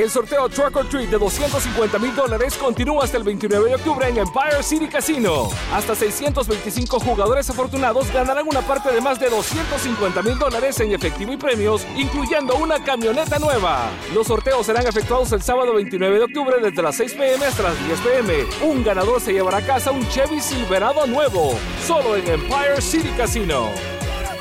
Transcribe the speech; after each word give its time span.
El 0.00 0.08
sorteo 0.08 0.48
Truck 0.48 0.74
or 0.76 0.88
Treat 0.88 1.10
de 1.10 1.18
250 1.18 1.98
mil 1.98 2.16
dólares 2.16 2.56
continúa 2.56 3.04
hasta 3.04 3.18
el 3.18 3.22
29 3.22 3.68
de 3.68 3.74
octubre 3.74 4.08
en 4.08 4.16
Empire 4.16 4.62
City 4.62 4.88
Casino. 4.88 5.50
Hasta 5.74 5.94
625 5.94 7.00
jugadores 7.00 7.50
afortunados 7.50 8.10
ganarán 8.10 8.48
una 8.48 8.62
parte 8.62 8.90
de 8.92 9.02
más 9.02 9.20
de 9.20 9.28
250 9.28 10.22
mil 10.22 10.38
dólares 10.38 10.80
en 10.80 10.92
efectivo 10.92 11.34
y 11.34 11.36
premios, 11.36 11.86
incluyendo 11.98 12.54
una 12.54 12.82
camioneta 12.82 13.38
nueva. 13.38 13.90
Los 14.14 14.28
sorteos 14.28 14.64
serán 14.64 14.86
efectuados 14.86 15.32
el 15.32 15.42
sábado 15.42 15.74
29 15.74 16.16
de 16.16 16.24
octubre 16.24 16.56
desde 16.62 16.80
las 16.80 16.96
6 16.96 17.12
pm 17.12 17.44
hasta 17.44 17.64
las 17.64 17.86
10 17.86 18.00
pm. 18.00 18.46
Un 18.62 18.82
ganador 18.82 19.20
se 19.20 19.34
llevará 19.34 19.58
a 19.58 19.66
casa 19.66 19.90
un 19.90 20.08
Chevy 20.08 20.40
Silverado 20.40 21.06
nuevo, 21.06 21.52
solo 21.86 22.16
en 22.16 22.26
Empire 22.26 22.80
City 22.80 23.10
Casino. 23.18 23.68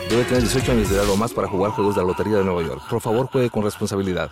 Debe 0.10 0.24
tener 0.24 0.42
18 0.44 0.72
años 0.72 0.90
de 0.90 0.96
edad 0.96 1.10
o 1.10 1.18
más 1.18 1.34
para 1.34 1.50
jugar 1.50 1.72
juegos 1.72 1.96
de 1.96 2.02
la 2.02 2.08
Lotería 2.08 2.38
de 2.38 2.46
Nueva 2.46 2.64
York. 2.64 2.82
Por 2.90 3.02
favor, 3.02 3.28
juegue 3.28 3.50
con 3.50 3.64
responsabilidad. 3.64 4.32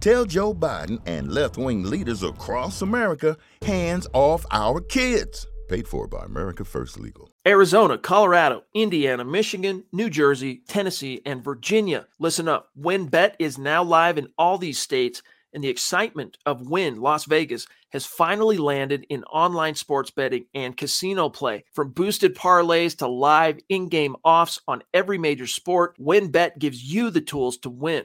Tell 0.00 0.24
Joe 0.24 0.54
Biden 0.54 1.00
and 1.06 1.32
left 1.32 1.56
wing 1.56 1.82
leaders 1.82 2.22
across 2.22 2.82
America 2.82 3.36
hands 3.62 4.06
off 4.12 4.44
our 4.50 4.80
kids. 4.80 5.46
Paid 5.68 5.88
for 5.88 6.06
by 6.06 6.24
America 6.24 6.64
First 6.64 7.00
Legal. 7.00 7.30
Arizona, 7.46 7.98
Colorado, 7.98 8.62
Indiana, 8.72 9.24
Michigan, 9.24 9.84
New 9.92 10.08
Jersey, 10.08 10.62
Tennessee, 10.68 11.22
and 11.26 11.42
Virginia. 11.42 12.06
Listen 12.20 12.46
up. 12.46 12.68
WynnBET 12.78 13.34
is 13.40 13.58
now 13.58 13.82
live 13.82 14.16
in 14.16 14.28
all 14.38 14.58
these 14.58 14.78
states, 14.78 15.22
and 15.52 15.64
the 15.64 15.68
excitement 15.68 16.38
of 16.46 16.68
Wynn 16.68 17.00
Las 17.00 17.24
Vegas 17.24 17.66
has 17.90 18.06
finally 18.06 18.58
landed 18.58 19.06
in 19.08 19.24
online 19.24 19.74
sports 19.74 20.10
betting 20.10 20.44
and 20.54 20.76
casino 20.76 21.28
play. 21.28 21.64
From 21.72 21.90
boosted 21.90 22.36
parlays 22.36 22.96
to 22.98 23.08
live 23.08 23.58
in 23.68 23.88
game 23.88 24.14
offs 24.22 24.60
on 24.68 24.82
every 24.94 25.18
major 25.18 25.46
sport, 25.48 25.96
WynnBET 25.98 26.58
gives 26.58 26.84
you 26.84 27.10
the 27.10 27.20
tools 27.20 27.56
to 27.58 27.70
win. 27.70 28.04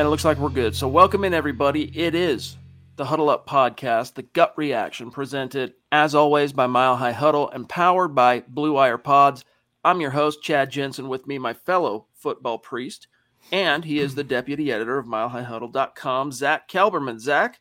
And 0.00 0.06
it 0.06 0.10
looks 0.10 0.24
like 0.24 0.38
we're 0.38 0.48
good. 0.48 0.74
So, 0.74 0.88
welcome 0.88 1.24
in, 1.24 1.34
everybody. 1.34 1.94
It 1.94 2.14
is 2.14 2.56
the 2.96 3.04
Huddle 3.04 3.28
Up 3.28 3.46
Podcast, 3.46 4.14
the 4.14 4.22
gut 4.22 4.54
reaction, 4.56 5.10
presented 5.10 5.74
as 5.92 6.14
always 6.14 6.54
by 6.54 6.66
Mile 6.66 6.96
High 6.96 7.12
Huddle 7.12 7.50
and 7.50 7.68
powered 7.68 8.14
by 8.14 8.40
Blue 8.48 8.72
Wire 8.72 8.96
Pods. 8.96 9.44
I'm 9.84 10.00
your 10.00 10.12
host, 10.12 10.42
Chad 10.42 10.70
Jensen, 10.70 11.10
with 11.10 11.26
me, 11.26 11.36
my 11.36 11.52
fellow 11.52 12.06
football 12.14 12.56
priest, 12.56 13.08
and 13.52 13.84
he 13.84 13.98
is 13.98 14.14
the 14.14 14.24
deputy 14.24 14.72
editor 14.72 14.96
of 14.96 15.04
milehighhuddle.com, 15.04 16.32
Zach 16.32 16.66
Kelberman. 16.66 17.18
Zach, 17.18 17.60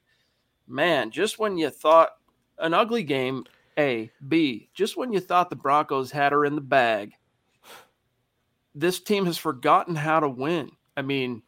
man, 0.66 1.12
just 1.12 1.40
when 1.40 1.58
you 1.58 1.70
thought 1.70 2.12
an 2.58 2.74
ugly 2.74 3.04
game, 3.04 3.44
A, 3.78 4.12
B, 4.26 4.70
just 4.74 4.96
when 4.96 5.12
you 5.12 5.20
thought 5.20 5.50
the 5.50 5.58
Broncos 5.58 6.12
had 6.12 6.32
her 6.32 6.46
in 6.46 6.56
the 6.56 6.62
bag, 6.62 7.12
this 8.74 9.02
team 9.02 9.26
has 9.26 9.38
forgotten 9.38 9.96
how 9.96 10.22
to 10.22 10.30
win. 10.30 10.72
I 10.96 11.02
mean, 11.02 11.42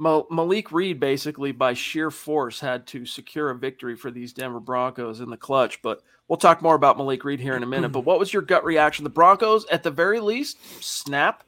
Malik 0.00 0.72
Reed 0.72 0.98
basically 0.98 1.52
by 1.52 1.74
sheer 1.74 2.10
force 2.10 2.58
had 2.58 2.86
to 2.88 3.04
secure 3.04 3.50
a 3.50 3.54
victory 3.54 3.94
for 3.94 4.10
these 4.10 4.32
Denver 4.32 4.58
Broncos 4.58 5.20
in 5.20 5.28
the 5.28 5.36
clutch. 5.36 5.82
But 5.82 6.02
we'll 6.26 6.38
talk 6.38 6.62
more 6.62 6.74
about 6.74 6.96
Malik 6.96 7.22
Reed 7.22 7.38
here 7.38 7.54
in 7.54 7.62
a 7.62 7.66
minute. 7.66 7.92
But 7.92 8.06
what 8.06 8.18
was 8.18 8.32
your 8.32 8.42
gut 8.42 8.64
reaction? 8.64 9.04
The 9.04 9.10
Broncos, 9.10 9.66
at 9.66 9.82
the 9.82 9.90
very 9.90 10.18
least, 10.18 10.58
snap 10.82 11.44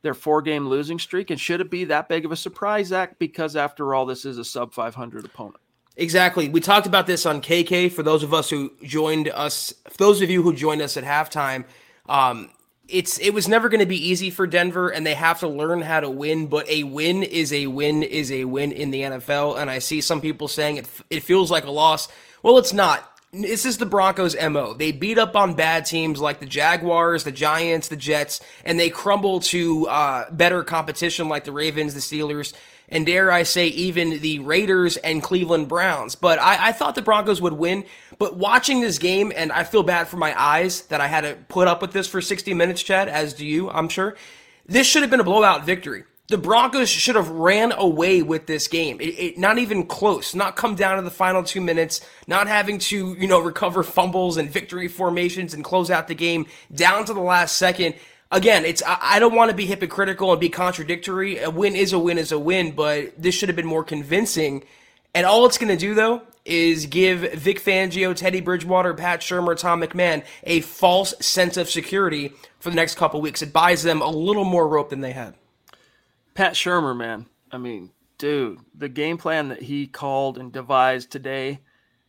their 0.00 0.14
four 0.14 0.40
game 0.40 0.66
losing 0.66 0.98
streak. 0.98 1.28
And 1.28 1.38
should 1.38 1.60
it 1.60 1.70
be 1.70 1.84
that 1.84 2.08
big 2.08 2.24
of 2.24 2.32
a 2.32 2.36
surprise, 2.36 2.86
Zach? 2.86 3.18
Because 3.18 3.54
after 3.54 3.94
all, 3.94 4.06
this 4.06 4.24
is 4.24 4.38
a 4.38 4.44
sub 4.44 4.72
500 4.72 5.26
opponent. 5.26 5.60
Exactly. 5.96 6.48
We 6.48 6.60
talked 6.60 6.86
about 6.86 7.06
this 7.06 7.26
on 7.26 7.42
KK 7.42 7.92
for 7.92 8.02
those 8.02 8.22
of 8.22 8.32
us 8.32 8.48
who 8.48 8.72
joined 8.82 9.28
us, 9.28 9.74
for 9.90 9.96
those 9.98 10.22
of 10.22 10.30
you 10.30 10.42
who 10.42 10.54
joined 10.54 10.80
us 10.80 10.96
at 10.96 11.04
halftime. 11.04 11.66
Um, 12.08 12.50
it's 12.90 13.18
it 13.18 13.30
was 13.30 13.48
never 13.48 13.68
going 13.68 13.80
to 13.80 13.86
be 13.86 14.08
easy 14.08 14.30
for 14.30 14.46
Denver, 14.46 14.88
and 14.88 15.06
they 15.06 15.14
have 15.14 15.40
to 15.40 15.48
learn 15.48 15.80
how 15.82 16.00
to 16.00 16.10
win. 16.10 16.46
But 16.46 16.68
a 16.68 16.84
win 16.84 17.22
is 17.22 17.52
a 17.52 17.66
win 17.66 18.02
is 18.02 18.30
a 18.32 18.44
win 18.44 18.72
in 18.72 18.90
the 18.90 19.02
NFL. 19.02 19.60
And 19.60 19.70
I 19.70 19.78
see 19.78 20.00
some 20.00 20.20
people 20.20 20.48
saying 20.48 20.76
it 20.76 20.88
it 21.10 21.22
feels 21.22 21.50
like 21.50 21.64
a 21.64 21.70
loss. 21.70 22.08
Well, 22.42 22.58
it's 22.58 22.72
not. 22.72 23.06
This 23.32 23.64
is 23.64 23.78
the 23.78 23.86
Broncos' 23.86 24.34
MO. 24.34 24.74
They 24.74 24.90
beat 24.90 25.16
up 25.16 25.36
on 25.36 25.54
bad 25.54 25.86
teams 25.86 26.20
like 26.20 26.40
the 26.40 26.46
Jaguars, 26.46 27.22
the 27.22 27.30
Giants, 27.30 27.86
the 27.86 27.96
Jets, 27.96 28.40
and 28.64 28.78
they 28.78 28.90
crumble 28.90 29.38
to 29.40 29.86
uh, 29.86 30.30
better 30.32 30.64
competition 30.64 31.28
like 31.28 31.44
the 31.44 31.52
Ravens, 31.52 31.94
the 31.94 32.00
Steelers, 32.00 32.54
and 32.88 33.06
dare 33.06 33.30
I 33.30 33.44
say, 33.44 33.68
even 33.68 34.18
the 34.18 34.40
Raiders 34.40 34.96
and 34.96 35.22
Cleveland 35.22 35.68
Browns. 35.68 36.16
But 36.16 36.40
I, 36.40 36.68
I 36.68 36.72
thought 36.72 36.96
the 36.96 37.02
Broncos 37.02 37.40
would 37.40 37.52
win. 37.52 37.84
But 38.20 38.36
watching 38.36 38.82
this 38.82 38.98
game, 38.98 39.32
and 39.34 39.50
I 39.50 39.64
feel 39.64 39.82
bad 39.82 40.06
for 40.06 40.18
my 40.18 40.38
eyes 40.38 40.82
that 40.88 41.00
I 41.00 41.06
had 41.06 41.22
to 41.22 41.38
put 41.48 41.66
up 41.66 41.80
with 41.80 41.92
this 41.92 42.06
for 42.06 42.20
60 42.20 42.52
minutes, 42.52 42.82
Chad, 42.82 43.08
as 43.08 43.32
do 43.32 43.46
you, 43.46 43.70
I'm 43.70 43.88
sure. 43.88 44.14
This 44.66 44.86
should 44.86 45.00
have 45.00 45.10
been 45.10 45.20
a 45.20 45.24
blowout 45.24 45.64
victory. 45.64 46.04
The 46.28 46.36
Broncos 46.36 46.90
should 46.90 47.16
have 47.16 47.30
ran 47.30 47.72
away 47.72 48.20
with 48.20 48.44
this 48.44 48.68
game. 48.68 49.00
It, 49.00 49.18
it, 49.18 49.38
not 49.38 49.56
even 49.56 49.86
close. 49.86 50.34
Not 50.34 50.54
come 50.54 50.74
down 50.74 50.96
to 50.96 51.02
the 51.02 51.10
final 51.10 51.42
two 51.42 51.62
minutes. 51.62 52.02
Not 52.26 52.46
having 52.46 52.78
to, 52.80 53.16
you 53.18 53.26
know, 53.26 53.40
recover 53.40 53.82
fumbles 53.82 54.36
and 54.36 54.50
victory 54.50 54.86
formations 54.86 55.54
and 55.54 55.64
close 55.64 55.90
out 55.90 56.06
the 56.06 56.14
game 56.14 56.44
down 56.74 57.06
to 57.06 57.14
the 57.14 57.20
last 57.20 57.56
second. 57.56 57.94
Again, 58.30 58.66
it's 58.66 58.82
I, 58.86 58.98
I 59.00 59.18
don't 59.18 59.34
want 59.34 59.50
to 59.50 59.56
be 59.56 59.64
hypocritical 59.64 60.30
and 60.30 60.38
be 60.38 60.50
contradictory. 60.50 61.38
A 61.38 61.48
win 61.48 61.74
is 61.74 61.94
a 61.94 61.98
win 61.98 62.18
is 62.18 62.32
a 62.32 62.38
win, 62.38 62.72
but 62.72 63.14
this 63.16 63.34
should 63.34 63.48
have 63.48 63.56
been 63.56 63.64
more 63.64 63.82
convincing. 63.82 64.62
And 65.14 65.24
all 65.24 65.46
it's 65.46 65.56
going 65.56 65.74
to 65.74 65.76
do 65.78 65.94
though 65.94 66.20
is 66.44 66.86
give 66.86 67.20
Vic 67.34 67.60
Fangio, 67.60 68.14
Teddy 68.14 68.40
Bridgewater, 68.40 68.94
Pat 68.94 69.20
Shurmur, 69.20 69.56
Tom 69.56 69.82
McMahon 69.82 70.24
a 70.44 70.60
false 70.60 71.14
sense 71.20 71.56
of 71.56 71.70
security 71.70 72.32
for 72.58 72.70
the 72.70 72.76
next 72.76 72.96
couple 72.96 73.20
weeks. 73.20 73.42
It 73.42 73.52
buys 73.52 73.82
them 73.82 74.00
a 74.00 74.10
little 74.10 74.44
more 74.44 74.68
rope 74.68 74.90
than 74.90 75.00
they 75.00 75.12
had. 75.12 75.34
Pat 76.34 76.54
Shurmur, 76.54 76.96
man. 76.96 77.26
I 77.52 77.58
mean, 77.58 77.90
dude, 78.18 78.60
the 78.74 78.88
game 78.88 79.18
plan 79.18 79.48
that 79.48 79.62
he 79.62 79.86
called 79.86 80.38
and 80.38 80.52
devised 80.52 81.10
today 81.10 81.60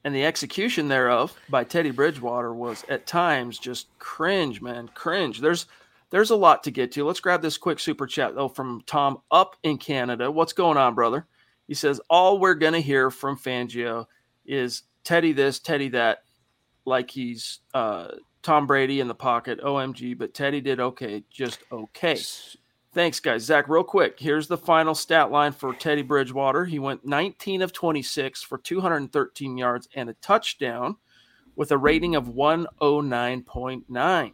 and 0.03 0.15
the 0.15 0.25
execution 0.25 0.87
thereof 0.87 1.35
by 1.49 1.63
Teddy 1.63 1.91
Bridgewater 1.91 2.53
was 2.53 2.83
at 2.89 3.05
times 3.05 3.59
just 3.59 3.87
cringe, 3.99 4.61
man. 4.61 4.89
Cringe. 4.93 5.39
There's 5.39 5.67
there's 6.09 6.31
a 6.31 6.35
lot 6.35 6.63
to 6.63 6.71
get 6.71 6.91
to. 6.93 7.05
Let's 7.05 7.19
grab 7.19 7.41
this 7.41 7.57
quick 7.57 7.79
super 7.79 8.07
chat 8.07 8.35
though 8.35 8.49
from 8.49 8.81
Tom 8.85 9.21
up 9.31 9.55
in 9.63 9.77
Canada. 9.77 10.31
What's 10.31 10.53
going 10.53 10.77
on, 10.77 10.95
brother? 10.95 11.27
He 11.67 11.73
says 11.73 12.01
all 12.09 12.39
we're 12.39 12.55
gonna 12.55 12.79
hear 12.79 13.11
from 13.11 13.37
Fangio 13.37 14.07
is 14.45 14.83
Teddy 15.03 15.33
this, 15.33 15.59
Teddy 15.59 15.89
that, 15.89 16.23
like 16.85 17.11
he's 17.11 17.59
uh, 17.73 18.07
Tom 18.41 18.67
Brady 18.67 18.99
in 18.99 19.07
the 19.07 19.15
pocket, 19.15 19.61
OMG, 19.61 20.17
but 20.17 20.33
Teddy 20.33 20.61
did 20.61 20.79
okay, 20.79 21.23
just 21.29 21.59
okay. 21.71 22.19
Thanks, 22.93 23.21
guys. 23.21 23.43
Zach, 23.43 23.69
real 23.69 23.85
quick. 23.85 24.19
Here's 24.19 24.47
the 24.47 24.57
final 24.57 24.93
stat 24.93 25.31
line 25.31 25.53
for 25.53 25.73
Teddy 25.73 26.01
Bridgewater. 26.01 26.65
He 26.65 26.77
went 26.77 27.05
19 27.05 27.61
of 27.61 27.71
26 27.71 28.43
for 28.43 28.57
213 28.57 29.57
yards 29.57 29.87
and 29.95 30.09
a 30.09 30.13
touchdown 30.15 30.97
with 31.55 31.71
a 31.71 31.77
rating 31.77 32.15
of 32.15 32.25
109.9. 32.25 34.33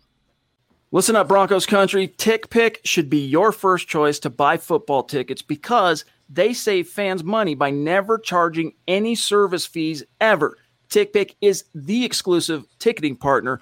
Listen 0.89 1.17
up, 1.17 1.27
Broncos 1.27 1.67
country. 1.67 2.07
TickPick 2.07 2.77
should 2.83 3.09
be 3.09 3.19
your 3.19 3.51
first 3.51 3.87
choice 3.87 4.17
to 4.19 4.29
buy 4.29 4.57
football 4.57 5.03
tickets 5.03 5.41
because 5.41 6.05
they 6.29 6.53
save 6.53 6.87
fans 6.87 7.23
money 7.23 7.55
by 7.55 7.69
never 7.69 8.17
charging 8.17 8.73
any 8.87 9.15
service 9.15 9.65
fees 9.65 10.03
ever. 10.19 10.57
TickPick 10.89 11.35
is 11.41 11.65
the 11.75 12.05
exclusive 12.05 12.63
ticketing 12.79 13.15
partner 13.15 13.61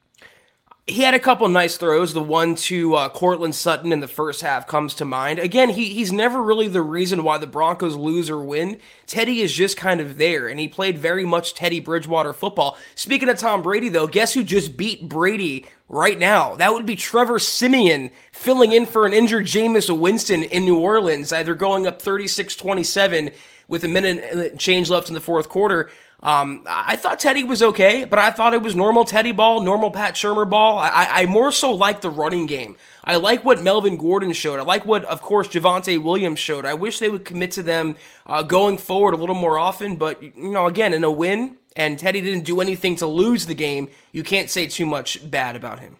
he 0.87 1.03
had 1.03 1.13
a 1.13 1.19
couple 1.19 1.47
nice 1.47 1.77
throws. 1.77 2.13
The 2.13 2.23
one 2.23 2.55
to 2.55 2.95
uh, 2.95 3.09
Courtland 3.09 3.53
Sutton 3.53 3.91
in 3.91 3.99
the 3.99 4.07
first 4.07 4.41
half 4.41 4.67
comes 4.67 4.93
to 4.95 5.05
mind. 5.05 5.37
Again, 5.37 5.69
he 5.69 5.93
he's 5.93 6.11
never 6.11 6.41
really 6.41 6.67
the 6.67 6.81
reason 6.81 7.23
why 7.23 7.37
the 7.37 7.47
Broncos 7.47 7.95
lose 7.95 8.29
or 8.29 8.39
win. 8.39 8.79
Teddy 9.05 9.41
is 9.41 9.53
just 9.53 9.77
kind 9.77 10.01
of 10.01 10.17
there, 10.17 10.47
and 10.47 10.59
he 10.59 10.67
played 10.67 10.97
very 10.97 11.23
much 11.23 11.53
Teddy 11.53 11.79
Bridgewater 11.79 12.33
football. 12.33 12.77
Speaking 12.95 13.29
of 13.29 13.37
Tom 13.37 13.61
Brady, 13.61 13.89
though, 13.89 14.07
guess 14.07 14.33
who 14.33 14.43
just 14.43 14.75
beat 14.75 15.07
Brady 15.07 15.67
right 15.87 16.17
now? 16.17 16.55
That 16.55 16.73
would 16.73 16.87
be 16.87 16.95
Trevor 16.95 17.37
Siemian 17.37 18.09
filling 18.31 18.71
in 18.71 18.87
for 18.87 19.05
an 19.05 19.13
injured 19.13 19.45
Jameis 19.45 19.95
Winston 19.95 20.43
in 20.43 20.65
New 20.65 20.79
Orleans. 20.79 21.31
Either 21.31 21.53
going 21.53 21.85
up 21.85 22.01
36 22.01 22.55
27 22.55 23.31
with 23.67 23.83
a 23.83 23.87
minute 23.87 24.57
change 24.57 24.89
left 24.89 25.07
in 25.07 25.13
the 25.13 25.21
fourth 25.21 25.47
quarter. 25.47 25.89
Um, 26.23 26.63
I 26.67 26.97
thought 26.97 27.19
Teddy 27.19 27.43
was 27.43 27.63
okay, 27.63 28.05
but 28.05 28.19
I 28.19 28.29
thought 28.29 28.53
it 28.53 28.61
was 28.61 28.75
normal 28.75 29.05
Teddy 29.05 29.31
ball, 29.31 29.61
normal 29.61 29.89
Pat 29.89 30.13
Shurmur 30.13 30.47
ball. 30.47 30.77
I, 30.77 31.07
I 31.09 31.25
more 31.25 31.51
so 31.51 31.71
like 31.71 32.01
the 32.01 32.11
running 32.11 32.45
game. 32.45 32.75
I 33.03 33.15
like 33.15 33.43
what 33.43 33.63
Melvin 33.63 33.97
Gordon 33.97 34.31
showed. 34.33 34.59
I 34.59 34.63
like 34.63 34.85
what, 34.85 35.03
of 35.05 35.23
course, 35.23 35.47
Javonte 35.47 36.01
Williams 36.01 36.37
showed. 36.37 36.63
I 36.63 36.75
wish 36.75 36.99
they 36.99 37.09
would 37.09 37.25
commit 37.25 37.51
to 37.51 37.63
them 37.63 37.95
uh, 38.27 38.43
going 38.43 38.77
forward 38.77 39.15
a 39.15 39.17
little 39.17 39.35
more 39.35 39.57
often. 39.57 39.95
But 39.95 40.21
you 40.21 40.51
know, 40.51 40.67
again, 40.67 40.93
in 40.93 41.03
a 41.03 41.09
win, 41.09 41.57
and 41.75 41.97
Teddy 41.97 42.21
didn't 42.21 42.45
do 42.45 42.61
anything 42.61 42.97
to 42.97 43.07
lose 43.07 43.47
the 43.47 43.55
game, 43.55 43.89
you 44.11 44.21
can't 44.21 44.49
say 44.49 44.67
too 44.67 44.85
much 44.85 45.29
bad 45.31 45.55
about 45.55 45.79
him. 45.79 45.97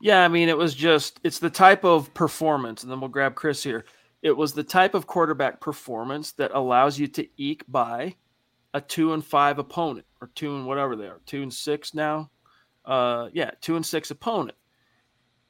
Yeah, 0.00 0.22
I 0.22 0.28
mean, 0.28 0.50
it 0.50 0.58
was 0.58 0.74
just 0.74 1.18
it's 1.24 1.38
the 1.38 1.48
type 1.50 1.82
of 1.82 2.12
performance, 2.12 2.82
and 2.82 2.92
then 2.92 3.00
we'll 3.00 3.08
grab 3.08 3.34
Chris 3.34 3.62
here. 3.62 3.86
It 4.20 4.36
was 4.36 4.52
the 4.52 4.64
type 4.64 4.94
of 4.94 5.06
quarterback 5.06 5.60
performance 5.60 6.32
that 6.32 6.50
allows 6.52 6.98
you 6.98 7.06
to 7.08 7.26
eke 7.38 7.64
by 7.68 8.16
a 8.78 8.80
two 8.80 9.12
and 9.12 9.24
five 9.24 9.58
opponent 9.58 10.06
or 10.20 10.30
two 10.34 10.56
and 10.56 10.66
whatever 10.66 10.96
they 10.96 11.06
are, 11.06 11.20
two 11.26 11.42
and 11.42 11.52
six 11.52 11.94
now. 11.94 12.30
Uh, 12.84 13.28
yeah, 13.32 13.50
two 13.60 13.76
and 13.76 13.84
six 13.84 14.10
opponent 14.10 14.56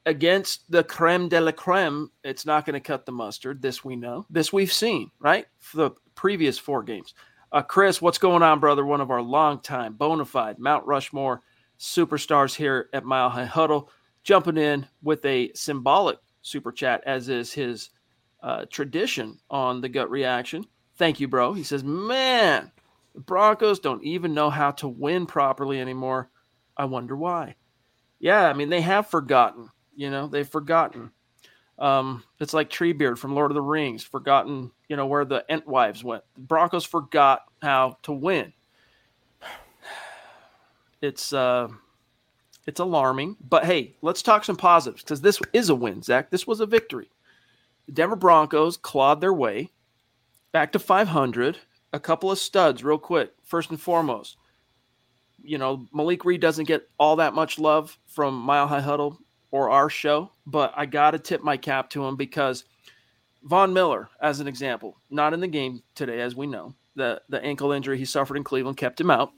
against 0.05 0.69
the 0.69 0.83
creme 0.83 1.29
de 1.29 1.39
la 1.39 1.51
creme. 1.51 2.09
It's 2.23 2.45
not 2.45 2.65
going 2.65 2.73
to 2.73 2.79
cut 2.79 3.05
the 3.05 3.11
mustard. 3.11 3.61
This 3.61 3.85
we 3.85 3.95
know. 3.95 4.25
This 4.29 4.51
we've 4.51 4.73
seen 4.73 5.11
right 5.19 5.45
for 5.59 5.77
the 5.77 5.91
previous 6.15 6.57
four 6.57 6.83
games. 6.83 7.13
Uh, 7.51 7.61
Chris, 7.61 8.01
what's 8.01 8.17
going 8.17 8.43
on, 8.43 8.59
brother? 8.59 8.85
One 8.85 9.01
of 9.01 9.11
our 9.11 9.21
longtime 9.21 9.93
bona 9.93 10.25
fide 10.25 10.59
Mount 10.59 10.85
Rushmore 10.85 11.41
superstars 11.79 12.55
here 12.55 12.89
at 12.93 13.05
Mile 13.05 13.29
High 13.29 13.45
Huddle, 13.45 13.89
jumping 14.23 14.57
in 14.57 14.85
with 15.01 15.23
a 15.25 15.51
symbolic 15.53 16.19
super 16.41 16.71
chat, 16.71 17.01
as 17.05 17.29
is 17.29 17.53
his 17.53 17.91
uh, 18.43 18.65
tradition 18.69 19.39
on 19.49 19.81
the 19.81 19.89
gut 19.89 20.09
reaction. 20.09 20.65
Thank 20.97 21.19
you, 21.19 21.27
bro. 21.27 21.53
He 21.53 21.63
says, 21.63 21.83
Man, 21.83 22.71
Broncos 23.15 23.79
don't 23.79 24.03
even 24.03 24.33
know 24.33 24.49
how 24.49 24.71
to 24.71 24.87
win 24.87 25.25
properly 25.25 25.79
anymore. 25.79 26.29
I 26.77 26.85
wonder 26.85 27.15
why. 27.15 27.55
Yeah, 28.19 28.47
I 28.47 28.53
mean, 28.53 28.69
they 28.69 28.81
have 28.81 29.07
forgotten. 29.07 29.69
You 29.95 30.09
know, 30.09 30.27
they've 30.27 30.47
forgotten. 30.47 31.11
Um, 31.77 32.23
it's 32.39 32.53
like 32.53 32.69
Treebeard 32.69 33.17
from 33.17 33.35
Lord 33.35 33.51
of 33.51 33.55
the 33.55 33.61
Rings, 33.61 34.03
forgotten, 34.03 34.71
you 34.89 34.95
know, 34.95 35.05
where 35.07 35.25
the 35.25 35.45
Entwives 35.49 36.03
went. 36.03 36.23
The 36.35 36.41
Broncos 36.41 36.85
forgot 36.85 37.43
how 37.61 37.97
to 38.03 38.11
win. 38.11 38.53
It's 41.01 41.31
uh 41.31 41.69
it's 42.67 42.81
alarming, 42.81 43.37
but 43.39 43.63
hey, 43.63 43.95
let's 44.01 44.21
talk 44.21 44.43
some 44.43 44.57
positives 44.57 45.01
because 45.01 45.21
this 45.21 45.39
is 45.53 45.69
a 45.69 45.75
win, 45.75 46.03
Zach. 46.03 46.29
This 46.29 46.45
was 46.45 46.59
a 46.59 46.65
victory. 46.65 47.09
The 47.85 47.93
Denver 47.93 48.17
Broncos 48.17 48.75
clawed 48.75 49.21
their 49.21 49.33
way 49.33 49.69
back 50.51 50.73
to 50.73 50.79
500 50.79 51.57
a 51.93 51.99
couple 51.99 52.31
of 52.31 52.39
studs 52.39 52.83
real 52.83 52.97
quick. 52.97 53.31
First 53.43 53.69
and 53.69 53.79
foremost, 53.79 54.37
you 55.41 55.57
know, 55.57 55.85
Malik 55.93 56.25
Reed 56.25 56.41
doesn't 56.41 56.67
get 56.67 56.89
all 56.97 57.15
that 57.17 57.33
much 57.33 57.59
love 57.59 57.97
from 58.07 58.35
Mile 58.35 58.67
High 58.67 58.81
Huddle 58.81 59.19
or 59.51 59.69
our 59.69 59.89
show, 59.89 60.31
but 60.45 60.73
I 60.75 60.85
got 60.85 61.11
to 61.11 61.19
tip 61.19 61.41
my 61.41 61.57
cap 61.57 61.89
to 61.91 62.05
him 62.05 62.15
because 62.15 62.65
Von 63.43 63.73
Miller, 63.73 64.09
as 64.21 64.39
an 64.39 64.47
example, 64.47 64.97
not 65.09 65.33
in 65.33 65.39
the 65.39 65.47
game 65.47 65.81
today, 65.95 66.21
as 66.21 66.35
we 66.35 66.45
know, 66.45 66.75
the, 66.95 67.21
the 67.29 67.43
ankle 67.43 67.71
injury 67.71 67.97
he 67.97 68.05
suffered 68.05 68.37
in 68.37 68.43
Cleveland 68.43 68.77
kept 68.77 68.99
him 68.99 69.09
out. 69.09 69.31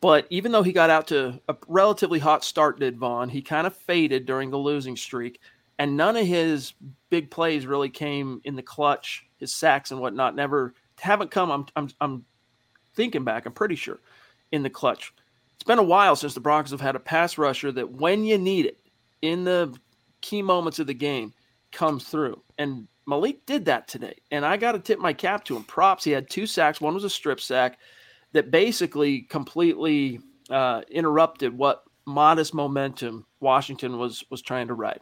But 0.00 0.26
even 0.28 0.52
though 0.52 0.62
he 0.62 0.72
got 0.72 0.90
out 0.90 1.06
to 1.08 1.40
a 1.48 1.56
relatively 1.66 2.18
hot 2.18 2.44
start, 2.44 2.78
did 2.78 2.98
Von, 2.98 3.30
he 3.30 3.40
kind 3.40 3.66
of 3.66 3.74
faded 3.74 4.26
during 4.26 4.50
the 4.50 4.58
losing 4.58 4.96
streak. 4.96 5.40
And 5.78 5.96
none 5.96 6.16
of 6.16 6.26
his 6.26 6.74
big 7.08 7.30
plays 7.30 7.66
really 7.66 7.88
came 7.88 8.40
in 8.44 8.54
the 8.54 8.62
clutch. 8.62 9.26
His 9.38 9.54
sacks 9.54 9.90
and 9.90 10.00
whatnot 10.00 10.36
never 10.36 10.74
haven't 11.00 11.30
come. 11.30 11.50
I'm, 11.50 11.66
I'm, 11.76 11.88
I'm 12.00 12.24
thinking 12.94 13.24
back. 13.24 13.46
I'm 13.46 13.52
pretty 13.52 13.76
sure 13.76 14.00
in 14.52 14.62
the 14.62 14.70
clutch. 14.70 15.12
It's 15.54 15.64
been 15.64 15.78
a 15.78 15.82
while 15.82 16.16
since 16.16 16.34
the 16.34 16.40
Broncos 16.40 16.70
have 16.70 16.80
had 16.80 16.96
a 16.96 17.00
pass 17.00 17.38
rusher 17.38 17.72
that, 17.72 17.92
when 17.92 18.24
you 18.24 18.38
need 18.38 18.66
it, 18.66 18.78
in 19.22 19.44
the 19.44 19.74
key 20.20 20.42
moments 20.42 20.78
of 20.78 20.86
the 20.86 20.94
game, 20.94 21.32
comes 21.72 22.04
through. 22.04 22.42
And 22.58 22.86
Malik 23.06 23.46
did 23.46 23.64
that 23.66 23.88
today. 23.88 24.16
And 24.30 24.44
I 24.44 24.56
got 24.56 24.72
to 24.72 24.78
tip 24.78 24.98
my 24.98 25.12
cap 25.12 25.44
to 25.44 25.56
him. 25.56 25.64
Props. 25.64 26.04
He 26.04 26.10
had 26.10 26.28
two 26.28 26.46
sacks. 26.46 26.80
One 26.80 26.94
was 26.94 27.04
a 27.04 27.10
strip 27.10 27.40
sack 27.40 27.78
that 28.32 28.50
basically 28.50 29.22
completely 29.22 30.20
uh, 30.50 30.82
interrupted 30.90 31.56
what 31.56 31.84
modest 32.06 32.52
momentum 32.52 33.24
Washington 33.40 33.98
was 33.98 34.24
was 34.30 34.42
trying 34.42 34.68
to 34.68 34.74
ride. 34.74 35.00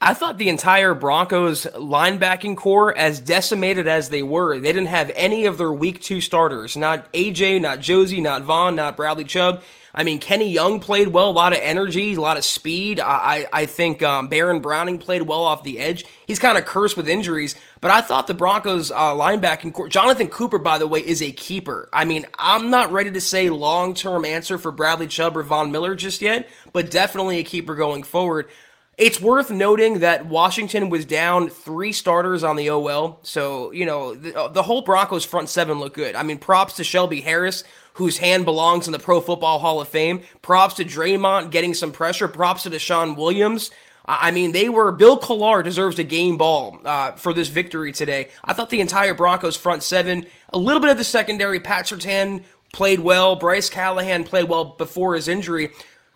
I 0.00 0.12
thought 0.12 0.38
the 0.38 0.48
entire 0.48 0.92
Broncos 0.92 1.64
linebacking 1.64 2.56
core, 2.56 2.96
as 2.96 3.20
decimated 3.20 3.86
as 3.86 4.10
they 4.10 4.22
were, 4.22 4.58
they 4.58 4.72
didn't 4.72 4.88
have 4.88 5.10
any 5.14 5.46
of 5.46 5.56
their 5.56 5.72
week 5.72 6.02
two 6.02 6.20
starters. 6.20 6.76
Not 6.76 7.10
AJ, 7.12 7.62
not 7.62 7.80
Josey, 7.80 8.20
not 8.20 8.42
Von, 8.42 8.76
not 8.76 8.96
Bradley 8.96 9.24
Chubb. 9.24 9.62
I 9.96 10.02
mean, 10.02 10.18
Kenny 10.18 10.50
Young 10.50 10.80
played 10.80 11.08
well, 11.08 11.30
a 11.30 11.32
lot 11.32 11.52
of 11.52 11.60
energy, 11.62 12.14
a 12.14 12.20
lot 12.20 12.36
of 12.36 12.44
speed. 12.44 12.98
I, 12.98 13.46
I 13.52 13.66
think 13.66 14.02
um, 14.02 14.26
Baron 14.26 14.58
Browning 14.58 14.98
played 14.98 15.22
well 15.22 15.44
off 15.44 15.62
the 15.62 15.78
edge. 15.78 16.04
He's 16.26 16.40
kind 16.40 16.58
of 16.58 16.64
cursed 16.64 16.96
with 16.96 17.08
injuries, 17.08 17.54
but 17.80 17.92
I 17.92 18.00
thought 18.00 18.26
the 18.26 18.34
Broncos 18.34 18.90
uh, 18.90 19.14
linebacking 19.14 19.72
core, 19.72 19.88
Jonathan 19.88 20.26
Cooper, 20.26 20.58
by 20.58 20.78
the 20.78 20.88
way, 20.88 20.98
is 20.98 21.22
a 21.22 21.30
keeper. 21.30 21.88
I 21.92 22.06
mean, 22.06 22.26
I'm 22.36 22.70
not 22.70 22.90
ready 22.90 23.12
to 23.12 23.20
say 23.20 23.50
long 23.50 23.94
term 23.94 24.24
answer 24.24 24.58
for 24.58 24.72
Bradley 24.72 25.06
Chubb 25.06 25.36
or 25.36 25.44
Von 25.44 25.70
Miller 25.70 25.94
just 25.94 26.20
yet, 26.20 26.48
but 26.72 26.90
definitely 26.90 27.38
a 27.38 27.44
keeper 27.44 27.76
going 27.76 28.02
forward. 28.02 28.48
It's 28.96 29.20
worth 29.20 29.50
noting 29.50 30.00
that 30.00 30.26
Washington 30.26 30.88
was 30.88 31.04
down 31.04 31.48
three 31.48 31.92
starters 31.92 32.44
on 32.44 32.54
the 32.56 32.70
OL. 32.70 33.18
So, 33.22 33.72
you 33.72 33.86
know, 33.86 34.14
the, 34.14 34.38
uh, 34.38 34.48
the, 34.48 34.62
whole 34.62 34.82
Broncos 34.82 35.24
front 35.24 35.48
seven 35.48 35.80
look 35.80 35.94
good. 35.94 36.14
I 36.14 36.22
mean, 36.22 36.38
props 36.38 36.74
to 36.74 36.84
Shelby 36.84 37.20
Harris, 37.20 37.64
whose 37.94 38.18
hand 38.18 38.44
belongs 38.44 38.86
in 38.86 38.92
the 38.92 39.00
Pro 39.00 39.20
Football 39.20 39.58
Hall 39.58 39.80
of 39.80 39.88
Fame. 39.88 40.22
Props 40.42 40.74
to 40.74 40.84
Dre'Mont 40.84 41.50
getting 41.50 41.74
some 41.74 41.90
pressure. 41.90 42.28
Props 42.28 42.62
to 42.64 42.70
DeShawn 42.70 43.16
Williams. 43.16 43.72
I 44.06 44.30
mean, 44.30 44.52
they 44.52 44.68
were 44.68 44.92
Bill 44.92 45.16
Kollar 45.16 45.62
deserves 45.62 45.98
a 45.98 46.04
game 46.04 46.36
ball 46.36 46.78
uh, 46.84 47.12
for 47.12 47.32
this 47.32 47.48
victory 47.48 47.90
today. 47.90 48.28
I 48.44 48.52
thought 48.52 48.70
the 48.70 48.82
entire 48.82 49.14
Broncos 49.14 49.56
front 49.56 49.82
seven, 49.82 50.26
a 50.52 50.58
little 50.58 50.80
bit 50.80 50.90
of 50.90 50.98
the 50.98 51.04
secondary, 51.04 51.58
Pat 51.58 51.86
Surtain 51.86 52.44
played 52.72 53.00
well, 53.00 53.34
Bryce 53.34 53.70
Callahan 53.70 54.24
played 54.24 54.48
well 54.48 54.64
before 54.64 55.14
his 55.14 55.26
injury. 55.26 55.70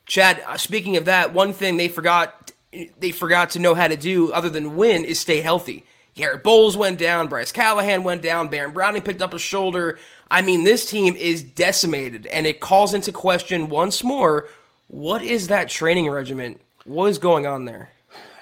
Chad, 0.04 0.42
uh, 0.46 0.58
speaking 0.58 0.96
of 0.96 1.06
that, 1.06 1.32
one 1.32 1.52
thing 1.52 1.76
they 1.76 1.88
forgot 1.88 2.52
they 2.98 3.12
forgot 3.12 3.50
to 3.50 3.58
know 3.58 3.74
how 3.74 3.88
to 3.88 3.96
do 3.96 4.32
other 4.32 4.50
than 4.50 4.76
win 4.76 5.04
is 5.04 5.18
stay 5.18 5.40
healthy. 5.40 5.84
Garett 6.14 6.42
Bolles 6.42 6.76
went 6.76 6.98
down, 6.98 7.28
Bryce 7.28 7.52
Callahan 7.52 8.02
went 8.02 8.22
down, 8.22 8.48
Baron 8.48 8.72
Browning 8.72 9.02
picked 9.02 9.22
up 9.22 9.34
a 9.34 9.38
shoulder. 9.38 9.98
I 10.30 10.42
mean, 10.42 10.64
this 10.64 10.84
team 10.90 11.14
is 11.14 11.42
decimated, 11.42 12.26
and 12.26 12.46
it 12.46 12.60
calls 12.60 12.92
into 12.92 13.12
question 13.12 13.68
once 13.68 14.02
more 14.02 14.48
what 14.88 15.22
is 15.22 15.48
that 15.48 15.68
training 15.68 16.08
regimen? 16.08 16.58
What 16.84 17.06
is 17.06 17.18
going 17.18 17.46
on 17.46 17.66
there? 17.66 17.90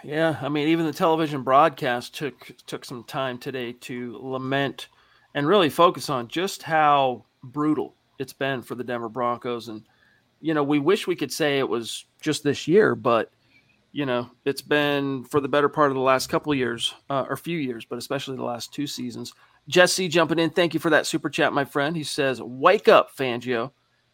Yeah, 0.04 0.38
I 0.40 0.48
mean, 0.48 0.68
even 0.68 0.86
the 0.86 0.92
television 0.92 1.42
broadcast 1.42 2.14
took 2.14 2.52
took 2.66 2.84
some 2.84 3.02
time 3.02 3.38
today 3.38 3.72
to 3.72 4.18
lament 4.22 4.86
and 5.34 5.48
really 5.48 5.68
focus 5.68 6.08
on 6.08 6.28
just 6.28 6.62
how 6.62 7.24
brutal 7.42 7.94
it's 8.18 8.32
been 8.32 8.62
for 8.62 8.76
the 8.76 8.84
Denver 8.84 9.08
Broncos. 9.08 9.66
And 9.66 9.82
you 10.40 10.54
know, 10.54 10.62
we 10.62 10.78
wish 10.78 11.08
we 11.08 11.16
could 11.16 11.32
say 11.32 11.58
it 11.58 11.68
was 11.68 12.04
just 12.20 12.44
this 12.44 12.68
year, 12.68 12.94
but 12.94 13.32
you 13.96 14.04
know, 14.04 14.28
it's 14.44 14.60
been 14.60 15.24
for 15.24 15.40
the 15.40 15.48
better 15.48 15.70
part 15.70 15.90
of 15.90 15.94
the 15.94 16.02
last 16.02 16.28
couple 16.28 16.54
years, 16.54 16.92
uh, 17.08 17.24
or 17.30 17.34
few 17.34 17.56
years, 17.56 17.86
but 17.86 17.96
especially 17.96 18.36
the 18.36 18.42
last 18.42 18.70
two 18.70 18.86
seasons. 18.86 19.32
Jesse 19.68 20.06
jumping 20.06 20.38
in, 20.38 20.50
thank 20.50 20.74
you 20.74 20.80
for 20.80 20.90
that 20.90 21.06
super 21.06 21.30
chat, 21.30 21.54
my 21.54 21.64
friend. 21.64 21.96
He 21.96 22.04
says, 22.04 22.42
"Wake 22.42 22.88
up, 22.88 23.16
Fangio. 23.16 23.70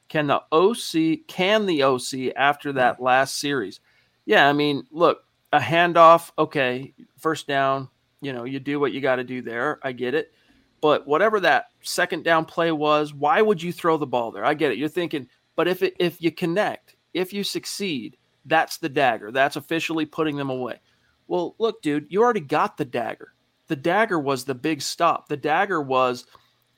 Can 0.08 0.28
the 0.28 0.40
OC 0.52 1.26
can 1.26 1.66
the 1.66 1.82
OC 1.82 2.32
after 2.36 2.72
that 2.74 3.02
last 3.02 3.40
series? 3.40 3.80
Yeah, 4.24 4.48
I 4.48 4.52
mean, 4.52 4.86
look, 4.92 5.24
a 5.52 5.58
handoff, 5.58 6.30
okay, 6.38 6.94
first 7.18 7.48
down, 7.48 7.88
you 8.20 8.32
know, 8.32 8.44
you 8.44 8.60
do 8.60 8.78
what 8.78 8.92
you 8.92 9.00
got 9.00 9.16
to 9.16 9.24
do 9.24 9.42
there. 9.42 9.80
I 9.82 9.90
get 9.90 10.14
it. 10.14 10.32
But 10.80 11.08
whatever 11.08 11.40
that 11.40 11.70
second 11.80 12.22
down 12.22 12.44
play 12.44 12.70
was, 12.70 13.12
why 13.12 13.42
would 13.42 13.60
you 13.60 13.72
throw 13.72 13.96
the 13.96 14.06
ball 14.06 14.30
there? 14.30 14.44
I 14.44 14.54
get 14.54 14.70
it. 14.70 14.78
You're 14.78 14.88
thinking, 14.88 15.26
but 15.56 15.66
if 15.66 15.82
it, 15.82 15.96
if 15.98 16.22
you 16.22 16.30
connect, 16.30 16.94
if 17.14 17.32
you 17.32 17.42
succeed, 17.42 18.16
that's 18.44 18.78
the 18.78 18.88
dagger. 18.88 19.30
That's 19.30 19.56
officially 19.56 20.06
putting 20.06 20.36
them 20.36 20.50
away. 20.50 20.80
Well, 21.28 21.54
look, 21.58 21.82
dude, 21.82 22.06
you 22.08 22.22
already 22.22 22.40
got 22.40 22.76
the 22.76 22.84
dagger. 22.84 23.34
The 23.68 23.76
dagger 23.76 24.18
was 24.18 24.44
the 24.44 24.54
big 24.54 24.82
stop. 24.82 25.28
The 25.28 25.36
dagger 25.36 25.80
was 25.80 26.26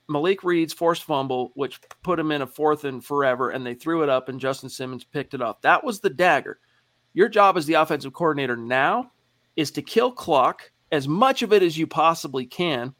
Malik 0.09 0.45
Reed's 0.45 0.73
forced 0.73 1.05
fumble, 1.05 1.53
which 1.55 1.81
put 2.03 2.19
him 2.19 2.31
in 2.31 2.43
a 2.43 2.47
fourth 2.47 2.85
and 2.85 3.05
forever, 3.05 3.51
and 3.51 3.65
they 3.65 3.75
threw 3.75 4.03
it 4.03 4.09
up, 4.09 4.29
and 4.29 4.39
Justin 4.39 4.69
Simmons 4.69 5.05
picked 5.05 5.35
it 5.35 5.41
up. 5.41 5.63
That 5.63 5.83
was 5.83 6.01
the 6.01 6.11
dagger. 6.11 6.61
Your 7.15 7.29
job 7.29 7.57
as 7.57 7.67
the 7.67 7.75
offensive 7.75 8.13
coordinator 8.13 8.57
now 8.57 9.13
is 9.57 9.71
to 9.73 9.83
kill 9.83 10.13
clock 10.13 10.71
as 10.93 11.09
much 11.09 11.43
of 11.43 11.53
it 11.53 11.63
as 11.63 11.79
you 11.79 11.87
possibly 11.87 12.45
can. 12.45 12.95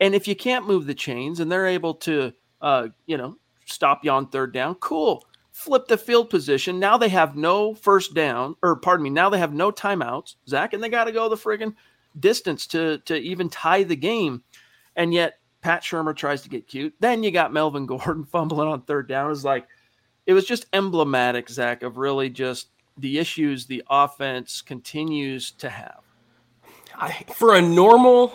And 0.00 0.14
if 0.14 0.26
you 0.26 0.34
can't 0.34 0.66
move 0.66 0.86
the 0.86 0.94
chains 0.94 1.40
and 1.40 1.50
they're 1.50 1.66
able 1.66 1.94
to, 1.94 2.32
uh, 2.60 2.88
you 3.06 3.16
know, 3.16 3.36
stop 3.66 4.04
you 4.04 4.10
on 4.10 4.28
third 4.28 4.52
down, 4.52 4.76
cool 4.76 5.24
flip 5.56 5.88
the 5.88 5.96
field 5.96 6.28
position. 6.28 6.78
Now 6.78 6.98
they 6.98 7.08
have 7.08 7.34
no 7.34 7.74
first 7.74 8.12
down, 8.12 8.56
or 8.62 8.76
pardon 8.76 9.04
me, 9.04 9.10
now 9.10 9.30
they 9.30 9.38
have 9.38 9.54
no 9.54 9.72
timeouts, 9.72 10.34
Zach, 10.46 10.74
and 10.74 10.82
they 10.82 10.90
got 10.90 11.04
to 11.04 11.12
go 11.12 11.30
the 11.30 11.36
friggin' 11.36 11.74
distance 12.20 12.66
to 12.68 12.98
to 13.06 13.16
even 13.16 13.48
tie 13.48 13.82
the 13.82 13.96
game. 13.96 14.42
And 14.96 15.14
yet 15.14 15.38
Pat 15.62 15.82
Shurmur 15.82 16.14
tries 16.14 16.42
to 16.42 16.50
get 16.50 16.68
cute. 16.68 16.94
Then 17.00 17.22
you 17.22 17.30
got 17.30 17.54
Melvin 17.54 17.86
Gordon 17.86 18.24
fumbling 18.24 18.68
on 18.68 18.82
third 18.82 19.08
down. 19.08 19.30
Was 19.30 19.46
like 19.46 19.66
it 20.26 20.34
was 20.34 20.44
just 20.44 20.66
emblematic, 20.74 21.48
Zach, 21.48 21.82
of 21.82 21.96
really 21.96 22.28
just 22.28 22.68
the 22.98 23.18
issues 23.18 23.64
the 23.64 23.82
offense 23.88 24.60
continues 24.60 25.52
to 25.52 25.70
have. 25.70 26.00
I, 26.98 27.24
for 27.34 27.54
a 27.54 27.62
normal, 27.62 28.34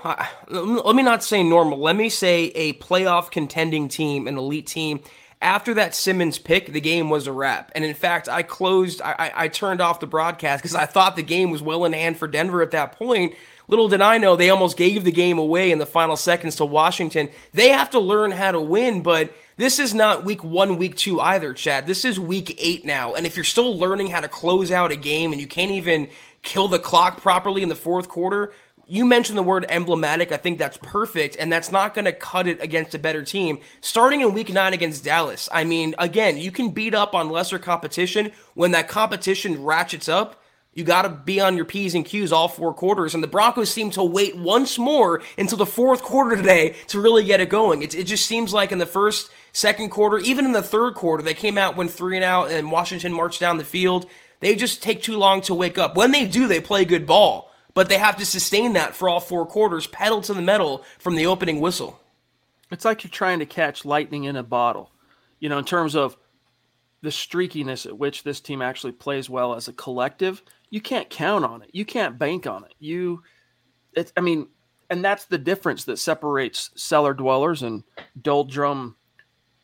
let 0.50 0.96
me 0.96 1.04
not 1.04 1.24
say 1.24 1.44
normal, 1.44 1.80
let 1.80 1.96
me 1.96 2.10
say 2.10 2.46
a 2.56 2.74
playoff 2.74 3.32
contending 3.32 3.88
team, 3.88 4.28
an 4.28 4.38
elite 4.38 4.68
team 4.68 5.02
after 5.42 5.74
that 5.74 5.96
Simmons 5.96 6.38
pick, 6.38 6.72
the 6.72 6.82
game 6.82 7.10
was 7.10 7.26
a 7.28 7.32
wrap. 7.32 7.72
And 7.74 7.84
in 7.84 7.96
fact, 7.96 8.30
I 8.30 8.44
closed, 8.44 9.02
I, 9.04 9.32
I 9.36 9.48
turned 9.48 9.82
off 9.82 10.00
the 10.00 10.08
broadcast 10.08 10.62
because 10.62 10.76
I 10.76 10.86
thought 10.86 11.16
the 11.16 11.24
game 11.24 11.50
was 11.50 11.62
well 11.62 11.84
in 11.86 11.94
hand 11.94 12.18
for 12.18 12.28
Denver 12.28 12.62
at 12.62 12.72
that 12.72 12.94
point. 12.94 13.34
Little 13.68 13.88
did 13.88 14.02
I 14.02 14.18
know 14.18 14.36
they 14.36 14.50
almost 14.50 14.78
gave 14.78 15.04
the 15.04 15.12
game 15.12 15.38
away 15.38 15.72
in 15.72 15.80
the 15.80 15.86
final 15.86 16.18
seconds 16.18 16.58
to 16.58 16.66
Washington. 16.66 17.30
They 17.54 17.70
have 17.70 17.90
to 17.92 18.00
learn 18.00 18.32
how 18.32 18.52
to 18.52 18.60
win, 18.60 19.02
but 19.02 19.34
this 19.58 19.80
is 19.80 19.94
not 19.94 20.26
week 20.26 20.44
one, 20.44 20.78
week 20.78 20.96
two 20.96 21.22
either, 21.22 21.54
Chad. 21.54 21.88
This 21.88 22.04
is 22.04 22.20
week 22.20 22.58
eight 22.60 22.86
now. 22.86 23.14
And 23.14 23.26
if 23.26 23.36
you're 23.36 23.44
still 23.44 23.78
learning 23.78 24.08
how 24.08 24.20
to 24.20 24.28
close 24.28 24.72
out 24.72 24.92
a 24.92 24.96
game 24.96 25.32
and 25.32 25.40
you 25.40 25.48
can't 25.48 25.72
even 25.72 26.10
kill 26.42 26.68
the 26.68 26.80
clock 26.80 27.22
properly 27.22 27.64
in 27.64 27.70
the 27.70 27.76
fourth 27.76 28.10
quarter, 28.10 28.54
you 28.92 29.06
mentioned 29.06 29.38
the 29.38 29.44
word 29.44 29.66
emblematic. 29.70 30.34
I 30.34 30.38
think 30.38 30.60
that's 30.60 30.76
perfect, 30.76 31.38
and 31.40 31.50
that's 31.50 31.72
not 31.72 31.94
going 31.94 32.04
to 32.04 32.12
cut 32.12 32.46
it 32.46 32.62
against 32.62 32.94
a 32.94 33.00
better 33.00 33.24
team. 33.24 33.60
Starting 33.80 34.20
in 34.20 34.34
week 34.34 34.52
nine 34.52 34.74
against 34.74 35.06
Dallas, 35.06 35.48
I 35.50 35.64
mean, 35.64 35.96
again, 35.98 36.38
you 36.38 36.52
can 36.52 36.72
beat 36.72 36.94
up 36.94 37.16
on 37.16 37.30
lesser 37.30 37.58
competition. 37.58 38.34
When 38.54 38.72
that 38.72 38.90
competition 38.90 39.64
ratchets 39.64 40.10
up, 40.10 40.44
you 40.74 40.84
got 40.84 41.04
to 41.04 41.10
be 41.10 41.40
on 41.40 41.56
your 41.56 41.64
P's 41.64 41.96
and 41.96 42.06
Q's 42.06 42.34
all 42.34 42.50
four 42.50 42.74
quarters. 42.74 43.14
And 43.14 43.24
the 43.24 43.30
Broncos 43.30 43.72
seem 43.72 43.92
to 43.92 44.04
wait 44.04 44.36
once 44.36 44.78
more 44.78 45.22
until 45.38 45.58
the 45.58 45.66
fourth 45.66 46.02
quarter 46.02 46.36
today 46.36 46.76
to 46.88 47.00
really 47.00 47.24
get 47.24 47.40
it 47.40 47.48
going. 47.48 47.84
It, 47.84 47.96
it 47.96 48.04
just 48.04 48.26
seems 48.26 48.54
like 48.54 48.74
in 48.74 48.78
the 48.78 48.86
first, 48.86 49.32
second 49.54 49.92
quarter, 49.92 50.18
even 50.18 50.44
in 50.44 50.52
the 50.52 50.62
third 50.62 50.96
quarter, 50.96 51.24
they 51.24 51.34
came 51.34 51.58
out, 51.58 51.78
went 51.78 51.92
three 51.92 52.18
and 52.18 52.26
out, 52.26 52.52
and 52.52 52.70
Washington 52.70 53.14
marched 53.14 53.40
down 53.40 53.58
the 53.58 53.64
field. 53.64 54.06
They 54.42 54.54
just 54.54 54.84
take 54.84 55.02
too 55.02 55.16
long 55.16 55.40
to 55.44 55.54
wake 55.54 55.78
up. 55.78 55.96
When 55.96 56.12
they 56.12 56.26
do, 56.26 56.46
they 56.46 56.60
play 56.60 56.84
good 56.84 57.08
ball 57.08 57.51
but 57.74 57.90
they 57.90 57.98
have 57.98 58.18
to 58.18 58.26
sustain 58.26 58.74
that 58.74 58.96
for 58.96 59.10
all 59.10 59.20
four 59.20 59.46
quarters, 59.46 59.88
pedal 59.88 60.22
to 60.22 60.34
the 60.34 60.42
metal 60.42 60.84
from 61.00 61.16
the 61.16 61.26
opening 61.26 61.60
whistle. 61.60 62.00
It's 62.72 62.86
like 62.86 63.04
you're 63.04 63.12
trying 63.12 63.40
to 63.40 63.46
catch 63.46 63.86
lightning 63.86 64.24
in 64.26 64.36
a 64.36 64.44
bottle, 64.44 64.92
you 65.40 65.50
know, 65.50 65.58
in 65.58 65.66
terms 65.66 65.96
of 65.96 66.18
the 67.02 67.10
streakiness 67.10 67.86
at 67.86 67.98
which 67.98 68.24
this 68.24 68.40
team 68.40 68.62
actually 68.62 68.94
plays 68.94 69.30
well 69.30 69.56
as 69.56 69.68
a 69.68 69.74
collective. 69.74 70.42
You 70.70 70.82
can't 70.82 71.10
count 71.10 71.44
on 71.44 71.62
it. 71.62 71.70
You 71.74 71.84
can't 71.84 72.18
bank 72.18 72.48
on 72.48 72.64
it. 72.64 72.74
You, 72.80 73.24
it's, 73.94 74.14
I 74.16 74.22
mean, 74.22 74.48
and 74.90 75.04
that's 75.04 75.26
the 75.26 75.38
difference 75.38 75.86
that 75.86 76.00
separates 76.00 76.70
cellar 76.76 77.14
dwellers 77.14 77.64
and 77.64 77.84
doldrum 78.22 78.96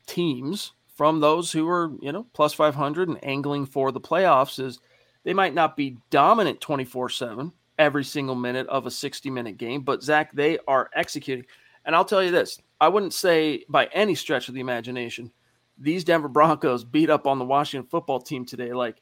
teams 0.06 0.72
from 0.96 1.20
those 1.20 1.52
who 1.52 1.70
are, 1.70 1.92
you 2.02 2.12
know, 2.12 2.26
plus 2.34 2.54
500 2.54 3.08
and 3.08 3.24
angling 3.24 3.68
for 3.68 3.92
the 3.92 4.02
playoffs 4.02 4.60
is 4.60 4.80
they 5.24 5.34
might 5.34 5.54
not 5.54 5.78
be 5.78 5.98
dominant 6.10 6.60
24 6.60 7.10
7, 7.10 7.52
every 7.78 8.04
single 8.04 8.36
minute 8.36 8.68
of 8.68 8.86
a 8.86 8.92
60 8.92 9.30
minute 9.30 9.58
game. 9.58 9.82
But 9.82 10.04
Zach, 10.04 10.32
they 10.34 10.60
are 10.68 10.90
executing. 10.96 11.46
And 11.86 11.96
I'll 11.96 12.06
tell 12.06 12.24
you 12.24 12.32
this 12.32 12.60
I 12.80 12.88
wouldn't 12.90 13.14
say 13.14 13.64
by 13.70 13.86
any 13.94 14.16
stretch 14.16 14.48
of 14.48 14.54
the 14.54 14.62
imagination, 14.62 15.32
these 15.78 16.04
Denver 16.04 16.28
Broncos 16.28 16.84
beat 16.84 17.10
up 17.10 17.28
on 17.28 17.40
the 17.40 17.46
Washington 17.46 17.90
football 17.90 18.20
team 18.20 18.46
today. 18.46 18.74
Like 18.74 19.02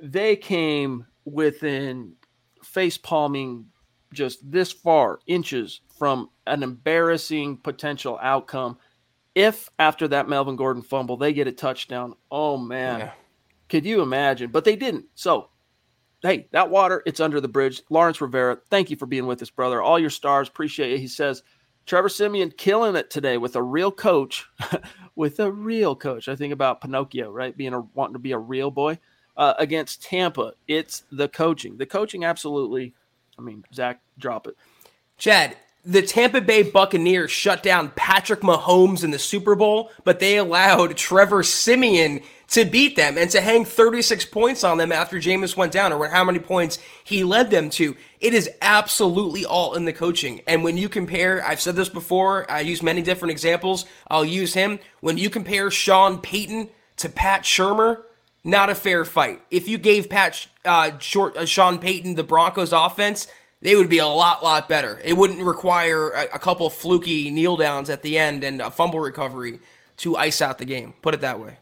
they 0.00 0.36
came 0.36 1.06
within 1.24 2.14
face 2.62 2.98
palming 2.98 3.66
just 4.12 4.38
this 4.50 4.72
far, 4.72 5.20
inches 5.26 5.80
from 5.98 6.28
an 6.46 6.62
embarrassing 6.62 7.56
potential 7.58 8.18
outcome. 8.22 8.78
If 9.34 9.70
after 9.78 10.06
that 10.08 10.28
Melvin 10.28 10.56
Gordon 10.56 10.82
fumble, 10.82 11.16
they 11.16 11.32
get 11.32 11.48
a 11.48 11.52
touchdown, 11.52 12.14
oh 12.30 12.58
man, 12.58 13.00
yeah. 13.00 13.12
could 13.68 13.86
you 13.86 14.02
imagine? 14.02 14.50
But 14.50 14.64
they 14.64 14.76
didn't. 14.76 15.06
So 15.14 15.48
hey, 16.22 16.48
that 16.52 16.70
water, 16.70 17.02
it's 17.06 17.20
under 17.20 17.40
the 17.40 17.48
bridge. 17.48 17.82
Lawrence 17.90 18.20
Rivera, 18.20 18.58
thank 18.70 18.90
you 18.90 18.96
for 18.96 19.06
being 19.06 19.26
with 19.26 19.42
us, 19.42 19.50
brother. 19.50 19.82
All 19.82 19.98
your 19.98 20.10
stars, 20.10 20.48
appreciate 20.48 20.92
it. 20.92 21.00
He 21.00 21.08
says, 21.08 21.42
Trevor 21.84 22.08
Siemian 22.08 22.52
killing 22.52 22.96
it 22.96 23.10
today 23.10 23.38
with 23.38 23.56
a 23.56 23.62
real 23.62 23.90
coach, 23.90 24.46
with 25.16 25.40
a 25.40 25.50
real 25.50 25.96
coach. 25.96 26.28
I 26.28 26.36
think 26.36 26.52
about 26.52 26.80
Pinocchio, 26.80 27.30
right? 27.30 27.56
Being 27.56 27.74
a 27.74 27.80
wanting 27.80 28.14
to 28.14 28.20
be 28.20 28.32
a 28.32 28.38
real 28.38 28.70
boy 28.70 28.98
uh, 29.36 29.54
against 29.58 30.02
Tampa. 30.02 30.54
It's 30.68 31.04
the 31.10 31.28
coaching. 31.28 31.76
The 31.76 31.86
coaching, 31.86 32.24
absolutely. 32.24 32.94
I 33.38 33.42
mean, 33.42 33.64
Zach, 33.74 34.00
drop 34.18 34.46
it. 34.46 34.56
Chad, 35.18 35.56
the 35.84 36.02
Tampa 36.02 36.40
Bay 36.40 36.62
Buccaneers 36.62 37.32
shut 37.32 37.62
down 37.62 37.90
Patrick 37.96 38.40
Mahomes 38.40 39.02
in 39.02 39.10
the 39.10 39.18
Super 39.18 39.56
Bowl, 39.56 39.90
but 40.04 40.20
they 40.20 40.36
allowed 40.36 40.96
Trevor 40.96 41.42
Siemian 41.42 42.20
to 42.52 42.66
beat 42.66 42.96
them 42.96 43.16
and 43.16 43.30
to 43.30 43.40
hang 43.40 43.64
36 43.64 44.26
points 44.26 44.62
on 44.62 44.76
them 44.76 44.92
after 44.92 45.16
Jameis 45.16 45.56
went 45.56 45.72
down 45.72 45.90
or 45.90 46.06
how 46.08 46.22
many 46.22 46.38
points 46.38 46.78
he 47.02 47.24
led 47.24 47.50
them 47.50 47.70
to. 47.70 47.96
It 48.20 48.34
is 48.34 48.50
absolutely 48.60 49.46
all 49.46 49.74
in 49.74 49.86
the 49.86 49.92
coaching. 49.92 50.42
And 50.46 50.62
when 50.62 50.76
you 50.76 50.90
compare, 50.90 51.42
I've 51.44 51.62
said 51.62 51.76
this 51.76 51.88
before, 51.88 52.48
I 52.50 52.60
use 52.60 52.82
many 52.82 53.00
different 53.00 53.32
examples. 53.32 53.86
I'll 54.08 54.24
use 54.24 54.52
him. 54.52 54.80
When 55.00 55.16
you 55.16 55.30
compare 55.30 55.70
Sean 55.70 56.18
Payton 56.18 56.68
to 56.98 57.08
Pat 57.08 57.42
Shurmur, 57.42 58.02
not 58.44 58.68
a 58.68 58.74
fair 58.74 59.06
fight. 59.06 59.40
If 59.50 59.66
you 59.66 59.78
gave 59.78 60.10
Pat 60.10 60.46
uh, 60.66 60.98
short, 60.98 61.38
uh, 61.38 61.46
Sean 61.46 61.78
Payton 61.78 62.16
the 62.16 62.22
Broncos 62.22 62.74
offense, 62.74 63.28
they 63.62 63.76
would 63.76 63.88
be 63.88 63.98
a 63.98 64.06
lot, 64.06 64.44
lot 64.44 64.68
better. 64.68 65.00
It 65.02 65.16
wouldn't 65.16 65.42
require 65.42 66.10
a, 66.10 66.24
a 66.34 66.38
couple 66.38 66.68
fluky 66.68 67.30
kneel 67.30 67.56
downs 67.56 67.88
at 67.88 68.02
the 68.02 68.18
end 68.18 68.44
and 68.44 68.60
a 68.60 68.70
fumble 68.70 69.00
recovery 69.00 69.60
to 69.98 70.18
ice 70.18 70.42
out 70.42 70.58
the 70.58 70.66
game. 70.66 70.92
Put 71.00 71.14
it 71.14 71.22
that 71.22 71.40
way. 71.40 71.56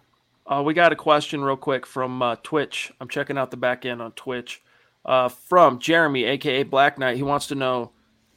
Uh, 0.50 0.62
we 0.62 0.74
got 0.74 0.92
a 0.92 0.96
question 0.96 1.42
real 1.42 1.56
quick 1.56 1.86
from 1.86 2.20
uh, 2.22 2.36
Twitch. 2.42 2.92
I'm 3.00 3.08
checking 3.08 3.38
out 3.38 3.52
the 3.52 3.56
back 3.56 3.86
end 3.86 4.02
on 4.02 4.12
Twitch. 4.12 4.60
uh, 5.04 5.28
from 5.28 5.78
Jeremy, 5.78 6.24
aka 6.24 6.62
Black 6.64 6.98
Knight. 6.98 7.16
He 7.16 7.22
wants 7.22 7.46
to 7.48 7.54
know, 7.54 7.92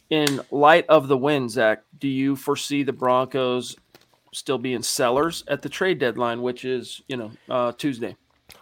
in 0.10 0.42
light 0.52 0.86
of 0.90 1.08
the 1.08 1.18
win, 1.18 1.50
Zach, 1.50 1.84
do 2.00 2.08
you 2.08 2.36
foresee 2.36 2.84
the 2.84 2.94
Broncos 2.94 3.76
still 4.34 4.58
being 4.58 4.84
sellers 4.84 5.44
at 5.48 5.62
the 5.62 5.70
trade 5.70 6.00
deadline, 6.00 6.42
which 6.42 6.66
is 6.66 7.02
you 7.08 7.18
know 7.18 7.32
uh, 7.50 7.72
Tuesday? 7.74 8.16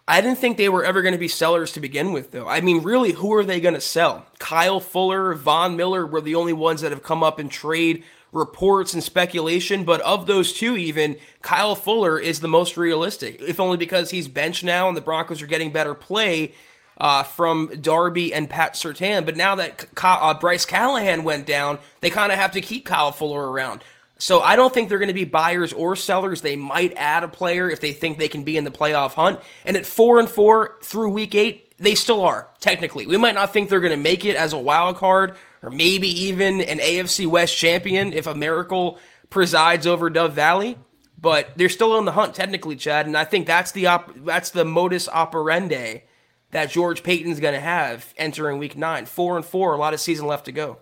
I 0.07 0.21
didn't 0.21 0.39
think 0.39 0.57
they 0.57 0.69
were 0.69 0.83
ever 0.83 1.01
going 1.01 1.13
to 1.13 1.19
be 1.19 1.27
sellers 1.27 1.73
to 1.73 1.79
begin 1.79 2.11
with, 2.11 2.31
though. 2.31 2.47
I 2.47 2.61
mean, 2.61 2.83
really, 2.83 3.11
who 3.13 3.33
are 3.33 3.43
they 3.43 3.61
going 3.61 3.75
to 3.75 3.81
sell? 3.81 4.25
Kyle 4.39 4.79
Fuller, 4.79 5.33
Von 5.33 5.75
Miller 5.75 6.05
were 6.05 6.21
the 6.21 6.35
only 6.35 6.53
ones 6.53 6.81
that 6.81 6.91
have 6.91 7.03
come 7.03 7.23
up 7.23 7.39
in 7.39 7.49
trade 7.49 8.03
reports 8.31 8.93
and 8.93 9.03
speculation. 9.03 9.83
But 9.83 10.01
of 10.01 10.25
those 10.25 10.53
two, 10.53 10.77
even 10.77 11.17
Kyle 11.41 11.75
Fuller 11.75 12.19
is 12.19 12.39
the 12.39 12.47
most 12.47 12.77
realistic, 12.77 13.41
if 13.41 13.59
only 13.59 13.77
because 13.77 14.11
he's 14.11 14.27
benched 14.27 14.63
now 14.63 14.87
and 14.87 14.95
the 14.95 15.01
Broncos 15.01 15.41
are 15.41 15.47
getting 15.47 15.71
better 15.71 15.93
play 15.93 16.53
uh, 16.97 17.23
from 17.23 17.71
Darby 17.81 18.33
and 18.33 18.49
Pat 18.49 18.75
Surtain. 18.75 19.25
But 19.25 19.35
now 19.35 19.55
that 19.55 19.87
uh, 20.03 20.33
Bryce 20.35 20.65
Callahan 20.65 21.23
went 21.23 21.45
down, 21.45 21.79
they 21.99 22.09
kind 22.09 22.31
of 22.31 22.37
have 22.37 22.51
to 22.51 22.61
keep 22.61 22.85
Kyle 22.85 23.11
Fuller 23.11 23.49
around. 23.51 23.83
So 24.17 24.41
I 24.41 24.55
don't 24.55 24.71
think 24.71 24.87
they're 24.87 24.99
going 24.99 25.07
to 25.07 25.15
be 25.15 25.25
buyers 25.25 25.73
or 25.73 25.95
sellers. 25.95 26.41
They 26.41 26.55
might 26.55 26.93
add 26.95 27.23
a 27.23 27.27
player 27.27 27.71
if 27.71 27.79
they 27.79 27.91
think 27.91 28.19
they 28.19 28.27
can 28.27 28.43
be 28.43 28.55
in 28.55 28.65
the 28.65 28.71
playoff 28.71 29.13
hunt. 29.13 29.39
And 29.65 29.75
at 29.75 29.87
four 29.87 30.19
and 30.19 30.29
four 30.29 30.77
through 30.83 31.09
week 31.09 31.33
eight, 31.33 31.73
they 31.79 31.95
still 31.95 32.21
are 32.21 32.47
technically. 32.59 33.07
We 33.07 33.17
might 33.17 33.33
not 33.33 33.51
think 33.51 33.69
they're 33.69 33.79
going 33.79 33.89
to 33.89 33.97
make 33.97 34.23
it 34.23 34.35
as 34.35 34.53
a 34.53 34.59
wild 34.59 34.97
card 34.97 35.35
or 35.61 35.69
maybe 35.69 36.07
even 36.07 36.61
an 36.61 36.79
AFC 36.79 37.27
West 37.27 37.55
champion 37.55 38.13
if 38.13 38.27
a 38.27 38.35
miracle 38.35 38.99
presides 39.29 39.85
over 39.85 40.09
Dove 40.09 40.33
Valley. 40.33 40.77
But 41.19 41.51
they're 41.55 41.69
still 41.69 41.93
on 41.93 42.05
the 42.05 42.13
hunt 42.13 42.33
technically, 42.33 42.75
Chad. 42.75 43.05
And 43.05 43.15
I 43.15 43.25
think 43.25 43.45
that's 43.45 43.71
the 43.71 43.87
op- 43.87 44.25
that's 44.25 44.49
the 44.49 44.65
modus 44.65 45.07
operandi 45.07 46.03
that 46.49 46.69
George 46.71 47.03
Paton's 47.03 47.39
going 47.39 47.53
to 47.53 47.59
have 47.59 48.13
entering 48.17 48.57
Week 48.57 48.75
Nine. 48.75 49.05
Four 49.05 49.37
and 49.37 49.45
four, 49.45 49.73
a 49.73 49.77
lot 49.77 49.93
of 49.93 49.99
season 49.99 50.25
left 50.25 50.45
to 50.45 50.51
go. 50.51 50.79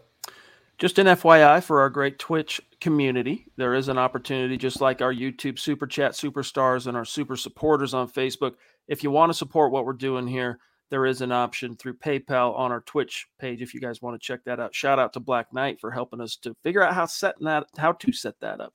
Just 0.78 0.98
an 0.98 1.08
FYI 1.08 1.62
for 1.62 1.82
our 1.82 1.90
great 1.90 2.20
Twitch 2.20 2.62
community, 2.80 3.48
there 3.58 3.74
is 3.74 3.90
an 3.90 3.98
opportunity, 3.98 4.56
just 4.56 4.80
like 4.80 5.02
our 5.02 5.14
YouTube 5.14 5.60
Super 5.60 5.86
Chat 5.86 6.14
superstars 6.14 6.88
and 6.88 6.96
our 6.96 7.04
super 7.04 7.36
supporters 7.36 7.94
on 7.94 8.08
Facebook. 8.08 8.54
If 8.88 9.04
you 9.04 9.12
want 9.12 9.30
to 9.30 9.38
support 9.38 9.74
what 9.74 9.86
we're 9.86 9.92
doing 9.92 10.26
here, 10.26 10.60
there 10.90 11.06
is 11.06 11.22
an 11.22 11.32
option 11.32 11.76
through 11.76 11.96
PayPal 11.96 12.58
on 12.58 12.72
our 12.72 12.82
Twitch 12.82 13.28
page. 13.40 13.62
If 13.62 13.74
you 13.74 13.80
guys 13.80 14.02
want 14.02 14.20
to 14.20 14.26
check 14.26 14.44
that 14.46 14.60
out, 14.60 14.74
shout 14.74 15.00
out 15.00 15.14
to 15.14 15.20
Black 15.20 15.54
Knight 15.54 15.80
for 15.80 15.92
helping 15.92 16.22
us 16.22 16.36
to 16.38 16.56
figure 16.64 16.84
out 16.84 16.94
how 16.94 17.06
setting 17.06 17.46
that 17.46 17.68
how 17.78 17.94
to 17.94 18.12
set 18.12 18.40
that 18.40 18.60
up. 18.60 18.74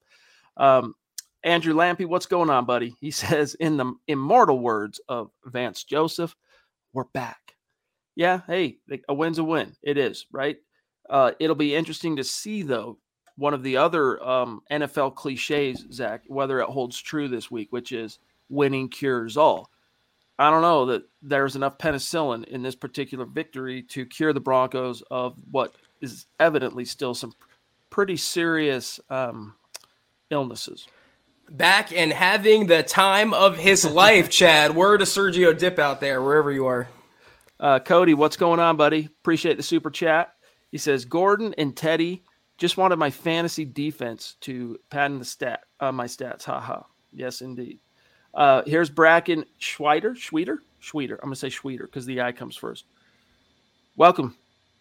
Um, 0.57 0.95
Andrew 1.43 1.75
Lampy, 1.75 2.07
what's 2.07 2.27
going 2.27 2.51
on, 2.51 2.65
buddy? 2.65 2.97
He 3.01 3.11
says, 3.11 3.55
in 3.55 3.77
the 3.77 3.93
immortal 4.09 4.59
words 4.59 5.01
of 5.09 5.31
Vance 5.45 5.85
Joseph, 5.85 6.35
we're 6.93 7.05
back. 7.05 7.57
Yeah, 8.17 8.41
hey, 8.47 8.79
a 9.09 9.15
win's 9.15 9.39
a 9.39 9.45
win. 9.45 9.75
It 9.83 9.99
is, 9.99 10.27
right? 10.31 10.57
Uh, 11.11 11.33
it'll 11.41 11.57
be 11.57 11.75
interesting 11.75 12.17
to 12.17 12.25
see, 12.25 12.63
though, 12.63 12.99
one 13.37 13.53
of 13.53 13.65
the 13.65 13.77
other 13.77 14.23
um, 14.23 14.61
NFL 14.71 15.17
cliches, 15.17 15.85
Zach, 15.93 16.23
whether 16.29 16.61
it 16.61 16.69
holds 16.69 17.01
true 17.01 17.27
this 17.27 17.51
week, 17.51 17.73
which 17.73 17.91
is 17.91 18.21
winning 18.49 18.89
cures 18.89 19.37
all. 19.37 19.69
I 20.39 20.51
don't 20.51 20.63
know 20.63 20.87
that 20.87 21.03
there's 21.23 21.57
enough 21.57 21.79
penicillin 21.79 22.45
in 22.45 22.63
this 22.63 22.75
particular 22.75 23.25
victory 23.25 23.83
to 23.83 24.05
cure 24.05 24.33
the 24.33 24.41
Broncos 24.41 25.03
of 25.11 25.37
what 25.51 25.75
is 26.01 26.27
evidently 26.41 26.85
still 26.85 27.15
some 27.15 27.33
pretty 27.91 28.17
serious 28.17 28.99
um, 29.11 29.55
illnesses. 30.31 30.89
Back 31.49 31.93
and 31.93 32.13
having 32.13 32.67
the 32.67 32.83
time 32.83 33.33
of 33.33 33.57
his 33.57 33.85
life, 33.85 34.29
Chad. 34.31 34.75
Word 34.75 34.99
to 34.99 35.05
Sergio 35.05 35.57
Dipp 35.57 35.79
out 35.79 36.01
there, 36.01 36.21
wherever 36.21 36.51
you 36.51 36.67
are. 36.67 36.89
Uh, 37.61 37.79
Cody, 37.79 38.15
what's 38.15 38.37
going 38.37 38.59
on, 38.59 38.77
buddy? 38.77 39.07
Appreciate 39.07 39.57
the 39.57 39.63
super 39.63 39.91
chat. 39.91 40.35
He 40.73 40.79
says 40.79 41.05
Gordon 41.05 41.55
and 41.57 41.77
Teddy 41.77 42.25
just 42.59 42.77
wanted 42.77 42.97
my 42.97 43.11
fantasy 43.11 43.65
defense 43.65 44.37
to 44.41 44.79
patent 44.91 45.21
the 45.21 45.25
stat 45.25 45.61
uh, 45.81 45.93
my 45.93 46.07
stats. 46.07 46.45
Haha. 46.45 46.61
Ha. 46.61 46.87
Yes, 47.13 47.41
indeed. 47.41 47.79
Uh, 48.35 48.63
here's 48.67 48.91
Bracken 48.91 49.45
Schweider. 49.61 50.15
Schweider? 50.17 50.59
Schweider. 50.83 51.15
I'm 51.15 51.27
going 51.27 51.33
to 51.33 51.37
say 51.37 51.49
Schweider 51.49 51.83
because 51.83 52.07
the 52.07 52.21
I 52.21 52.33
comes 52.33 52.57
first. 52.57 52.85
Welcome. 53.97 54.37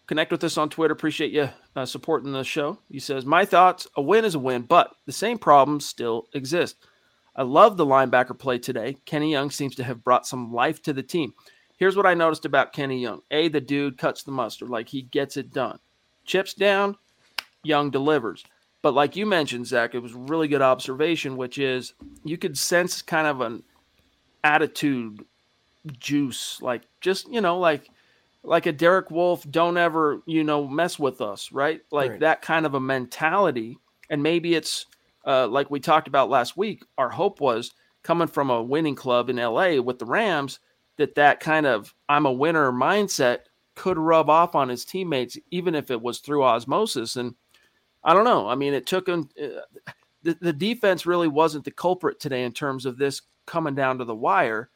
Connect 0.06 0.32
with 0.32 0.44
us 0.44 0.58
on 0.58 0.68
Twitter. 0.68 0.92
Appreciate 0.92 1.32
you 1.32 1.48
uh, 1.76 1.86
supporting 1.86 2.32
the 2.32 2.44
show. 2.44 2.78
He 2.90 2.98
says, 2.98 3.24
My 3.24 3.44
thoughts 3.44 3.86
a 3.96 4.02
win 4.02 4.24
is 4.24 4.34
a 4.34 4.38
win, 4.38 4.62
but 4.62 4.94
the 5.06 5.12
same 5.12 5.38
problems 5.38 5.86
still 5.86 6.28
exist. 6.34 6.76
I 7.36 7.42
love 7.42 7.76
the 7.76 7.86
linebacker 7.86 8.38
play 8.38 8.58
today. 8.58 8.98
Kenny 9.06 9.30
Young 9.30 9.50
seems 9.50 9.74
to 9.76 9.84
have 9.84 10.04
brought 10.04 10.26
some 10.26 10.52
life 10.52 10.82
to 10.82 10.92
the 10.92 11.02
team. 11.02 11.32
Here's 11.76 11.96
what 11.96 12.06
I 12.06 12.14
noticed 12.14 12.44
about 12.44 12.72
Kenny 12.72 13.00
Young. 13.00 13.22
A, 13.30 13.48
the 13.48 13.60
dude 13.60 13.98
cuts 13.98 14.22
the 14.22 14.30
mustard, 14.30 14.68
like 14.68 14.88
he 14.88 15.02
gets 15.02 15.36
it 15.36 15.52
done. 15.52 15.78
Chips 16.24 16.54
down, 16.54 16.96
Young 17.62 17.90
delivers. 17.90 18.44
But 18.84 18.92
like 18.92 19.16
you 19.16 19.24
mentioned, 19.24 19.66
Zach, 19.66 19.94
it 19.94 20.00
was 20.00 20.12
really 20.12 20.46
good 20.46 20.60
observation, 20.60 21.38
which 21.38 21.56
is 21.56 21.94
you 22.22 22.36
could 22.36 22.58
sense 22.58 23.00
kind 23.00 23.26
of 23.26 23.40
an 23.40 23.62
attitude 24.44 25.24
juice, 25.98 26.60
like 26.60 26.82
just, 27.00 27.26
you 27.32 27.40
know, 27.40 27.58
like 27.58 27.88
like 28.42 28.66
a 28.66 28.72
Derek 28.72 29.10
Wolfe, 29.10 29.50
don't 29.50 29.78
ever, 29.78 30.20
you 30.26 30.44
know, 30.44 30.68
mess 30.68 30.98
with 30.98 31.22
us, 31.22 31.50
right? 31.50 31.80
Like 31.90 32.10
right. 32.10 32.20
that 32.20 32.42
kind 32.42 32.66
of 32.66 32.74
a 32.74 32.80
mentality. 32.80 33.78
And 34.10 34.22
maybe 34.22 34.54
it's 34.54 34.84
uh, 35.26 35.48
like 35.48 35.70
we 35.70 35.80
talked 35.80 36.06
about 36.06 36.28
last 36.28 36.54
week. 36.54 36.84
Our 36.98 37.08
hope 37.08 37.40
was 37.40 37.72
coming 38.02 38.28
from 38.28 38.50
a 38.50 38.62
winning 38.62 38.96
club 38.96 39.30
in 39.30 39.36
LA 39.36 39.80
with 39.80 39.98
the 39.98 40.04
Rams 40.04 40.58
that 40.98 41.14
that 41.14 41.40
kind 41.40 41.64
of 41.64 41.94
I'm 42.10 42.26
a 42.26 42.32
winner 42.32 42.70
mindset 42.70 43.38
could 43.76 43.96
rub 43.96 44.28
off 44.28 44.54
on 44.54 44.68
his 44.68 44.84
teammates, 44.84 45.38
even 45.50 45.74
if 45.74 45.90
it 45.90 46.02
was 46.02 46.18
through 46.18 46.44
osmosis. 46.44 47.16
And 47.16 47.34
I 48.04 48.12
don't 48.12 48.24
know. 48.24 48.48
I 48.48 48.54
mean, 48.54 48.74
it 48.74 48.86
took 48.86 49.08
him. 49.08 49.28
Uh, 49.40 49.60
the, 50.22 50.36
the 50.40 50.52
defense 50.52 51.06
really 51.06 51.28
wasn't 51.28 51.64
the 51.64 51.70
culprit 51.70 52.20
today 52.20 52.44
in 52.44 52.52
terms 52.52 52.86
of 52.86 52.98
this 52.98 53.22
coming 53.46 53.74
down 53.74 53.98
to 53.98 54.04
the 54.04 54.14
wire. 54.14 54.70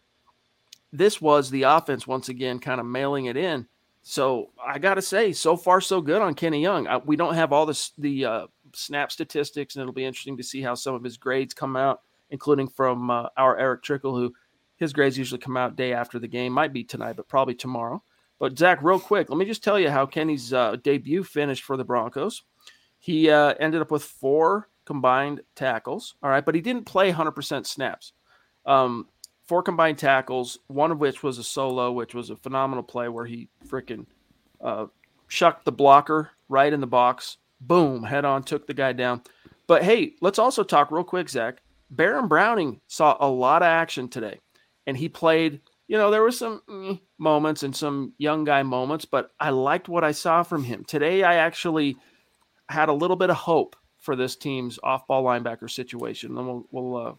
This 0.92 1.20
was 1.20 1.50
the 1.50 1.62
offense 1.64 2.06
once 2.06 2.28
again, 2.28 2.58
kind 2.58 2.80
of 2.80 2.86
mailing 2.86 3.26
it 3.26 3.36
in. 3.36 3.66
So 4.02 4.50
I 4.64 4.78
got 4.78 4.94
to 4.94 5.02
say, 5.02 5.32
so 5.32 5.56
far 5.56 5.80
so 5.82 6.00
good 6.00 6.22
on 6.22 6.34
Kenny 6.34 6.62
Young. 6.62 6.86
I, 6.86 6.96
we 6.96 7.16
don't 7.16 7.34
have 7.34 7.52
all 7.52 7.66
this, 7.66 7.92
the 7.98 8.24
uh, 8.24 8.46
snap 8.74 9.12
statistics, 9.12 9.74
and 9.74 9.82
it'll 9.82 9.92
be 9.92 10.04
interesting 10.04 10.38
to 10.38 10.42
see 10.42 10.62
how 10.62 10.74
some 10.74 10.94
of 10.94 11.04
his 11.04 11.18
grades 11.18 11.52
come 11.52 11.76
out, 11.76 12.00
including 12.30 12.68
from 12.68 13.10
uh, 13.10 13.28
our 13.36 13.58
Eric 13.58 13.82
Trickle, 13.82 14.16
who 14.16 14.32
his 14.76 14.94
grades 14.94 15.18
usually 15.18 15.40
come 15.40 15.58
out 15.58 15.76
day 15.76 15.92
after 15.92 16.18
the 16.18 16.28
game. 16.28 16.52
Might 16.52 16.72
be 16.72 16.84
tonight, 16.84 17.16
but 17.16 17.28
probably 17.28 17.54
tomorrow. 17.54 18.02
But 18.38 18.58
Zach, 18.58 18.78
real 18.82 19.00
quick, 19.00 19.28
let 19.28 19.36
me 19.36 19.44
just 19.44 19.64
tell 19.64 19.78
you 19.78 19.90
how 19.90 20.06
Kenny's 20.06 20.52
uh, 20.52 20.76
debut 20.82 21.24
finished 21.24 21.64
for 21.64 21.76
the 21.76 21.84
Broncos. 21.84 22.44
He 23.08 23.30
uh, 23.30 23.54
ended 23.58 23.80
up 23.80 23.90
with 23.90 24.02
four 24.02 24.68
combined 24.84 25.40
tackles. 25.56 26.16
All 26.22 26.28
right, 26.28 26.44
but 26.44 26.54
he 26.54 26.60
didn't 26.60 26.84
play 26.84 27.10
100% 27.10 27.64
snaps. 27.64 28.12
Um, 28.66 29.08
four 29.46 29.62
combined 29.62 29.96
tackles, 29.96 30.58
one 30.66 30.90
of 30.90 31.00
which 31.00 31.22
was 31.22 31.38
a 31.38 31.42
solo, 31.42 31.90
which 31.90 32.14
was 32.14 32.28
a 32.28 32.36
phenomenal 32.36 32.84
play 32.84 33.08
where 33.08 33.24
he 33.24 33.48
freaking 33.66 34.04
uh, 34.60 34.88
shucked 35.26 35.64
the 35.64 35.72
blocker 35.72 36.32
right 36.50 36.70
in 36.70 36.82
the 36.82 36.86
box. 36.86 37.38
Boom, 37.62 38.02
head 38.02 38.26
on, 38.26 38.42
took 38.42 38.66
the 38.66 38.74
guy 38.74 38.92
down. 38.92 39.22
But 39.66 39.84
hey, 39.84 40.12
let's 40.20 40.38
also 40.38 40.62
talk 40.62 40.90
real 40.90 41.02
quick, 41.02 41.30
Zach. 41.30 41.62
Baron 41.88 42.28
Browning 42.28 42.78
saw 42.88 43.16
a 43.20 43.26
lot 43.26 43.62
of 43.62 43.68
action 43.68 44.08
today 44.08 44.38
and 44.86 44.98
he 44.98 45.08
played. 45.08 45.62
You 45.86 45.96
know, 45.96 46.10
there 46.10 46.20
were 46.20 46.30
some 46.30 46.60
mm, 46.68 47.00
moments 47.16 47.62
and 47.62 47.74
some 47.74 48.12
young 48.18 48.44
guy 48.44 48.62
moments, 48.64 49.06
but 49.06 49.30
I 49.40 49.48
liked 49.48 49.88
what 49.88 50.04
I 50.04 50.12
saw 50.12 50.42
from 50.42 50.62
him 50.62 50.84
today. 50.84 51.22
I 51.22 51.36
actually 51.36 51.96
had 52.68 52.88
a 52.88 52.92
little 52.92 53.16
bit 53.16 53.30
of 53.30 53.36
hope 53.36 53.76
for 53.98 54.14
this 54.14 54.36
team's 54.36 54.78
off-ball 54.82 55.24
linebacker 55.24 55.70
situation. 55.70 56.34
Then 56.34 56.46
we'll 56.46 56.66
we'll 56.70 56.96
uh, 56.96 57.14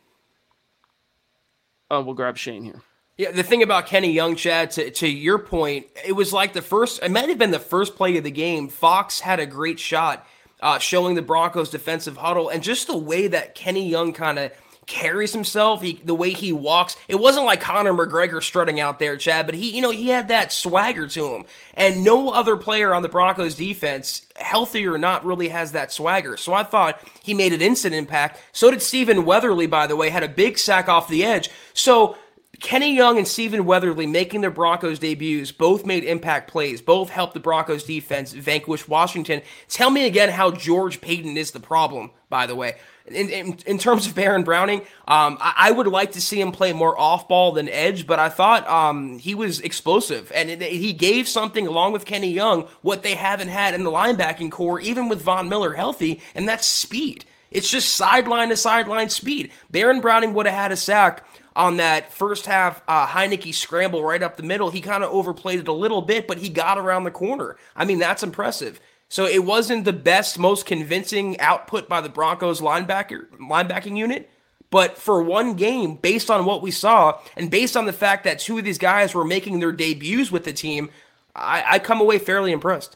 uh, 1.96 2.02
we'll 2.02 2.16
grab 2.16 2.38
Shane 2.38 2.64
here. 2.64 2.82
Yeah, 3.18 3.32
the 3.32 3.44
thing 3.44 3.64
about 3.64 3.86
Kenny 3.86 4.14
Young, 4.14 4.38
Chad, 4.38 4.72
to, 4.72 4.92
to 4.92 5.08
your 5.08 5.40
point, 5.40 5.88
it 6.06 6.14
was 6.14 6.32
like 6.32 6.54
the 6.54 6.62
first, 6.62 7.04
it 7.04 7.12
might 7.12 7.28
have 7.28 7.38
been 7.38 7.52
the 7.52 7.60
first 7.60 7.98
play 7.98 8.16
of 8.16 8.24
the 8.24 8.32
game. 8.32 8.70
Fox 8.70 9.20
had 9.20 9.42
a 9.42 9.46
great 9.46 9.78
shot 9.78 10.26
uh, 10.62 10.80
showing 10.80 11.16
the 11.16 11.22
Broncos 11.22 11.70
defensive 11.70 12.16
huddle, 12.16 12.48
and 12.48 12.64
just 12.64 12.88
the 12.88 12.98
way 12.98 13.28
that 13.28 13.56
Kenny 13.56 13.90
Young 13.90 14.14
kind 14.14 14.40
of 14.40 14.54
carries 14.90 15.32
himself, 15.32 15.82
he, 15.82 16.02
the 16.04 16.16
way 16.16 16.32
he 16.32 16.52
walks. 16.52 16.98
It 17.08 17.20
wasn't 17.20 17.46
like 17.46 17.62
Conor 17.62 17.94
McGregor 17.94 18.44
strutting 18.44 18.80
out 18.80 19.00
there, 19.00 19.16
Chad, 19.16 19.46
but 19.46 19.56
he, 19.56 19.74
you 19.74 19.82
know, 19.82 19.92
he 19.92 20.10
had 20.10 20.28
that 20.28 20.52
swagger 20.52 21.08
to 21.08 21.36
him. 21.36 21.46
And 21.76 22.04
no 22.04 22.32
other 22.32 22.58
player 22.58 22.94
on 22.94 23.04
the 23.04 23.08
Broncos 23.08 23.56
defense, 23.56 24.26
healthy 24.36 24.86
or 24.86 24.98
not, 24.98 25.24
really 25.24 25.48
has 25.50 25.72
that 25.72 25.94
swagger. 25.94 26.36
So 26.36 26.54
I 26.54 26.64
thought 26.64 27.00
he 27.22 27.34
made 27.34 27.54
an 27.54 27.62
instant 27.62 27.96
impact. 27.96 28.42
So 28.52 28.72
did 28.72 28.82
Stephen 28.82 29.24
Weatherly, 29.24 29.68
by 29.68 29.88
the 29.88 29.96
way, 29.96 30.10
had 30.10 30.24
a 30.24 30.28
big 30.28 30.58
sack 30.58 30.90
off 30.90 31.08
the 31.08 31.24
edge. 31.24 31.50
So 31.74 32.18
Kenny 32.60 32.94
Young 32.94 33.18
and 33.18 33.28
Stephen 33.28 33.66
Weatherly 33.66 34.06
making 34.06 34.42
their 34.42 34.52
Broncos 34.52 35.00
debuts 35.00 35.52
both 35.52 35.86
made 35.86 36.04
impact 36.04 36.52
plays, 36.52 36.82
both 36.82 37.10
helped 37.10 37.34
the 37.34 37.40
Broncos 37.40 37.84
defense 37.84 38.34
vanquish 38.34 38.88
Washington. 38.88 39.42
Tell 39.70 39.90
me 39.90 40.06
again 40.06 40.30
how 40.30 40.52
George 40.52 41.00
Paton 41.00 41.38
is 41.38 41.52
the 41.52 41.60
problem, 41.60 42.12
by 42.30 42.48
the 42.48 42.56
way. 42.56 42.76
In, 43.12 43.30
in, 43.30 43.58
in 43.66 43.78
terms 43.78 44.08
of 44.08 44.16
Baron 44.16 44.44
Browning, 44.44 44.80
um, 45.08 45.38
I, 45.40 45.54
I, 45.58 45.72
would 45.72 45.88
like 45.88 46.14
to 46.14 46.22
see 46.22 46.40
him 46.40 46.52
play 46.52 46.74
more 46.74 46.98
off 47.00 47.28
ball 47.28 47.52
than 47.52 47.70
edge, 47.70 48.06
but 48.08 48.20
I 48.20 48.30
thought 48.30 48.68
um, 48.68 49.20
he 49.20 49.36
was 49.36 49.60
explosive 49.62 50.32
and 50.34 50.50
it, 50.50 50.62
he 50.62 50.94
gave 50.94 51.28
something 51.28 51.68
along 51.68 51.94
with 51.94 52.06
Kenny 52.06 52.32
Young 52.32 52.68
what 52.82 53.04
they 53.04 53.16
haven't 53.16 53.50
had 53.50 53.74
in 53.74 53.84
the 53.84 53.92
linebacking 53.92 54.52
core, 54.52 54.80
even 54.80 55.10
with 55.10 55.22
Von 55.22 55.50
Miller 55.50 55.74
healthy, 55.74 56.22
and 56.36 56.48
that's 56.48 56.66
speed. 56.66 57.26
It's 57.52 57.70
just 57.70 57.96
sideline 57.96 58.50
to 58.50 58.58
sideline 58.58 59.10
speed. 59.10 59.52
Baron 59.72 60.02
Browning 60.02 60.34
would 60.36 60.46
have 60.46 60.56
had 60.56 60.72
a 60.72 60.78
sack 60.78 61.26
on 61.56 61.78
that 61.78 62.14
first 62.14 62.46
half 62.46 62.82
uh, 62.88 63.08
Heinicke 63.08 63.54
scramble 63.54 64.04
right 64.04 64.22
up 64.22 64.38
the 64.38 64.44
middle. 64.44 64.70
He 64.70 64.82
kind 64.82 65.04
of 65.04 65.12
overplayed 65.12 65.60
it 65.60 65.68
a 65.68 65.74
little 65.74 66.02
bit, 66.02 66.28
but 66.28 66.38
he 66.38 66.50
got 66.50 66.78
around 66.78 67.04
the 67.04 67.12
corner. 67.12 67.58
I 67.76 67.86
mean, 67.86 68.00
that's 68.00 68.24
impressive. 68.24 68.80
So 69.10 69.26
it 69.26 69.44
wasn't 69.44 69.86
the 69.86 69.94
best, 69.94 70.38
most 70.38 70.68
convincing 70.68 71.40
output 71.40 71.90
by 71.90 72.00
the 72.00 72.10
Broncos 72.10 72.62
linebacker 72.62 73.28
linebacking 73.40 73.98
unit. 73.98 74.30
But 74.70 75.00
for 75.00 75.24
one 75.24 75.56
game, 75.56 75.96
based 75.96 76.30
on 76.30 76.46
what 76.46 76.62
we 76.62 76.70
saw, 76.70 77.20
and 77.36 77.50
based 77.50 77.76
on 77.76 77.88
the 77.88 77.94
fact 77.94 78.24
that 78.26 78.38
two 78.38 78.60
of 78.60 78.64
these 78.64 78.78
guys 78.78 79.16
were 79.16 79.26
making 79.26 79.60
their 79.60 79.72
debuts 79.72 80.32
with 80.32 80.44
the 80.44 80.54
team, 80.54 80.92
I, 81.36 81.64
I 81.68 81.80
come 81.80 82.02
away 82.02 82.20
fairly 82.20 82.52
impressed. 82.52 82.96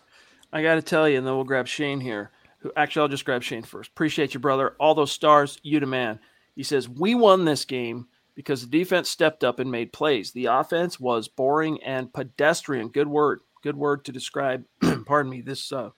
I 0.51 0.61
got 0.61 0.75
to 0.75 0.83
tell 0.83 1.09
you, 1.09 1.17
and 1.17 1.25
then 1.25 1.33
we'll 1.33 1.45
grab 1.45 1.67
Shane 1.67 1.99
here. 1.99 2.29
Who 2.59 2.71
actually, 2.77 3.01
I'll 3.01 3.07
just 3.07 3.25
grab 3.25 3.41
Shane 3.41 3.63
first. 3.63 3.89
Appreciate 3.89 4.35
you, 4.35 4.39
brother. 4.39 4.75
All 4.79 4.93
those 4.93 5.11
stars, 5.11 5.59
you 5.63 5.79
demand. 5.79 6.19
He 6.55 6.61
says 6.61 6.87
we 6.87 7.15
won 7.15 7.43
this 7.43 7.65
game 7.65 8.07
because 8.35 8.61
the 8.61 8.67
defense 8.67 9.09
stepped 9.09 9.43
up 9.43 9.59
and 9.59 9.71
made 9.71 9.91
plays. 9.91 10.31
The 10.31 10.45
offense 10.45 10.99
was 10.99 11.27
boring 11.27 11.81
and 11.81 12.13
pedestrian. 12.13 12.89
Good 12.89 13.07
word 13.07 13.41
good 13.63 13.75
word 13.77 14.05
to 14.05 14.11
describe, 14.11 14.65
pardon 15.05 15.31
me, 15.31 15.41
this 15.41 15.71
uh, 15.71 15.89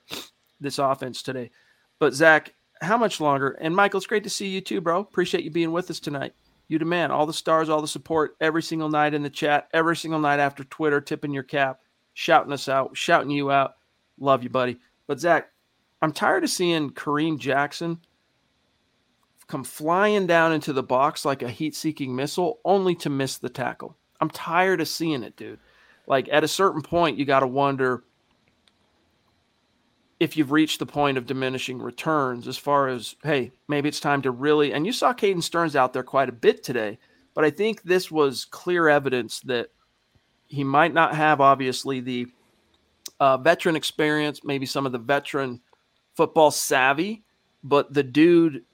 this 0.60 0.78
offense 0.78 1.22
today. 1.22 1.50
But 1.98 2.14
Zach, 2.14 2.54
how 2.80 2.96
much 2.96 3.20
longer? 3.20 3.50
And 3.60 3.74
Michael, 3.76 3.98
it's 3.98 4.06
great 4.06 4.24
to 4.24 4.30
see 4.30 4.48
you 4.48 4.60
too, 4.60 4.80
bro. 4.80 5.00
Appreciate 5.00 5.44
you 5.44 5.50
being 5.50 5.72
with 5.72 5.90
us 5.90 6.00
tonight. 6.00 6.32
You 6.68 6.78
demand 6.78 7.12
all 7.12 7.26
the 7.26 7.32
stars, 7.32 7.68
all 7.68 7.80
the 7.80 7.88
support 7.88 8.36
every 8.40 8.62
single 8.62 8.88
night 8.88 9.14
in 9.14 9.22
the 9.22 9.30
chat, 9.30 9.68
every 9.72 9.96
single 9.96 10.20
night 10.20 10.40
after 10.40 10.64
Twitter, 10.64 11.00
tipping 11.00 11.32
your 11.32 11.42
cap, 11.42 11.80
shouting 12.14 12.52
us 12.52 12.68
out, 12.68 12.96
shouting 12.96 13.30
you 13.30 13.50
out. 13.50 13.74
Love 14.18 14.42
you, 14.42 14.48
buddy. 14.48 14.78
But 15.06 15.20
Zach, 15.20 15.50
I'm 16.02 16.12
tired 16.12 16.44
of 16.44 16.50
seeing 16.50 16.90
Kareem 16.90 17.38
Jackson 17.38 18.00
come 19.46 19.62
flying 19.62 20.26
down 20.26 20.52
into 20.52 20.72
the 20.72 20.82
box 20.82 21.24
like 21.24 21.42
a 21.42 21.48
heat-seeking 21.48 22.14
missile, 22.14 22.58
only 22.64 22.96
to 22.96 23.08
miss 23.08 23.38
the 23.38 23.48
tackle. 23.48 23.96
I'm 24.20 24.30
tired 24.30 24.80
of 24.80 24.88
seeing 24.88 25.22
it, 25.22 25.36
dude 25.36 25.60
like 26.06 26.28
at 26.30 26.44
a 26.44 26.48
certain 26.48 26.82
point, 26.82 27.18
you 27.18 27.24
got 27.24 27.40
to 27.40 27.46
wonder 27.46 28.04
if 30.18 30.36
you've 30.36 30.52
reached 30.52 30.78
the 30.78 30.86
point 30.86 31.18
of 31.18 31.26
diminishing 31.26 31.78
returns 31.78 32.48
as 32.48 32.56
far 32.56 32.88
as, 32.88 33.16
hey, 33.22 33.52
maybe 33.68 33.88
it's 33.88 34.00
time 34.00 34.22
to 34.22 34.30
really. 34.30 34.72
And 34.72 34.86
you 34.86 34.92
saw 34.92 35.12
Caden 35.12 35.42
Sterns 35.42 35.76
out 35.76 35.92
there 35.92 36.02
quite 36.02 36.28
a 36.28 36.32
bit 36.32 36.62
today, 36.62 36.98
but 37.34 37.44
I 37.44 37.50
think 37.50 37.82
this 37.82 38.10
was 38.10 38.46
clear 38.46 38.88
evidence 38.88 39.40
that 39.40 39.68
he 40.46 40.64
might 40.64 40.94
not 40.94 41.14
have, 41.14 41.40
obviously, 41.40 42.00
the 42.00 42.28
uh, 43.20 43.36
veteran 43.36 43.76
experience, 43.76 44.42
maybe 44.44 44.64
some 44.64 44.86
of 44.86 44.92
the 44.92 44.98
veteran 44.98 45.60
football 46.14 46.50
savvy, 46.50 47.24
but 47.62 47.92
the 47.92 48.02
dude, 48.02 48.64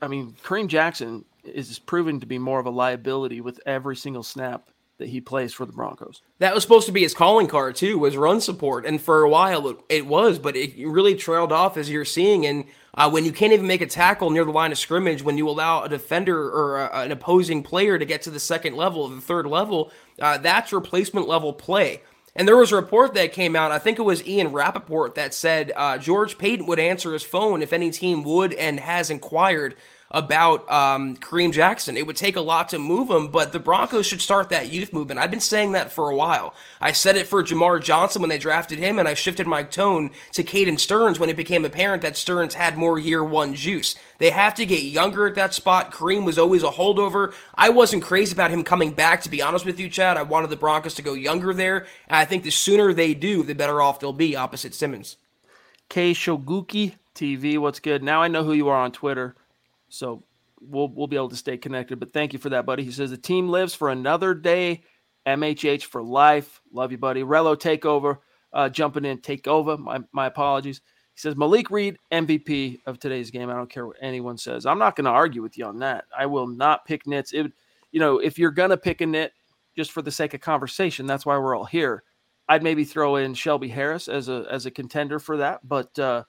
I 0.00 0.06
mean, 0.06 0.36
Kareem 0.44 0.68
Jackson 0.68 1.24
is 1.44 1.78
proven 1.78 2.20
to 2.20 2.26
be 2.26 2.38
more 2.38 2.60
of 2.60 2.66
a 2.66 2.70
liability 2.70 3.40
with 3.40 3.58
every 3.66 3.96
single 3.96 4.22
snap 4.22 4.68
that 4.98 5.08
he 5.08 5.20
plays 5.20 5.54
for 5.54 5.64
the 5.64 5.72
Broncos. 5.72 6.22
That 6.40 6.54
was 6.54 6.62
supposed 6.62 6.86
to 6.86 6.92
be 6.92 7.02
his 7.02 7.14
calling 7.14 7.46
card 7.46 7.76
too, 7.76 7.98
was 7.98 8.16
run 8.16 8.40
support, 8.40 8.84
and 8.84 9.00
for 9.00 9.22
a 9.22 9.30
while 9.30 9.68
it, 9.68 9.76
it 9.88 10.06
was, 10.06 10.38
but 10.38 10.56
it 10.56 10.74
really 10.86 11.14
trailed 11.14 11.52
off 11.52 11.76
as 11.76 11.88
you're 11.88 12.04
seeing. 12.04 12.44
And 12.46 12.64
uh, 12.94 13.08
when 13.08 13.24
you 13.24 13.32
can't 13.32 13.52
even 13.52 13.66
make 13.66 13.80
a 13.80 13.86
tackle 13.86 14.30
near 14.30 14.44
the 14.44 14.50
line 14.50 14.72
of 14.72 14.78
scrimmage, 14.78 15.22
when 15.22 15.38
you 15.38 15.48
allow 15.48 15.82
a 15.82 15.88
defender 15.88 16.50
or 16.50 16.78
a, 16.78 17.00
an 17.00 17.12
opposing 17.12 17.62
player 17.62 17.98
to 17.98 18.04
get 18.04 18.22
to 18.22 18.30
the 18.30 18.40
second 18.40 18.76
level, 18.76 19.08
the 19.08 19.20
third 19.20 19.46
level, 19.46 19.92
uh, 20.20 20.38
that's 20.38 20.72
replacement 20.72 21.28
level 21.28 21.52
play. 21.52 22.02
And 22.34 22.46
there 22.46 22.56
was 22.56 22.70
a 22.70 22.76
report 22.76 23.14
that 23.14 23.32
came 23.32 23.56
out, 23.56 23.72
I 23.72 23.78
think 23.80 23.98
it 23.98 24.02
was 24.02 24.24
Ian 24.26 24.52
Rapoport, 24.52 25.16
that 25.16 25.34
said 25.34 25.72
uh, 25.74 25.98
George 25.98 26.38
Paton 26.38 26.66
would 26.66 26.78
answer 26.78 27.12
his 27.12 27.24
phone 27.24 27.62
if 27.62 27.72
any 27.72 27.90
team 27.90 28.22
would 28.22 28.54
and 28.54 28.78
has 28.78 29.10
inquired 29.10 29.74
about 30.10 30.70
um, 30.70 31.16
Kareem 31.16 31.52
Jackson. 31.52 31.96
It 31.96 32.06
would 32.06 32.16
take 32.16 32.36
a 32.36 32.40
lot 32.40 32.70
to 32.70 32.78
move 32.78 33.10
him, 33.10 33.28
but 33.28 33.52
the 33.52 33.58
Broncos 33.58 34.06
should 34.06 34.22
start 34.22 34.48
that 34.48 34.72
youth 34.72 34.92
movement. 34.92 35.20
I've 35.20 35.30
been 35.30 35.40
saying 35.40 35.72
that 35.72 35.92
for 35.92 36.08
a 36.08 36.16
while. 36.16 36.54
I 36.80 36.92
said 36.92 37.16
it 37.16 37.26
for 37.26 37.42
Jamar 37.42 37.82
Johnson 37.82 38.22
when 38.22 38.30
they 38.30 38.38
drafted 38.38 38.78
him, 38.78 38.98
and 38.98 39.06
I 39.06 39.14
shifted 39.14 39.46
my 39.46 39.62
tone 39.62 40.10
to 40.32 40.42
Caden 40.42 40.80
Sterns 40.80 41.18
when 41.18 41.28
it 41.28 41.36
became 41.36 41.64
apparent 41.64 42.02
that 42.02 42.16
Sterns 42.16 42.54
had 42.54 42.78
more 42.78 42.98
year 42.98 43.22
one 43.22 43.54
juice. 43.54 43.96
They 44.18 44.30
have 44.30 44.54
to 44.54 44.66
get 44.66 44.82
younger 44.82 45.26
at 45.26 45.34
that 45.34 45.52
spot. 45.52 45.92
Kareem 45.92 46.24
was 46.24 46.38
always 46.38 46.62
a 46.62 46.70
holdover. 46.70 47.34
I 47.54 47.68
wasn't 47.68 48.02
crazy 48.02 48.32
about 48.32 48.50
him 48.50 48.64
coming 48.64 48.92
back, 48.92 49.22
to 49.22 49.30
be 49.30 49.42
honest 49.42 49.66
with 49.66 49.78
you, 49.78 49.90
Chad. 49.90 50.16
I 50.16 50.22
wanted 50.22 50.50
the 50.50 50.56
Broncos 50.56 50.94
to 50.94 51.02
go 51.02 51.12
younger 51.12 51.52
there, 51.52 51.86
and 52.06 52.16
I 52.16 52.24
think 52.24 52.44
the 52.44 52.50
sooner 52.50 52.92
they 52.92 53.12
do, 53.12 53.42
the 53.42 53.54
better 53.54 53.82
off 53.82 54.00
they'll 54.00 54.12
be 54.12 54.34
opposite 54.34 54.74
Simmons. 54.74 55.16
K 55.88 56.12
Shoguki 56.12 56.94
TV, 57.14 57.58
what's 57.58 57.80
good? 57.80 58.02
Now 58.02 58.22
I 58.22 58.28
know 58.28 58.44
who 58.44 58.52
you 58.52 58.68
are 58.68 58.76
on 58.76 58.92
Twitter. 58.92 59.34
So 59.88 60.24
we'll 60.60 60.88
we'll 60.88 61.06
be 61.06 61.16
able 61.16 61.28
to 61.30 61.36
stay 61.36 61.56
connected. 61.56 61.98
But 62.00 62.12
thank 62.12 62.32
you 62.32 62.38
for 62.38 62.50
that, 62.50 62.66
buddy. 62.66 62.84
He 62.84 62.90
says 62.90 63.10
the 63.10 63.16
team 63.16 63.48
lives 63.48 63.74
for 63.74 63.90
another 63.90 64.34
day. 64.34 64.82
MHH 65.26 65.82
for 65.82 66.02
life. 66.02 66.60
Love 66.72 66.90
you, 66.90 66.98
buddy. 66.98 67.22
Relo 67.22 67.56
takeover. 67.56 68.18
Uh, 68.50 68.68
jumping 68.68 69.04
in, 69.04 69.20
take 69.20 69.46
over. 69.46 69.76
My 69.76 70.00
my 70.12 70.26
apologies. 70.26 70.80
He 71.14 71.20
says 71.20 71.36
Malik 71.36 71.70
Reed 71.70 71.98
MVP 72.12 72.80
of 72.86 72.98
today's 72.98 73.30
game. 73.30 73.50
I 73.50 73.54
don't 73.54 73.68
care 73.68 73.86
what 73.86 73.96
anyone 74.00 74.38
says. 74.38 74.64
I'm 74.64 74.78
not 74.78 74.96
going 74.96 75.04
to 75.04 75.10
argue 75.10 75.42
with 75.42 75.58
you 75.58 75.66
on 75.66 75.80
that. 75.80 76.04
I 76.16 76.26
will 76.26 76.46
not 76.46 76.86
pick 76.86 77.06
nits. 77.06 77.32
It, 77.32 77.52
you 77.90 78.00
know, 78.00 78.18
if 78.18 78.38
you're 78.38 78.52
going 78.52 78.70
to 78.70 78.76
pick 78.76 79.00
a 79.00 79.06
nit 79.06 79.32
just 79.76 79.90
for 79.90 80.00
the 80.00 80.12
sake 80.12 80.32
of 80.34 80.40
conversation, 80.40 81.06
that's 81.06 81.26
why 81.26 81.36
we're 81.36 81.56
all 81.56 81.64
here. 81.64 82.04
I'd 82.48 82.62
maybe 82.62 82.84
throw 82.84 83.16
in 83.16 83.34
Shelby 83.34 83.68
Harris 83.68 84.08
as 84.08 84.28
a 84.28 84.46
as 84.50 84.64
a 84.64 84.70
contender 84.70 85.18
for 85.18 85.36
that, 85.38 85.66
but 85.68 85.98
uh, 85.98 86.22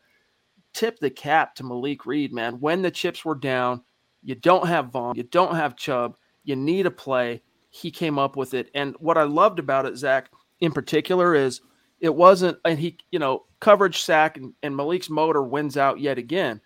tip 0.80 0.98
the 1.00 1.10
cap 1.10 1.56
to 1.56 1.66
Malik 1.66 2.06
Reed, 2.06 2.32
man. 2.32 2.62
When 2.62 2.82
the 2.82 2.90
chips 2.90 3.26
were 3.26 3.36
down, 3.36 3.82
you 4.24 4.34
don't 4.34 4.66
have 4.66 4.94
Von, 4.94 5.14
you 5.16 5.24
don't 5.24 5.56
have 5.56 5.76
Chubb, 5.76 6.16
you 6.46 6.56
need 6.56 6.86
a 6.86 6.92
play. 6.92 7.42
He 7.70 7.92
came 7.92 8.18
up 8.18 8.38
with 8.38 8.54
it. 8.54 8.72
And 8.74 8.96
what 9.00 9.18
I 9.18 9.24
loved 9.24 9.60
about 9.60 9.86
it, 9.86 9.98
Zach, 9.98 10.32
in 10.62 10.72
particular, 10.72 11.36
is 11.36 11.60
it 12.00 12.16
wasn't, 12.16 12.60
and 12.64 12.80
he, 12.80 12.98
you 13.12 13.20
know, 13.20 13.46
coverage 13.60 14.02
sack 14.02 14.38
and, 14.38 14.54
and 14.64 14.74
Malik's 14.74 15.10
motor 15.10 15.44
wins 15.44 15.76
out 15.76 16.00
yet 16.00 16.18
again. 16.18 16.62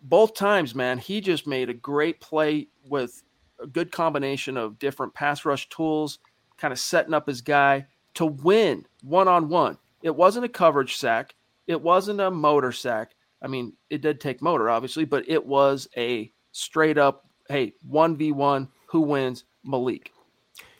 Both 0.00 0.34
times, 0.34 0.76
man, 0.76 0.98
he 0.98 1.20
just 1.20 1.48
made 1.48 1.68
a 1.68 1.74
great 1.74 2.20
play 2.20 2.68
with 2.88 3.24
a 3.60 3.66
good 3.66 3.90
combination 3.90 4.56
of 4.56 4.78
different 4.78 5.14
pass 5.14 5.44
rush 5.44 5.68
tools, 5.68 6.20
kind 6.58 6.70
of 6.70 6.78
setting 6.78 7.12
up 7.12 7.26
his 7.26 7.40
guy 7.40 7.86
to 8.14 8.24
win 8.24 8.86
one 9.02 9.26
on 9.26 9.48
one. 9.48 9.78
It 10.00 10.14
wasn't 10.14 10.44
a 10.44 10.48
coverage 10.48 10.96
sack, 10.96 11.34
it 11.66 11.82
wasn't 11.82 12.20
a 12.20 12.30
motor 12.30 12.70
sack. 12.70 13.14
I 13.42 13.46
mean, 13.46 13.74
it 13.90 14.02
did 14.02 14.20
take 14.20 14.42
motor, 14.42 14.68
obviously, 14.68 15.04
but 15.04 15.28
it 15.28 15.44
was 15.44 15.88
a 15.96 16.32
straight 16.52 16.98
up, 16.98 17.26
hey, 17.48 17.74
1v1, 17.88 18.68
who 18.88 19.00
wins? 19.00 19.44
Malik. 19.64 20.12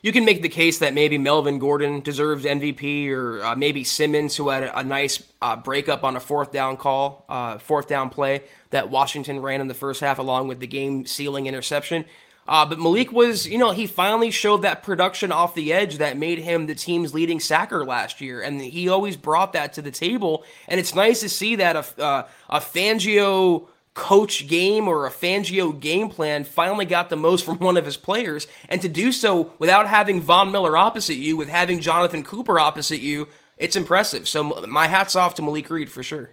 You 0.01 0.13
can 0.13 0.25
make 0.25 0.43
the 0.43 0.49
case 0.49 0.79
that 0.79 0.95
maybe 0.95 1.19
Melvin 1.19 1.59
Gordon 1.59 2.01
deserves 2.01 2.45
MVP, 2.45 3.11
or 3.11 3.43
uh, 3.43 3.57
maybe 3.57 3.83
Simmons, 3.83 4.37
who 4.37 4.49
had 4.49 4.63
a, 4.63 4.79
a 4.79 4.85
nice 4.85 5.23
uh, 5.43 5.57
breakup 5.57 6.05
on 6.05 6.15
a 6.15 6.21
fourth 6.21 6.53
down 6.53 6.77
call, 6.77 7.25
uh, 7.29 7.59
fourth 7.59 7.89
down 7.89 8.09
play 8.09 8.45
that 8.71 8.91
Washington 8.91 9.41
ran 9.41 9.61
in 9.61 9.67
the 9.67 9.75
first 9.75 10.01
half, 10.01 10.19
along 10.19 10.47
with 10.47 10.61
the 10.61 10.69
game 10.69 11.05
sealing 11.05 11.47
interception. 11.47 12.05
Uh, 12.49 12.65
but 12.65 12.79
Malik 12.79 13.13
was, 13.13 13.47
you 13.47 13.59
know, 13.59 13.73
he 13.73 13.87
finally 13.87 14.31
showed 14.31 14.63
that 14.63 14.83
production 14.83 15.31
off 15.31 15.55
the 15.55 15.71
edge 15.71 15.99
that 15.99 16.17
made 16.17 16.39
him 16.39 16.65
the 16.65 16.75
team's 16.75 17.13
leading 17.13 17.39
sacker 17.39 17.85
last 17.85 18.23
year, 18.23 18.41
and 18.41 18.59
he 18.63 18.89
always 18.89 19.19
brought 19.19 19.53
that 19.53 19.75
to 19.75 19.83
the 19.83 19.91
table. 19.91 20.45
And 20.67 20.81
it's 20.81 20.95
nice 20.95 21.21
to 21.21 21.29
see 21.29 21.57
that 21.57 21.77
a 21.77 22.03
uh, 22.03 22.29
a 22.49 22.61
Fangio 22.61 23.69
coach 23.93 24.49
game 24.49 24.89
or 24.89 25.07
a 25.07 25.11
Fangio 25.11 25.79
game 25.79 26.09
plan 26.09 26.45
finally 26.45 26.87
got 26.87 27.11
the 27.11 27.17
most 27.17 27.45
from 27.45 27.59
one 27.59 27.77
of 27.77 27.85
his 27.85 27.99
players, 27.99 28.47
and 28.71 28.81
to 28.81 28.89
do 28.89 29.13
so 29.13 29.53
without 29.59 29.87
having 29.87 30.23
Von 30.23 30.51
Miller 30.51 30.75
opposite 30.75 31.17
you, 31.17 31.37
with 31.37 31.51
having 31.51 31.81
Jonathan 31.81 32.25
Cooper 32.25 32.59
opposite 32.59 33.01
you, 33.01 33.29
it's 33.59 33.77
impressive. 33.77 34.27
So 34.27 34.43
my 34.67 34.87
hats 34.87 35.15
off 35.15 35.35
to 35.35 35.43
Malik 35.43 35.69
Reed 35.69 35.91
for 35.91 36.03
sure. 36.03 36.31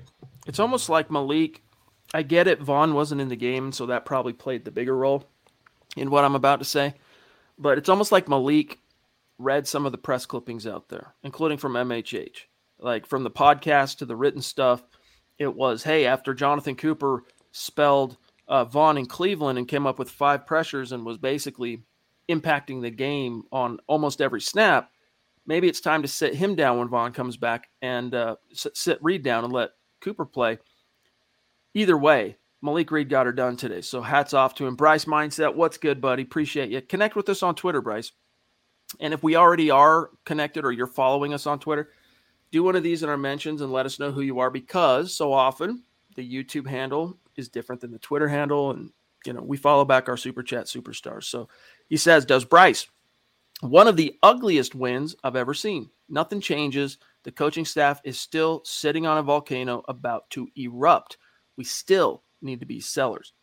It's 0.47 0.59
almost 0.59 0.87
like 0.87 1.11
Malik. 1.11 1.61
I 2.13 2.21
get 2.21 2.47
it. 2.47 2.61
Von 2.61 2.93
wasn't 2.93 3.19
in 3.19 3.27
the 3.27 3.35
game, 3.35 3.73
so 3.73 3.87
that 3.87 4.05
probably 4.05 4.31
played 4.31 4.63
the 4.63 4.71
bigger 4.71 4.95
role 4.95 5.27
in 5.95 6.09
what 6.09 6.23
I'm 6.25 6.35
about 6.35 6.59
to 6.59 6.65
say, 6.65 6.93
but 7.57 7.77
it's 7.77 7.89
almost 7.89 8.11
like 8.11 8.27
Malik 8.27 8.79
read 9.37 9.67
some 9.67 9.85
of 9.85 9.91
the 9.91 9.97
press 9.97 10.25
clippings 10.25 10.67
out 10.67 10.89
there, 10.89 11.13
including 11.23 11.57
from 11.57 11.73
MHH, 11.73 12.37
like 12.79 13.05
from 13.05 13.23
the 13.23 13.31
podcast 13.31 13.97
to 13.97 14.05
the 14.05 14.15
written 14.15 14.41
stuff. 14.41 14.83
It 15.37 15.53
was, 15.53 15.83
hey, 15.83 16.05
after 16.05 16.33
Jonathan 16.33 16.75
Cooper 16.75 17.23
spelled 17.51 18.17
uh, 18.47 18.65
Von 18.65 18.97
in 18.97 19.05
Cleveland 19.05 19.57
and 19.57 19.67
came 19.67 19.87
up 19.87 19.99
with 19.99 20.09
five 20.09 20.45
pressures 20.45 20.91
and 20.91 21.05
was 21.05 21.17
basically 21.17 21.83
impacting 22.29 22.81
the 22.81 22.89
game 22.89 23.43
on 23.51 23.79
almost 23.87 24.21
every 24.21 24.41
snap, 24.41 24.91
maybe 25.45 25.67
it's 25.67 25.81
time 25.81 26.01
to 26.01 26.07
sit 26.07 26.35
him 26.35 26.55
down 26.55 26.79
when 26.79 26.89
Von 26.89 27.11
comes 27.11 27.37
back 27.37 27.69
and 27.81 28.13
uh, 28.13 28.35
sit 28.53 28.99
Reed 29.01 29.23
down 29.23 29.43
and 29.43 29.53
let 29.53 29.71
Cooper 30.01 30.25
play. 30.25 30.59
Either 31.73 31.97
way, 31.97 32.37
Malik 32.65 32.91
Reed 32.91 33.09
got 33.09 33.27
her 33.27 33.31
done 33.31 33.55
today. 33.55 33.81
So 33.81 34.01
hats 34.01 34.33
off 34.33 34.55
to 34.55 34.65
him. 34.65 34.75
Bryce 34.75 35.05
Mindset, 35.05 35.55
what's 35.55 35.77
good, 35.77 36.01
buddy? 36.01 36.23
Appreciate 36.23 36.71
you. 36.71 36.81
Connect 36.81 37.15
with 37.15 37.29
us 37.29 37.43
on 37.43 37.55
Twitter, 37.55 37.81
Bryce. 37.81 38.11
And 38.99 39.13
if 39.13 39.23
we 39.23 39.35
already 39.35 39.69
are 39.69 40.09
connected 40.25 40.65
or 40.65 40.71
you're 40.71 40.87
following 40.87 41.33
us 41.33 41.45
on 41.45 41.59
Twitter, 41.59 41.89
do 42.51 42.63
one 42.63 42.75
of 42.75 42.83
these 42.83 43.03
in 43.03 43.09
our 43.09 43.17
mentions 43.17 43.61
and 43.61 43.71
let 43.71 43.85
us 43.85 43.99
know 43.99 44.11
who 44.11 44.21
you 44.21 44.39
are 44.39 44.49
because 44.49 45.13
so 45.13 45.31
often 45.31 45.83
the 46.15 46.27
YouTube 46.27 46.67
handle 46.67 47.17
is 47.35 47.49
different 47.49 47.81
than 47.81 47.91
the 47.91 47.99
Twitter 47.99 48.27
handle. 48.27 48.71
And, 48.71 48.91
you 49.25 49.33
know, 49.33 49.41
we 49.41 49.57
follow 49.57 49.85
back 49.85 50.09
our 50.09 50.17
super 50.17 50.43
chat 50.43 50.65
superstars. 50.65 51.25
So 51.25 51.47
he 51.87 51.97
says, 51.97 52.25
Does 52.25 52.45
Bryce, 52.45 52.87
one 53.61 53.87
of 53.87 53.95
the 53.95 54.17
ugliest 54.23 54.75
wins 54.75 55.15
I've 55.23 55.35
ever 55.35 55.53
seen. 55.53 55.89
Nothing 56.09 56.41
changes. 56.41 56.97
The 57.23 57.31
coaching 57.31 57.65
staff 57.65 58.01
is 58.03 58.19
still 58.19 58.61
sitting 58.65 59.05
on 59.05 59.17
a 59.17 59.23
volcano 59.23 59.83
about 59.87 60.29
to 60.31 60.47
erupt. 60.55 61.17
We 61.57 61.63
still 61.63 62.23
need 62.45 62.61
to 62.61 62.65
be 62.65 62.79
sellers. 62.79 63.33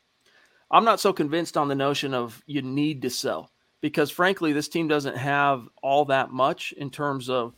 I'm 0.71 0.85
not 0.85 1.01
so 1.01 1.13
convinced 1.13 1.57
on 1.57 1.69
the 1.69 1.75
notion 1.75 2.15
of 2.15 2.43
you 2.47 2.63
need 2.63 3.03
to 3.03 3.11
sell 3.11 3.53
because, 3.83 4.11
frankly, 4.11 4.53
this 4.53 4.69
team 4.69 4.89
doesn't 4.89 5.19
have 5.19 5.69
all 5.83 6.07
that 6.07 6.31
much 6.31 6.73
in 6.73 6.89
terms 6.89 7.29
of 7.29 7.55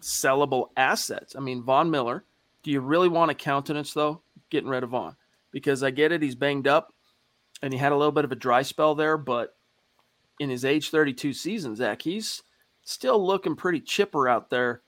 sellable 0.00 0.70
assets. 0.76 1.36
I 1.36 1.40
mean, 1.40 1.62
Von 1.62 1.90
Miller, 1.90 2.24
do 2.64 2.70
you 2.72 2.80
really 2.80 3.08
want 3.08 3.28
to 3.28 3.34
countenance, 3.34 3.92
though, 3.92 4.22
getting 4.50 4.68
rid 4.68 4.82
of 4.82 4.90
Von? 4.90 5.14
Because 5.52 5.84
I 5.84 5.90
get 5.90 6.10
it, 6.10 6.22
he's 6.22 6.34
banged 6.34 6.66
up 6.66 6.92
and 7.62 7.72
he 7.72 7.78
had 7.78 7.92
a 7.92 7.96
little 7.96 8.12
bit 8.12 8.24
of 8.24 8.32
a 8.32 8.36
dry 8.36 8.62
spell 8.62 8.94
there, 8.94 9.16
but 9.16 9.56
in 10.38 10.50
his 10.50 10.64
age 10.64 10.90
32 10.90 11.32
season, 11.32 11.76
Zach, 11.76 12.02
he's 12.02 12.42
still 12.82 13.24
looking 13.24 13.56
pretty 13.56 13.80
chipper 13.80 14.28
out 14.28 14.50
there. 14.50 14.82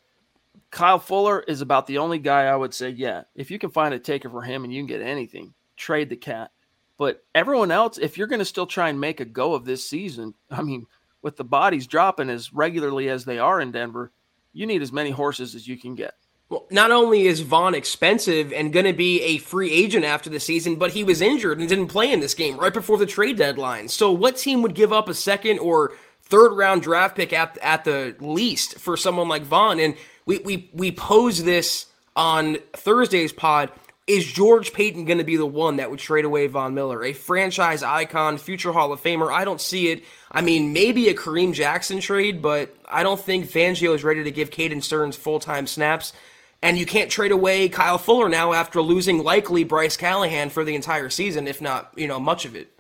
Kyle 0.71 0.99
Fuller 0.99 1.41
is 1.41 1.61
about 1.61 1.87
the 1.87 1.99
only 1.99 2.19
guy 2.19 2.45
I 2.45 2.57
would 2.57 2.75
say, 2.75 2.91
yeah, 2.91 3.23
if 3.35 3.51
you 3.51 3.59
can 3.59 3.71
find 3.71 3.95
a 3.95 3.99
taker 3.99 4.29
for 4.29 4.43
him 4.43 4.65
and 4.65 4.73
you 4.73 4.81
can 4.81 4.87
get 4.87 5.01
anything, 5.01 5.55
trade 5.79 6.11
the 6.11 6.17
cat. 6.17 6.51
But 6.99 7.25
everyone 7.35 7.71
else, 7.71 7.97
if 7.97 8.19
you're 8.19 8.27
going 8.27 8.41
to 8.41 8.45
still 8.45 8.67
try 8.67 8.89
and 8.89 9.01
make 9.01 9.21
a 9.21 9.25
go 9.25 9.55
of 9.55 9.65
this 9.65 9.89
season, 9.89 10.35
I 10.51 10.63
mean, 10.63 10.87
with 11.23 11.37
the 11.37 11.45
bodies 11.45 11.87
dropping 11.87 12.31
as 12.31 12.53
regularly 12.53 13.09
as 13.09 13.25
they 13.25 13.39
are 13.39 13.61
in 13.61 13.73
Denver, 13.73 14.13
you 14.53 14.67
need 14.67 14.83
as 14.83 14.93
many 14.93 15.11
horses 15.11 15.55
as 15.55 15.67
you 15.67 15.77
can 15.77 15.95
get. 15.95 16.15
Well, 16.49 16.67
not 16.71 16.91
only 16.91 17.27
is 17.27 17.41
Von 17.41 17.75
expensive 17.75 18.53
and 18.55 18.73
going 18.73 18.87
to 18.87 18.95
be 18.95 19.21
a 19.23 19.39
free 19.39 19.71
agent 19.71 20.07
after 20.07 20.31
the 20.31 20.41
season, 20.41 20.77
but 20.77 20.93
he 20.93 21.05
was 21.05 21.21
injured 21.21 21.59
and 21.59 21.69
didn't 21.69 21.89
play 21.89 22.11
in 22.11 22.21
this 22.21 22.35
game 22.35 22.57
right 22.57 22.73
before 22.73 22.97
the 22.97 23.05
trade 23.05 23.37
deadline. 23.37 23.89
So, 23.89 24.11
what 24.13 24.39
team 24.39 24.63
would 24.63 24.75
give 24.75 24.91
up 24.91 25.11
a 25.11 25.15
second 25.15 25.59
or 25.59 25.93
third 26.23 26.55
round 26.55 26.83
draft 26.83 27.17
pick 27.17 27.35
at 27.35 27.59
at 27.59 27.85
the 27.85 28.17
least 28.19 28.79
for 28.79 28.97
someone 28.97 29.29
like 29.29 29.43
Von? 29.43 29.79
And 29.79 29.95
we 30.25 30.39
we 30.39 30.71
we 30.73 30.91
pose 30.91 31.45
this 31.45 31.87
on 32.17 32.57
Thursday's 32.73 33.33
pod. 33.33 33.71
Is 34.09 34.25
George 34.25 34.73
Paton 34.73 35.05
going 35.05 35.19
to 35.19 35.25
be 35.25 35.37
the 35.37 35.45
one 35.45 35.77
that 35.77 35.91
would 35.91 35.99
trade 35.99 36.25
away 36.25 36.47
Von 36.47 36.73
Miller, 36.73 37.05
a 37.05 37.13
franchise 37.13 37.83
icon, 37.83 38.39
future 38.39 38.73
Hall 38.73 38.91
of 38.91 39.03
Famer? 39.03 39.31
I 39.31 39.45
don't 39.45 39.61
see 39.61 39.89
it. 39.89 40.03
I 40.33 40.41
mean, 40.41 40.73
maybe 40.73 41.09
a 41.09 41.15
Kareem 41.15 41.53
Jackson 41.53 42.01
trade, 42.01 42.41
but 42.41 42.75
I 42.89 43.03
don't 43.03 43.21
think 43.21 43.51
Fangio 43.51 43.95
is 43.95 44.03
ready 44.03 44.25
to 44.25 44.31
give 44.31 44.49
Caden 44.49 44.83
Sterns 44.83 45.15
full 45.15 45.41
time 45.41 45.67
snaps. 45.67 46.15
And 46.63 46.79
you 46.79 46.87
can't 46.87 47.11
trade 47.11 47.33
away 47.33 47.69
Kyle 47.69 47.99
Fuller 47.99 48.31
now 48.31 48.55
after 48.55 48.81
losing 48.81 49.23
likely 49.23 49.63
Bryce 49.63 49.99
Callahan 49.99 50.49
for 50.49 50.65
the 50.65 50.75
entire 50.75 51.11
season, 51.11 51.47
if 51.47 51.61
not, 51.61 51.93
you 51.95 52.09
know, 52.09 52.19
much 52.19 52.47
of 52.47 52.57
it. 52.57 52.73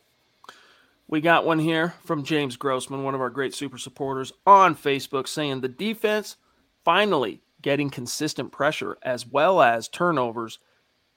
We 1.08 1.20
got 1.20 1.44
one 1.44 1.58
here 1.58 1.94
from 2.04 2.24
James 2.24 2.56
Grossman, 2.56 3.04
one 3.04 3.14
of 3.14 3.20
our 3.20 3.30
great 3.30 3.54
super 3.54 3.76
supporters 3.76 4.32
on 4.46 4.74
Facebook, 4.74 5.28
saying 5.28 5.60
the 5.60 5.68
defense 5.68 6.36
finally 6.84 7.42
getting 7.60 7.90
consistent 7.90 8.50
pressure 8.50 8.96
as 9.02 9.26
well 9.26 9.60
as 9.60 9.88
turnovers, 9.88 10.58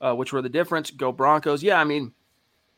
uh, 0.02 0.14
which 0.14 0.34
were 0.34 0.42
the 0.42 0.50
difference. 0.50 0.92
Go 0.92 1.12
Broncos. 1.12 1.64
Yeah, 1.64 1.80
I 1.80 1.84
mean, 1.84 2.14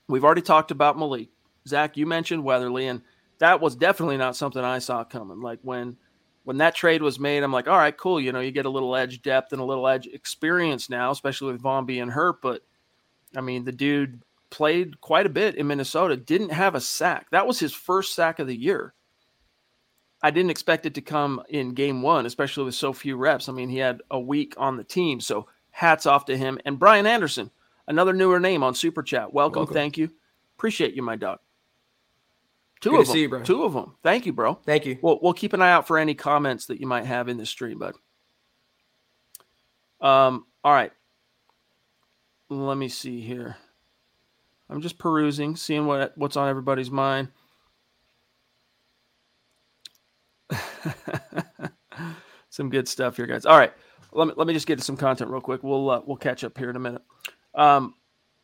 we've 0.07 0.23
already 0.23 0.41
talked 0.41 0.71
about 0.71 0.97
Malik. 0.97 1.29
Zach, 1.67 1.97
you 1.97 2.05
mentioned 2.05 2.43
Weatherly, 2.43 2.87
and 2.87 3.01
that 3.39 3.61
was 3.61 3.75
definitely 3.75 4.17
not 4.17 4.35
something 4.35 4.63
I 4.63 4.79
saw 4.79 5.03
coming. 5.03 5.41
Like 5.41 5.59
when 5.61 5.97
when 6.43 6.57
that 6.57 6.75
trade 6.75 7.01
was 7.01 7.19
made, 7.19 7.41
I'm 7.41 7.53
like, 7.53 7.69
all 7.69 7.77
right, 7.77 7.97
cool. 7.97 8.19
You 8.19 8.33
know, 8.33 8.41
you 8.41 8.51
get 8.51 8.65
a 8.65 8.69
little 8.69 8.95
edge 8.95 9.21
depth 9.21 9.53
and 9.53 9.61
a 9.61 9.65
little 9.65 9.87
edge 9.87 10.07
experience 10.07 10.89
now, 10.89 11.09
especially 11.11 11.53
with 11.53 11.61
Von 11.61 11.85
being 11.85 12.09
hurt. 12.09 12.41
But 12.41 12.61
I 13.35 13.41
mean, 13.41 13.63
the 13.63 13.71
dude 13.71 14.21
played 14.49 14.99
quite 15.01 15.25
a 15.25 15.29
bit 15.29 15.55
in 15.55 15.67
Minnesota, 15.67 16.17
didn't 16.17 16.51
have 16.51 16.75
a 16.75 16.81
sack. 16.81 17.27
That 17.31 17.47
was 17.47 17.59
his 17.59 17.73
first 17.73 18.13
sack 18.13 18.39
of 18.39 18.47
the 18.47 18.55
year. 18.55 18.93
I 20.21 20.31
didn't 20.31 20.51
expect 20.51 20.85
it 20.85 20.93
to 20.93 21.01
come 21.01 21.41
in 21.49 21.73
game 21.73 22.01
one, 22.01 22.25
especially 22.25 22.63
with 22.65 22.75
so 22.75 22.93
few 22.93 23.17
reps. 23.17 23.49
I 23.49 23.51
mean, 23.51 23.67
he 23.67 23.77
had 23.77 24.01
a 24.11 24.19
week 24.19 24.53
on 24.57 24.77
the 24.77 24.83
team. 24.83 25.19
So 25.19 25.47
hats 25.73 26.05
off 26.05 26.25
to 26.25 26.37
him. 26.37 26.59
And 26.65 26.79
Brian 26.79 27.05
Anderson, 27.05 27.51
another 27.87 28.13
newer 28.13 28.39
name 28.39 28.63
on 28.63 28.75
Super 28.75 29.03
Chat. 29.03 29.33
Welcome. 29.33 29.61
Welcome. 29.61 29.73
Thank 29.73 29.97
you. 29.97 30.09
Appreciate 30.55 30.93
you, 30.93 31.01
my 31.01 31.17
dog. 31.17 31.39
Two 32.79 32.91
Good 32.91 33.01
of 33.01 33.07
them. 33.07 33.17
You, 33.17 33.43
Two 33.43 33.63
of 33.63 33.73
them. 33.73 33.95
Thank 34.03 34.25
you, 34.25 34.33
bro. 34.33 34.55
Thank 34.65 34.85
you. 34.85 34.97
We'll, 35.01 35.19
we'll 35.21 35.33
keep 35.33 35.53
an 35.53 35.61
eye 35.61 35.71
out 35.71 35.87
for 35.87 35.97
any 35.97 36.13
comments 36.13 36.67
that 36.67 36.79
you 36.79 36.87
might 36.87 37.05
have 37.05 37.27
in 37.27 37.37
the 37.37 37.45
stream, 37.45 37.79
bud. 37.79 37.95
Um, 39.99 40.45
all 40.63 40.73
right. 40.73 40.91
Let 42.49 42.77
me 42.77 42.89
see 42.89 43.21
here. 43.21 43.57
I'm 44.69 44.81
just 44.81 44.97
perusing, 44.97 45.55
seeing 45.55 45.85
what 45.85 46.17
what's 46.17 46.35
on 46.37 46.49
everybody's 46.49 46.91
mind. 46.91 47.29
some 52.49 52.69
good 52.69 52.87
stuff 52.87 53.17
here, 53.17 53.25
guys. 53.27 53.45
All 53.45 53.57
right, 53.57 53.73
let 54.11 54.27
me 54.27 54.33
let 54.35 54.47
me 54.47 54.53
just 54.53 54.67
get 54.67 54.77
to 54.79 54.83
some 54.83 54.97
content 54.97 55.31
real 55.31 55.41
quick. 55.41 55.63
We'll 55.63 55.89
uh, 55.89 56.01
we'll 56.05 56.17
catch 56.17 56.43
up 56.43 56.57
here 56.57 56.69
in 56.69 56.75
a 56.75 56.79
minute. 56.79 57.01
Um, 57.55 57.95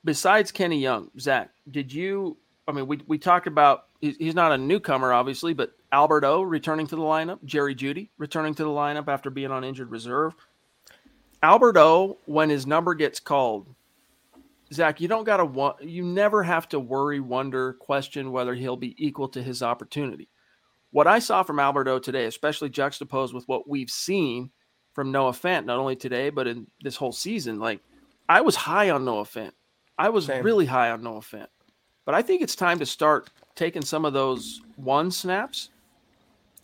besides 0.04 0.52
Kenny 0.52 0.80
Young, 0.80 1.10
Zach, 1.20 1.52
did 1.70 1.92
you? 1.92 2.38
I 2.68 2.72
mean, 2.72 2.88
we 2.88 3.00
we 3.08 3.18
talked 3.18 3.48
about 3.48 3.86
he's 4.00 4.36
not 4.36 4.52
a 4.52 4.58
newcomer, 4.58 5.12
obviously, 5.12 5.54
but 5.54 5.74
Albert 5.92 6.24
O 6.24 6.42
returning 6.42 6.88
to 6.88 6.96
the 6.96 7.02
lineup, 7.02 7.44
Jerry 7.44 7.76
Jeudy 7.76 8.10
returning 8.18 8.54
to 8.56 8.64
the 8.64 8.70
lineup 8.70 9.08
after 9.08 9.30
being 9.30 9.52
on 9.52 9.64
injured 9.64 9.92
reserve. 9.92 10.36
Albert 11.42 11.78
O, 11.78 12.18
when 12.26 12.50
his 12.50 12.68
number 12.68 12.94
gets 12.94 13.20
called, 13.20 13.74
Zach, 14.74 15.00
you 15.00 15.08
don't 15.08 15.24
got 15.24 15.38
to 15.38 15.86
you 15.86 16.04
never 16.04 16.44
have 16.44 16.68
to 16.70 16.80
worry, 16.80 17.20
wonder, 17.20 17.74
question 17.74 18.32
whether 18.32 18.54
he'll 18.54 18.78
be 18.78 18.96
equal 19.04 19.30
to 19.30 19.42
his 19.42 19.64
opportunity. 19.64 20.30
What 20.92 21.08
I 21.08 21.20
saw 21.20 21.44
from 21.44 21.60
Albert 21.60 21.88
O 21.88 22.00
today, 22.00 22.26
especially 22.26 22.70
juxtaposed 22.70 23.34
with 23.34 23.48
what 23.48 23.70
we've 23.70 23.90
seen 23.90 24.52
from 25.00 25.14
Noah 25.14 25.32
Fant, 25.32 25.64
not 25.64 25.80
only 25.80 25.96
today 25.96 26.30
but 26.30 26.46
in 26.46 26.68
this 26.82 26.98
whole 26.98 27.14
season, 27.14 27.58
like 27.58 27.80
I 28.28 28.42
was 28.42 28.58
high 28.58 28.90
on 28.90 29.06
Noah 29.06 29.24
Fant. 29.24 29.54
I 29.98 30.10
was 30.10 30.26
Same. 30.26 30.44
really 30.44 30.66
high 30.66 30.92
on 30.92 31.02
Noah 31.02 31.22
Fant. 31.22 31.48
But 32.04 32.16
I 32.16 32.22
think 32.22 32.42
it's 32.42 32.54
time 32.54 32.80
to 32.80 32.86
start 32.86 33.30
taking 33.56 33.82
some 33.82 34.04
of 34.04 34.12
those 34.12 34.60
one 34.76 35.10
snaps 35.10 35.70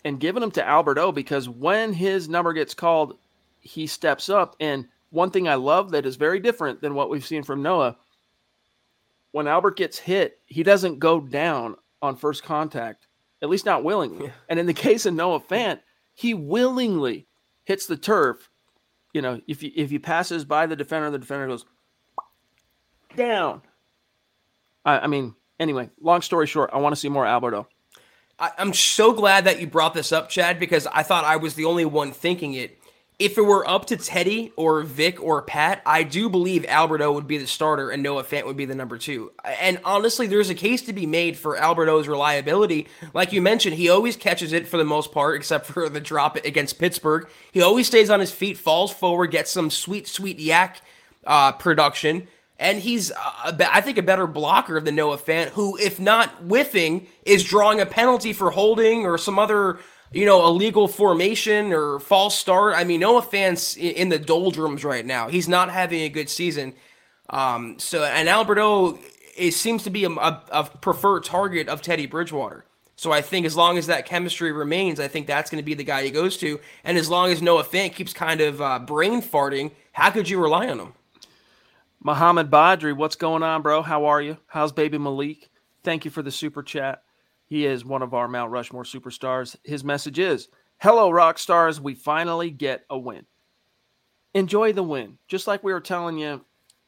and 0.03 0.19
giving 0.19 0.41
them 0.41 0.51
to 0.51 0.67
Albert 0.67 0.97
O 0.97 1.13
because 1.13 1.47
when 1.47 1.93
his 1.93 2.27
number 2.27 2.51
gets 2.51 2.73
called, 2.73 3.17
he 3.61 3.87
steps 3.87 4.27
up. 4.27 4.57
And 4.59 4.85
one 5.11 5.31
thing 5.31 5.47
I 5.47 5.55
love 5.55 5.91
that 5.91 6.05
is 6.05 6.17
very 6.17 6.41
different 6.41 6.81
than 6.81 6.93
what 6.93 7.09
we've 7.09 7.25
seen 7.25 7.41
from 7.41 7.63
Noah 7.63 7.95
when 9.31 9.47
Albert 9.47 9.77
gets 9.77 9.97
hit, 9.97 10.39
he 10.45 10.61
doesn't 10.61 10.99
go 10.99 11.21
down 11.21 11.77
on 12.01 12.17
first 12.17 12.43
contact, 12.43 13.07
at 13.41 13.47
least 13.47 13.65
not 13.65 13.85
willingly. 13.85 14.25
Yeah. 14.25 14.31
And 14.49 14.59
in 14.59 14.65
the 14.65 14.73
case 14.87 15.05
of 15.05 15.13
Noah 15.13 15.39
Fant, 15.39 15.79
he 16.15 16.33
willingly 16.33 17.27
hits 17.65 17.85
the 17.85 17.97
turf. 17.97 18.49
You 19.13 19.21
know, 19.21 19.41
if 19.47 19.63
you, 19.63 19.71
if 19.75 19.89
he 19.89 19.99
passes 19.99 20.45
by 20.45 20.65
the 20.65 20.75
defender, 20.75 21.09
the 21.09 21.19
defender 21.19 21.47
goes 21.47 21.65
down. 23.15 23.61
I, 24.83 24.99
I 24.99 25.07
mean, 25.07 25.35
anyway, 25.59 25.89
long 26.01 26.21
story 26.21 26.47
short, 26.47 26.69
I 26.73 26.77
want 26.77 26.93
to 26.93 26.99
see 26.99 27.09
more 27.09 27.25
Albert 27.25 27.53
O. 27.55 27.67
I, 28.39 28.51
I'm 28.57 28.73
so 28.73 29.13
glad 29.13 29.45
that 29.45 29.59
you 29.59 29.67
brought 29.67 29.93
this 29.93 30.11
up, 30.11 30.29
Chad, 30.29 30.59
because 30.59 30.87
I 30.87 31.03
thought 31.03 31.23
I 31.23 31.37
was 31.37 31.53
the 31.53 31.65
only 31.65 31.85
one 31.85 32.11
thinking 32.11 32.53
it. 32.53 32.77
If 33.17 33.37
it 33.37 33.43
were 33.43 33.65
up 33.65 33.85
to 33.85 33.95
Teddy 33.95 34.51
or 34.57 34.81
Vic 34.83 35.23
or 35.23 35.41
Pat, 35.41 35.81
I 35.85 36.03
do 36.03 36.27
believe 36.27 36.65
Albert 36.67 37.01
O 37.01 37.13
would 37.13 37.27
be 37.27 37.37
the 37.37 37.47
starter 37.47 37.89
and 37.89 38.03
Noah 38.03 38.25
Fant 38.25 38.45
would 38.45 38.57
be 38.57 38.65
the 38.65 38.75
number 38.75 38.97
two. 38.97 39.31
And 39.61 39.79
honestly, 39.85 40.27
there's 40.27 40.49
a 40.49 40.55
case 40.55 40.81
to 40.81 40.93
be 40.93 41.05
made 41.05 41.37
for 41.37 41.55
Albert 41.55 41.87
O's 41.87 42.09
reliability. 42.09 42.87
Like 43.13 43.31
you 43.31 43.41
mentioned, 43.41 43.77
he 43.77 43.87
always 43.87 44.17
catches 44.17 44.51
it 44.51 44.67
for 44.67 44.75
the 44.75 44.83
most 44.83 45.13
part, 45.13 45.37
except 45.37 45.65
for 45.67 45.87
the 45.87 46.01
drop 46.01 46.35
against 46.43 46.77
Pittsburgh. 46.77 47.29
He 47.53 47.61
always 47.61 47.87
stays 47.87 48.09
on 48.09 48.19
his 48.19 48.33
feet, 48.33 48.57
falls 48.57 48.91
forward, 48.91 49.31
gets 49.31 49.49
some 49.49 49.69
sweet, 49.69 50.09
sweet 50.09 50.37
YAC 50.37 50.81
uh, 51.25 51.53
production. 51.53 52.27
And 52.57 52.79
he's, 52.79 53.11
uh, 53.11 53.57
I 53.71 53.79
think, 53.79 53.97
a 53.97 54.03
better 54.03 54.27
blocker 54.27 54.79
than 54.81 54.95
Noah 54.95 55.17
Fant, 55.17 55.49
who, 55.49 55.77
if 55.77 55.99
not 55.99 56.29
whiffing, 56.41 57.07
is 57.25 57.43
drawing 57.43 57.79
a 57.79 57.85
penalty 57.85 58.33
for 58.33 58.51
holding 58.51 59.05
or 59.05 59.17
some 59.17 59.39
other, 59.39 59.79
you 60.11 60.25
know, 60.25 60.45
illegal 60.47 60.87
formation 60.87 61.73
or 61.73 61.99
false 61.99 62.37
start. 62.37 62.75
I 62.75 62.83
mean, 62.83 63.01
Noah 63.01 63.21
Fant's 63.21 63.75
in 63.77 64.09
the 64.09 64.19
doldrums 64.19 64.83
right 64.83 65.05
now. 65.05 65.27
He's 65.27 65.47
not 65.47 65.69
having 65.69 66.01
a 66.01 66.09
good 66.09 66.29
season. 66.29 66.73
Um, 67.29 67.79
so, 67.79 68.03
and 68.03 68.29
Albert 68.29 68.59
O 68.59 68.99
it 69.35 69.51
seems 69.51 69.83
to 69.83 69.89
be 69.89 70.05
a, 70.05 70.09
a, 70.09 70.43
a 70.51 70.63
preferred 70.63 71.23
target 71.23 71.67
of 71.67 71.81
Teddy 71.81 72.05
Bridgewater. 72.05 72.65
So 72.95 73.11
I 73.11 73.21
think 73.21 73.45
as 73.45 73.57
long 73.57 73.77
as 73.77 73.87
that 73.87 74.05
chemistry 74.05 74.53
remains, 74.53 74.99
I 74.99 75.09
think 75.09 75.27
that's 75.27 75.49
going 75.49 75.61
to 75.61 75.65
be 75.65 75.73
the 75.73 75.83
guy 75.83 76.03
he 76.03 76.11
goes 76.11 76.37
to. 76.37 76.59
And 76.85 76.97
as 76.97 77.09
long 77.09 77.29
as 77.29 77.41
Noah 77.41 77.65
Fant 77.65 77.93
keeps 77.93 78.13
kind 78.13 78.39
of 78.39 78.61
uh, 78.61 78.79
brain 78.79 79.21
farting, 79.21 79.71
how 79.91 80.11
could 80.11 80.29
you 80.29 80.41
rely 80.41 80.69
on 80.69 80.79
him? 80.79 80.93
Muhammad 82.01 82.49
Badri, 82.49 82.95
what's 82.95 83.15
going 83.15 83.43
on, 83.43 83.61
bro? 83.61 83.81
How 83.81 84.05
are 84.05 84.21
you? 84.21 84.37
How's 84.47 84.71
baby 84.71 84.97
Malik? 84.97 85.49
Thank 85.83 86.05
you 86.05 86.11
for 86.11 86.21
the 86.21 86.31
super 86.31 86.63
chat. 86.63 87.03
He 87.45 87.65
is 87.65 87.85
one 87.85 88.01
of 88.01 88.13
our 88.13 88.27
Mount 88.27 88.51
Rushmore 88.51 88.83
superstars. 88.83 89.55
His 89.63 89.83
message 89.83 90.19
is 90.19 90.49
Hello, 90.77 91.09
rock 91.09 91.39
stars. 91.39 91.79
We 91.79 91.95
finally 91.95 92.51
get 92.51 92.85
a 92.89 92.97
win. 92.97 93.25
Enjoy 94.33 94.73
the 94.73 94.83
win. 94.83 95.17
Just 95.27 95.47
like 95.47 95.63
we 95.63 95.71
were 95.71 95.79
telling 95.79 96.17
you 96.17 96.43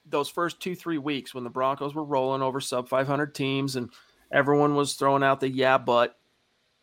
those 0.05 0.29
first 0.29 0.59
two, 0.59 0.75
three 0.75 0.97
weeks 0.97 1.33
when 1.33 1.43
the 1.43 1.49
Broncos 1.49 1.95
were 1.95 2.03
rolling 2.03 2.41
over 2.41 2.59
sub 2.59 2.89
500 2.89 3.33
teams 3.33 3.75
and 3.75 3.89
everyone 4.31 4.75
was 4.75 4.93
throwing 4.93 5.23
out 5.23 5.39
the 5.39 5.49
yeah, 5.49 5.77
but, 5.77 6.17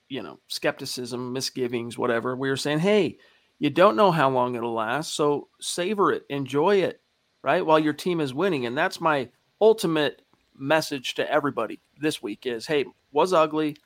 you 0.09 0.23
know, 0.23 0.41
skepticism, 0.49 1.33
misgivings, 1.33 1.99
whatever. 1.99 2.37
We 2.37 2.49
were 2.49 2.57
saying, 2.57 2.79
hey, 2.79 3.19
you 3.59 3.71
don't 3.71 3.97
know 3.97 4.11
how 4.11 4.31
long 4.31 4.55
it'll 4.55 4.75
last. 4.75 5.15
So 5.15 5.49
savor 5.61 6.13
it, 6.13 6.25
enjoy 6.29 6.77
it, 6.77 7.01
right? 7.43 7.65
While 7.65 7.79
your 7.79 7.93
team 7.93 8.21
is 8.21 8.35
winning. 8.35 8.67
And 8.67 8.77
that's 8.77 9.01
my 9.01 9.29
ultimate 9.61 10.23
message 10.57 11.15
to 11.15 11.31
everybody 11.31 11.81
this 12.01 12.23
week 12.23 12.47
is 12.47 12.67
hey, 12.67 12.85
was 13.15 13.33
ugly. 13.33 13.77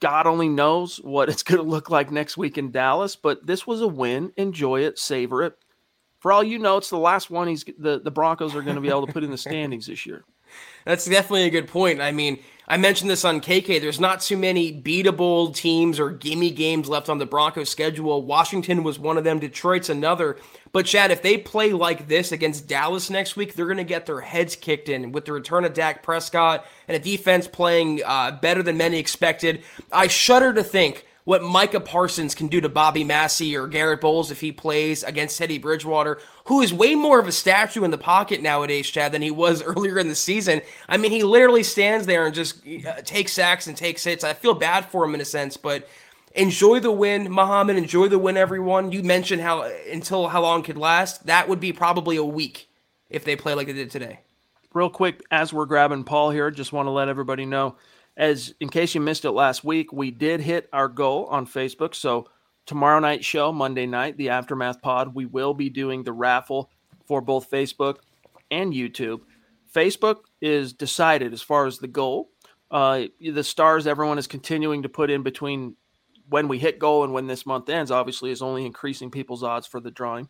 God 0.00 0.26
only 0.26 0.48
knows 0.48 0.96
what 0.96 1.28
it's 1.28 1.42
going 1.42 1.62
to 1.62 1.68
look 1.68 1.90
like 1.90 2.10
next 2.10 2.36
week 2.36 2.56
in 2.56 2.70
Dallas, 2.70 3.16
but 3.16 3.46
this 3.46 3.66
was 3.66 3.82
a 3.82 3.88
win. 3.88 4.32
Enjoy 4.36 4.80
it, 4.80 4.98
savor 4.98 5.42
it. 5.42 5.58
For 6.20 6.32
all 6.32 6.44
you 6.44 6.58
know, 6.58 6.76
it's 6.76 6.90
the 6.90 6.98
last 6.98 7.30
one 7.30 7.48
he's 7.48 7.64
the, 7.78 8.00
the 8.02 8.10
Broncos 8.10 8.54
are 8.54 8.62
going 8.62 8.76
to 8.76 8.82
be 8.82 8.88
able 8.88 9.06
to 9.06 9.12
put 9.12 9.24
in 9.24 9.30
the 9.30 9.38
standings 9.38 9.86
this 9.86 10.06
year. 10.06 10.24
That's 10.84 11.04
definitely 11.04 11.44
a 11.44 11.50
good 11.50 11.68
point. 11.68 12.00
I 12.00 12.12
mean, 12.12 12.40
I 12.70 12.76
mentioned 12.76 13.10
this 13.10 13.24
on 13.24 13.40
KK. 13.40 13.80
There's 13.80 13.98
not 13.98 14.20
too 14.20 14.36
many 14.36 14.72
beatable 14.72 15.52
teams 15.52 15.98
or 15.98 16.10
gimme 16.10 16.52
games 16.52 16.88
left 16.88 17.08
on 17.08 17.18
the 17.18 17.26
Broncos 17.26 17.68
schedule. 17.68 18.22
Washington 18.22 18.84
was 18.84 18.96
one 18.96 19.18
of 19.18 19.24
them. 19.24 19.40
Detroit's 19.40 19.88
another. 19.88 20.36
But 20.70 20.86
Chad, 20.86 21.10
if 21.10 21.20
they 21.20 21.36
play 21.36 21.72
like 21.72 22.06
this 22.06 22.30
against 22.30 22.68
Dallas 22.68 23.10
next 23.10 23.34
week, 23.34 23.54
they're 23.54 23.66
going 23.66 23.78
to 23.78 23.82
get 23.82 24.06
their 24.06 24.20
heads 24.20 24.54
kicked 24.54 24.88
in 24.88 25.10
with 25.10 25.24
the 25.24 25.32
return 25.32 25.64
of 25.64 25.74
Dak 25.74 26.04
Prescott 26.04 26.64
and 26.86 26.96
a 26.96 27.00
defense 27.00 27.48
playing 27.48 28.02
uh, 28.06 28.38
better 28.40 28.62
than 28.62 28.76
many 28.76 29.00
expected. 29.00 29.64
I 29.90 30.06
shudder 30.06 30.54
to 30.54 30.62
think 30.62 31.04
what 31.30 31.44
Micah 31.44 31.78
Parsons 31.78 32.34
can 32.34 32.48
do 32.48 32.60
to 32.60 32.68
Bobby 32.68 33.04
Massie 33.04 33.56
or 33.56 33.68
Garett 33.68 34.00
Bolles 34.00 34.32
if 34.32 34.40
he 34.40 34.50
plays 34.50 35.04
against 35.04 35.38
Teddy 35.38 35.58
Bridgewater, 35.58 36.18
who 36.46 36.60
is 36.60 36.74
way 36.74 36.96
more 36.96 37.20
of 37.20 37.28
a 37.28 37.32
statue 37.32 37.84
in 37.84 37.92
the 37.92 37.98
pocket 37.98 38.42
nowadays, 38.42 38.90
Chad, 38.90 39.12
than 39.12 39.22
he 39.22 39.30
was 39.30 39.62
earlier 39.62 40.00
in 40.00 40.08
the 40.08 40.16
season. 40.16 40.60
I 40.88 40.96
mean, 40.96 41.12
he 41.12 41.22
literally 41.22 41.62
stands 41.62 42.06
there 42.06 42.26
and 42.26 42.34
just 42.34 42.66
uh, 42.84 42.94
takes 43.02 43.32
sacks 43.32 43.68
and 43.68 43.76
takes 43.76 44.02
hits. 44.02 44.24
I 44.24 44.32
feel 44.32 44.54
bad 44.54 44.86
for 44.86 45.04
him 45.04 45.14
in 45.14 45.20
a 45.20 45.24
sense, 45.24 45.56
but 45.56 45.88
enjoy 46.34 46.80
the 46.80 46.90
win, 46.90 47.30
Muhammad. 47.30 47.76
Enjoy 47.76 48.08
the 48.08 48.18
win, 48.18 48.36
everyone. 48.36 48.90
You 48.90 49.04
mentioned 49.04 49.40
how 49.40 49.70
until 49.88 50.26
how 50.26 50.42
long 50.42 50.64
could 50.64 50.78
last. 50.78 51.26
That 51.26 51.48
would 51.48 51.60
be 51.60 51.72
probably 51.72 52.16
a 52.16 52.24
week 52.24 52.68
if 53.08 53.24
they 53.24 53.36
play 53.36 53.54
like 53.54 53.68
they 53.68 53.72
did 53.72 53.92
today. 53.92 54.18
Real 54.74 54.90
quick, 54.90 55.22
as 55.30 55.52
we're 55.52 55.66
grabbing 55.66 56.02
Paul 56.02 56.30
here, 56.30 56.50
just 56.50 56.72
want 56.72 56.86
to 56.86 56.90
let 56.90 57.08
everybody 57.08 57.46
know 57.46 57.76
as 58.16 58.54
in 58.60 58.68
case 58.68 58.94
you 58.94 59.00
missed 59.00 59.24
it 59.24 59.30
last 59.30 59.64
week, 59.64 59.92
we 59.92 60.10
did 60.10 60.40
hit 60.40 60.68
our 60.72 60.88
goal 60.88 61.26
on 61.26 61.46
Facebook. 61.46 61.94
So 61.94 62.28
tomorrow 62.66 63.00
night 63.00 63.24
show, 63.24 63.52
Monday 63.52 63.86
night, 63.86 64.16
the 64.16 64.30
aftermath 64.30 64.82
pod, 64.82 65.14
we 65.14 65.26
will 65.26 65.54
be 65.54 65.70
doing 65.70 66.02
the 66.02 66.12
raffle 66.12 66.70
for 67.06 67.20
both 67.20 67.50
Facebook 67.50 67.96
and 68.50 68.72
YouTube. 68.72 69.20
Facebook 69.74 70.22
is 70.40 70.72
decided 70.72 71.32
as 71.32 71.42
far 71.42 71.66
as 71.66 71.78
the 71.78 71.88
goal. 71.88 72.30
Uh, 72.70 73.04
the 73.20 73.44
stars 73.44 73.86
everyone 73.86 74.18
is 74.18 74.26
continuing 74.26 74.82
to 74.82 74.88
put 74.88 75.10
in 75.10 75.22
between 75.22 75.76
when 76.28 76.46
we 76.46 76.58
hit 76.58 76.78
goal 76.78 77.02
and 77.02 77.12
when 77.12 77.26
this 77.26 77.44
month 77.44 77.68
ends, 77.68 77.90
obviously, 77.90 78.30
is 78.30 78.42
only 78.42 78.64
increasing 78.64 79.10
people's 79.10 79.42
odds 79.42 79.66
for 79.66 79.80
the 79.80 79.90
drawing, 79.90 80.28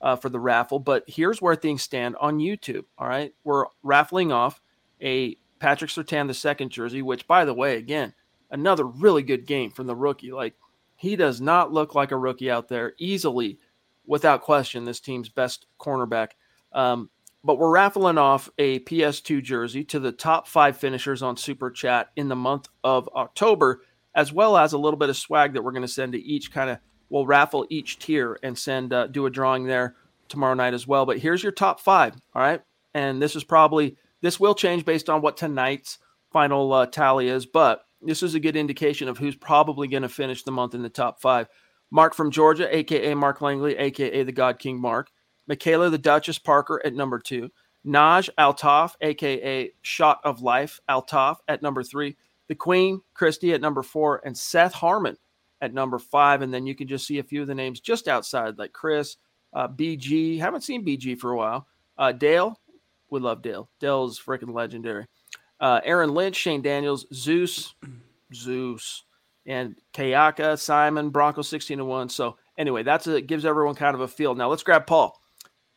uh, 0.00 0.16
for 0.16 0.30
the 0.30 0.40
raffle. 0.40 0.78
But 0.78 1.04
here's 1.06 1.42
where 1.42 1.54
things 1.54 1.82
stand 1.82 2.16
on 2.20 2.38
YouTube. 2.38 2.84
All 2.96 3.06
right. 3.06 3.34
We're 3.44 3.66
raffling 3.82 4.32
off 4.32 4.62
a 5.02 5.36
Patrick 5.58 5.90
Surtain, 5.90 6.26
the 6.26 6.34
second 6.34 6.70
jersey, 6.70 7.02
which, 7.02 7.26
by 7.26 7.44
the 7.44 7.54
way, 7.54 7.76
again, 7.76 8.14
another 8.50 8.84
really 8.84 9.22
good 9.22 9.46
game 9.46 9.70
from 9.70 9.86
the 9.86 9.96
rookie. 9.96 10.32
Like, 10.32 10.54
he 10.96 11.16
does 11.16 11.40
not 11.40 11.72
look 11.72 11.94
like 11.94 12.10
a 12.10 12.16
rookie 12.16 12.50
out 12.50 12.68
there. 12.68 12.94
Easily, 12.98 13.58
without 14.06 14.42
question, 14.42 14.84
this 14.84 15.00
team's 15.00 15.28
best 15.28 15.66
cornerback. 15.78 16.30
Um, 16.72 17.10
but 17.44 17.58
we're 17.58 17.70
raffling 17.70 18.18
off 18.18 18.50
a 18.58 18.80
PS2 18.80 19.42
jersey 19.42 19.84
to 19.84 20.00
the 20.00 20.10
top 20.10 20.48
five 20.48 20.76
finishers 20.76 21.22
on 21.22 21.36
Super 21.36 21.70
Chat 21.70 22.10
in 22.16 22.28
the 22.28 22.36
month 22.36 22.68
of 22.82 23.08
October, 23.14 23.82
as 24.14 24.32
well 24.32 24.56
as 24.56 24.72
a 24.72 24.78
little 24.78 24.98
bit 24.98 25.10
of 25.10 25.16
swag 25.16 25.52
that 25.52 25.62
we're 25.62 25.72
going 25.72 25.82
to 25.82 25.88
send 25.88 26.12
to 26.12 26.22
each 26.22 26.52
kind 26.52 26.70
of. 26.70 26.78
We'll 27.08 27.26
raffle 27.26 27.66
each 27.70 28.00
tier 28.00 28.36
and 28.42 28.58
send 28.58 28.92
uh, 28.92 29.06
do 29.06 29.26
a 29.26 29.30
drawing 29.30 29.66
there 29.66 29.94
tomorrow 30.28 30.54
night 30.54 30.74
as 30.74 30.88
well. 30.88 31.06
But 31.06 31.18
here's 31.18 31.40
your 31.40 31.52
top 31.52 31.78
five. 31.78 32.14
All 32.34 32.42
right, 32.42 32.62
and 32.94 33.22
this 33.22 33.36
is 33.36 33.44
probably 33.44 33.96
this 34.26 34.40
will 34.40 34.56
change 34.56 34.84
based 34.84 35.08
on 35.08 35.22
what 35.22 35.36
tonight's 35.36 35.98
final 36.32 36.72
uh, 36.72 36.86
tally 36.86 37.28
is, 37.28 37.46
but 37.46 37.82
this 38.02 38.24
is 38.24 38.34
a 38.34 38.40
good 38.40 38.56
indication 38.56 39.08
of 39.08 39.16
who's 39.16 39.36
probably 39.36 39.86
going 39.86 40.02
to 40.02 40.08
finish 40.08 40.42
the 40.42 40.50
month 40.50 40.74
in 40.74 40.82
the 40.82 40.88
top 40.88 41.20
five. 41.20 41.46
Mark 41.92 42.12
from 42.12 42.32
Georgia, 42.32 42.74
aka 42.74 43.14
Mark 43.14 43.40
Langley, 43.40 43.76
aka 43.76 44.24
the 44.24 44.32
God 44.32 44.58
King 44.58 44.80
Mark. 44.80 45.10
Michaela 45.46 45.90
the 45.90 45.98
Duchess 45.98 46.40
Parker 46.40 46.82
at 46.84 46.92
number 46.92 47.20
two. 47.20 47.50
Naj 47.86 48.28
Altaf, 48.36 48.94
aka 49.00 49.70
Shot 49.82 50.20
of 50.24 50.42
Life 50.42 50.80
Altaf 50.88 51.36
at 51.46 51.62
number 51.62 51.84
three. 51.84 52.16
The 52.48 52.56
Queen 52.56 53.00
Christie 53.14 53.54
at 53.54 53.60
number 53.60 53.84
four, 53.84 54.20
and 54.24 54.36
Seth 54.36 54.72
Harmon 54.72 55.16
at 55.60 55.72
number 55.72 56.00
five. 56.00 56.42
And 56.42 56.52
then 56.52 56.66
you 56.66 56.74
can 56.74 56.88
just 56.88 57.06
see 57.06 57.20
a 57.20 57.24
few 57.24 57.42
of 57.42 57.46
the 57.46 57.54
names 57.54 57.78
just 57.78 58.08
outside, 58.08 58.58
like 58.58 58.72
Chris, 58.72 59.18
uh, 59.52 59.68
BG. 59.68 60.40
Haven't 60.40 60.64
seen 60.64 60.84
BG 60.84 61.16
for 61.16 61.30
a 61.30 61.36
while. 61.36 61.68
Uh, 61.96 62.10
Dale, 62.10 62.58
we 63.10 63.20
love 63.20 63.42
Dale. 63.42 63.70
Dale's 63.80 64.20
freaking 64.20 64.52
legendary. 64.52 65.06
Uh, 65.60 65.80
Aaron 65.84 66.12
Lynch, 66.14 66.36
Shane 66.36 66.62
Daniels, 66.62 67.06
Zeus, 67.12 67.74
Zeus, 68.34 69.04
and 69.46 69.76
Kayaka, 69.94 70.58
Simon, 70.58 71.10
Bronco 71.10 71.42
16 71.42 71.78
to 71.78 71.84
1. 71.84 72.08
So, 72.08 72.36
anyway, 72.58 72.82
that's 72.82 73.06
a, 73.06 73.20
gives 73.20 73.44
everyone 73.44 73.74
kind 73.74 73.94
of 73.94 74.00
a 74.00 74.08
feel. 74.08 74.34
Now, 74.34 74.50
let's 74.50 74.62
grab 74.62 74.86
Paul. 74.86 75.18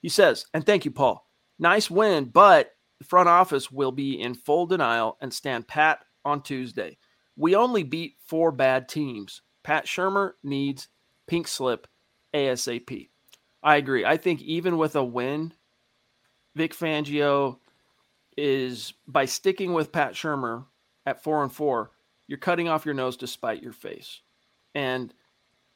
He 0.01 0.09
says, 0.09 0.45
and 0.53 0.65
thank 0.65 0.85
you, 0.85 0.91
Paul. 0.91 1.25
Nice 1.59 1.89
win, 1.89 2.25
but 2.25 2.71
the 2.99 3.05
front 3.05 3.29
office 3.29 3.71
will 3.71 3.91
be 3.91 4.19
in 4.19 4.33
full 4.33 4.65
denial 4.65 5.17
and 5.21 5.33
stand 5.33 5.67
pat 5.67 5.99
on 6.25 6.41
Tuesday. 6.41 6.97
We 7.35 7.55
only 7.55 7.83
beat 7.83 8.15
four 8.25 8.51
bad 8.51 8.89
teams. 8.89 9.41
Pat 9.63 9.85
Shurmur 9.85 10.33
needs 10.43 10.87
pink 11.27 11.47
slip 11.47 11.87
ASAP. 12.33 13.09
I 13.61 13.75
agree. 13.77 14.05
I 14.05 14.17
think 14.17 14.41
even 14.41 14.77
with 14.77 14.95
a 14.95 15.03
win, 15.03 15.53
Vic 16.55 16.73
Fangio 16.73 17.57
is 18.37 18.93
by 19.07 19.25
sticking 19.25 19.73
with 19.73 19.91
Pat 19.91 20.13
Shurmur 20.13 20.65
at 21.05 21.23
four 21.23 21.43
and 21.43 21.51
four, 21.51 21.91
you're 22.27 22.37
cutting 22.37 22.67
off 22.67 22.85
your 22.85 22.93
nose 22.93 23.17
to 23.17 23.27
spite 23.27 23.63
your 23.63 23.73
face. 23.73 24.21
And 24.75 25.13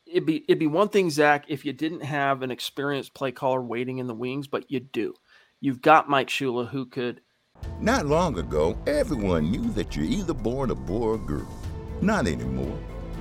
it'd 0.05 0.25
be 0.25 0.43
it'd 0.47 0.59
be 0.59 0.67
one 0.67 0.89
thing, 0.89 1.09
Zach, 1.09 1.45
if 1.47 1.65
you 1.65 1.73
didn't 1.73 2.03
have 2.03 2.41
an 2.41 2.51
experienced 2.51 3.13
play 3.13 3.31
caller 3.31 3.61
waiting 3.61 3.97
in 3.97 4.07
the 4.07 4.13
wings, 4.13 4.47
but 4.47 4.69
you 4.69 4.79
do. 4.79 5.13
You've 5.59 5.81
got 5.81 6.09
Mike 6.09 6.27
Shula 6.27 6.67
who 6.69 6.85
could. 6.85 7.21
Not 7.79 8.05
long 8.05 8.37
ago, 8.37 8.77
everyone 8.87 9.51
knew 9.51 9.69
that 9.71 9.95
you're 9.95 10.05
either 10.05 10.33
born 10.33 10.71
a 10.71 10.75
boy 10.75 11.09
or 11.09 11.17
girl. 11.17 11.47
Not 12.01 12.27
anymore. 12.27 12.77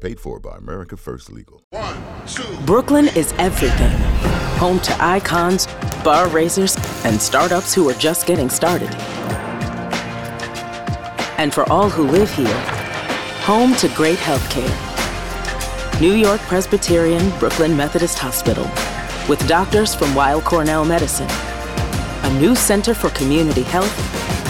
Paid 0.00 0.20
for 0.20 0.38
by 0.38 0.56
America 0.58 0.96
First 0.96 1.32
Legal. 1.32 1.62
One, 1.70 1.96
two. 2.26 2.44
Brooklyn 2.66 3.08
is 3.16 3.32
everything. 3.38 3.96
Home 4.58 4.78
to 4.80 4.96
icons, 5.02 5.66
bar 6.04 6.28
raisers, 6.28 6.76
and 7.04 7.20
startups 7.20 7.72
who 7.72 7.88
are 7.88 7.94
just 7.94 8.26
getting 8.26 8.50
started. 8.50 8.90
And 11.38 11.52
for 11.52 11.70
all 11.70 11.88
who 11.88 12.06
live 12.06 12.30
here, 12.34 12.60
home 13.42 13.74
to 13.76 13.88
great 13.88 14.18
healthcare. 14.18 14.70
New 15.98 16.12
York 16.12 16.40
Presbyterian 16.42 17.30
Brooklyn 17.38 17.74
Methodist 17.74 18.18
Hospital, 18.18 18.64
with 19.30 19.46
doctors 19.48 19.94
from 19.94 20.14
Weill 20.14 20.42
Cornell 20.42 20.84
Medicine, 20.84 21.30
a 21.30 22.38
new 22.38 22.54
center 22.54 22.92
for 22.92 23.08
community 23.10 23.62
health, 23.62 23.96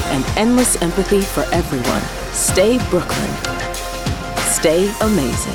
and 0.06 0.24
endless 0.36 0.80
empathy 0.82 1.20
for 1.20 1.44
everyone. 1.52 2.02
Stay 2.32 2.78
Brooklyn. 2.90 3.45
Stay 4.66 4.92
amazing. 5.00 5.54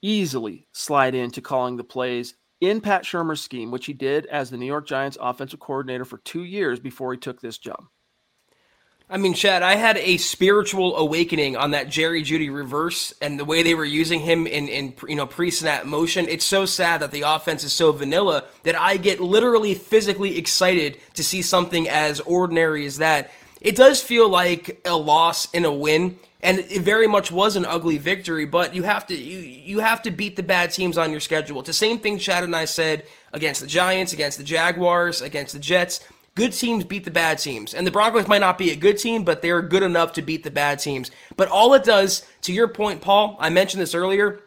Easily 0.00 0.68
slide 0.70 1.16
into 1.16 1.40
calling 1.40 1.76
the 1.76 1.82
plays 1.82 2.36
in 2.60 2.80
Pat 2.80 3.02
Shurmur's 3.02 3.40
scheme, 3.40 3.72
which 3.72 3.86
he 3.86 3.92
did 3.92 4.26
as 4.26 4.48
the 4.48 4.56
New 4.56 4.66
York 4.66 4.86
Giants 4.86 5.18
offensive 5.20 5.58
coordinator 5.58 6.04
for 6.04 6.18
two 6.18 6.44
years 6.44 6.78
before 6.78 7.10
he 7.12 7.18
took 7.18 7.40
this 7.40 7.58
job. 7.58 7.86
I 9.08 9.16
mean, 9.16 9.34
Chad, 9.34 9.64
I 9.64 9.74
had 9.74 9.96
a 9.96 10.18
spiritual 10.18 10.96
awakening 10.96 11.56
on 11.56 11.72
that 11.72 11.88
Jerry 11.88 12.22
Jeudy 12.22 12.48
reverse 12.48 13.12
and 13.20 13.40
the 13.40 13.44
way 13.44 13.64
they 13.64 13.74
were 13.74 13.84
using 13.84 14.20
him 14.20 14.46
in, 14.46 14.68
in 14.68 14.94
you 15.08 15.16
know 15.16 15.26
pre-snap 15.26 15.86
motion. 15.86 16.28
It's 16.28 16.44
so 16.44 16.64
sad 16.64 17.02
that 17.02 17.10
the 17.10 17.22
offense 17.22 17.64
is 17.64 17.72
so 17.72 17.90
vanilla 17.90 18.44
that 18.62 18.78
I 18.78 18.98
get 18.98 19.18
literally 19.18 19.74
physically 19.74 20.38
excited 20.38 20.96
to 21.14 21.24
see 21.24 21.42
something 21.42 21.88
as 21.88 22.20
ordinary 22.20 22.86
as 22.86 22.98
that. 22.98 23.32
It 23.60 23.74
does 23.74 24.00
feel 24.00 24.28
like 24.28 24.80
a 24.84 24.94
loss 24.94 25.50
in 25.50 25.64
a 25.64 25.72
win, 25.72 26.16
and 26.42 26.58
it 26.58 26.82
very 26.82 27.06
much 27.06 27.30
was 27.30 27.56
an 27.56 27.64
ugly 27.64 27.98
victory. 27.98 28.46
But 28.46 28.74
you 28.74 28.82
have 28.82 29.06
to 29.08 29.14
you 29.14 29.38
you 29.38 29.80
have 29.80 30.02
to 30.02 30.10
beat 30.10 30.36
the 30.36 30.42
bad 30.42 30.72
teams 30.72 30.98
on 30.98 31.10
your 31.10 31.20
schedule. 31.20 31.60
It's 31.60 31.68
the 31.68 31.72
same 31.72 31.98
thing 31.98 32.18
Chad 32.18 32.44
and 32.44 32.54
I 32.54 32.64
said 32.64 33.04
against 33.32 33.60
the 33.60 33.66
Giants, 33.66 34.12
against 34.12 34.38
the 34.38 34.44
Jaguars, 34.44 35.22
against 35.22 35.52
the 35.52 35.60
Jets 35.60 36.00
good 36.34 36.52
teams 36.52 36.84
beat 36.84 37.04
the 37.04 37.10
bad 37.10 37.38
teams. 37.38 37.74
And 37.74 37.86
the 37.86 37.90
Broncos 37.90 38.28
might 38.28 38.40
not 38.40 38.58
be 38.58 38.70
a 38.70 38.76
good 38.76 38.98
team, 38.98 39.24
but 39.24 39.42
they're 39.42 39.62
good 39.62 39.82
enough 39.82 40.14
to 40.14 40.22
beat 40.22 40.42
the 40.42 40.50
bad 40.50 40.78
teams. 40.78 41.10
But 41.36 41.48
all 41.48 41.74
it 41.74 41.84
does, 41.84 42.24
to 42.42 42.52
your 42.52 42.68
point, 42.68 43.02
Paul, 43.02 43.36
I 43.38 43.50
mentioned 43.50 43.82
this 43.82 43.94
earlier, 43.94 44.40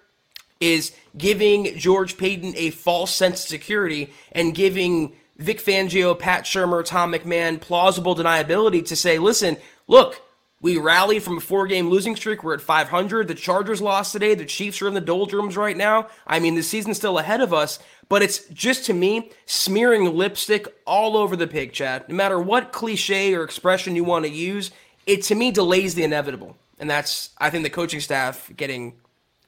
is 0.60 0.94
giving 1.18 1.78
George 1.78 2.18
Paton 2.18 2.54
a 2.56 2.70
false 2.72 3.12
sense 3.14 3.44
of 3.44 3.50
security 3.50 4.14
and 4.32 4.56
giving 4.56 5.14
Vic 5.38 5.60
Fangio, 5.60 6.18
Pat 6.18 6.46
Shurmur, 6.46 6.86
Tom 6.86 7.12
McMahon 7.12 7.60
plausible 7.60 8.16
deniability 8.16 8.86
to 8.88 8.96
say, 8.96 9.20
listen, 9.20 9.58
look, 9.88 10.22
we 10.64 10.78
rallied 10.78 11.22
from 11.24 11.38
a 11.38 11.42
four 11.42 11.68
game 11.68 11.90
losing 11.90 12.16
streak. 12.16 12.42
We're 12.42 12.54
at 12.54 12.62
500. 12.62 13.28
The 13.28 13.36
Chargers 13.36 13.82
lost 13.82 14.14
today. 14.14 14.34
The 14.34 14.46
Chiefs 14.46 14.82
are 14.82 14.88
in 14.88 14.94
the 14.94 15.02
doldrums 15.02 15.58
right 15.58 15.76
now. 15.76 16.08
I 16.26 16.40
mean, 16.40 16.56
the 16.56 16.64
season's 16.64 16.96
still 16.96 17.20
ahead 17.20 17.42
of 17.42 17.54
us, 17.54 17.80
but 18.08 18.24
it's 18.24 18.48
just 18.48 18.86
to 18.86 18.94
me 18.94 19.30
smearing 19.46 20.16
lipstick 20.16 20.66
all 20.88 21.18
over 21.18 21.36
the 21.36 21.48
pig, 21.48 21.74
Chad. 21.74 22.08
No 22.08 22.16
matter 22.16 22.40
what 22.40 22.72
cliche 22.72 23.36
or 23.36 23.44
expression 23.44 23.98
you 23.98 24.06
want 24.06 24.24
to 24.24 24.32
use, 24.32 24.72
it 25.06 25.24
to 25.24 25.36
me 25.36 25.52
delays 25.52 25.96
the 25.96 26.04
inevitable. 26.06 26.56
And 26.80 26.90
that's, 26.90 27.32
I 27.38 27.50
think, 27.50 27.66
the 27.66 27.70
coaching 27.70 28.00
staff 28.00 28.50
getting 28.56 28.94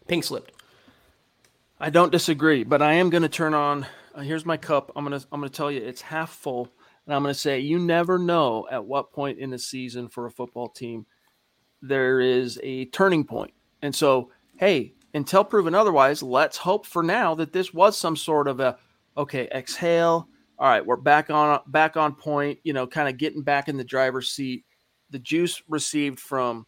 pink 0.07 0.25
slipped. 0.25 0.51
I 1.79 1.91
don't 1.91 2.11
disagree, 2.11 2.65
but 2.65 2.81
I 2.81 2.93
am 2.93 3.09
going 3.09 3.23
to 3.23 3.29
turn 3.29 3.53
on. 3.53 3.85
Uh, 4.13 4.19
here's 4.19 4.45
my 4.45 4.57
cup. 4.57 4.91
I'm 4.97 5.05
going 5.05 5.17
to 5.17 5.25
I'm 5.31 5.39
going 5.39 5.49
to 5.49 5.55
tell 5.55 5.71
you 5.71 5.81
it's 5.81 6.01
half 6.01 6.31
full 6.31 6.69
and 7.05 7.15
I'm 7.15 7.21
going 7.21 7.33
to 7.33 7.39
say, 7.39 7.59
you 7.59 7.79
never 7.79 8.17
know 8.17 8.67
at 8.71 8.83
what 8.83 9.11
point 9.11 9.39
in 9.39 9.49
the 9.49 9.59
season 9.59 10.09
for 10.09 10.25
a 10.25 10.31
football 10.31 10.69
team 10.69 11.05
there 11.81 12.19
is 12.19 12.59
a 12.63 12.85
turning 12.85 13.23
point. 13.23 13.53
And 13.81 13.93
so, 13.93 14.31
hey, 14.57 14.93
until 15.13 15.43
proven 15.43 15.75
otherwise, 15.75 16.23
let's 16.23 16.57
hope 16.57 16.85
for 16.85 17.03
now 17.03 17.35
that 17.35 17.53
this 17.53 17.73
was 17.73 17.97
some 17.97 18.15
sort 18.15 18.47
of 18.47 18.59
a 18.59 18.77
okay, 19.17 19.47
exhale. 19.53 20.27
All 20.57 20.67
right, 20.67 20.85
we're 20.85 20.95
back 20.95 21.29
on 21.29 21.59
back 21.67 21.97
on 21.97 22.15
point, 22.15 22.59
you 22.63 22.73
know, 22.73 22.87
kind 22.87 23.07
of 23.07 23.17
getting 23.17 23.43
back 23.43 23.67
in 23.67 23.77
the 23.77 23.83
driver's 23.83 24.29
seat. 24.29 24.65
The 25.11 25.19
juice 25.19 25.61
received 25.67 26.19
from 26.19 26.65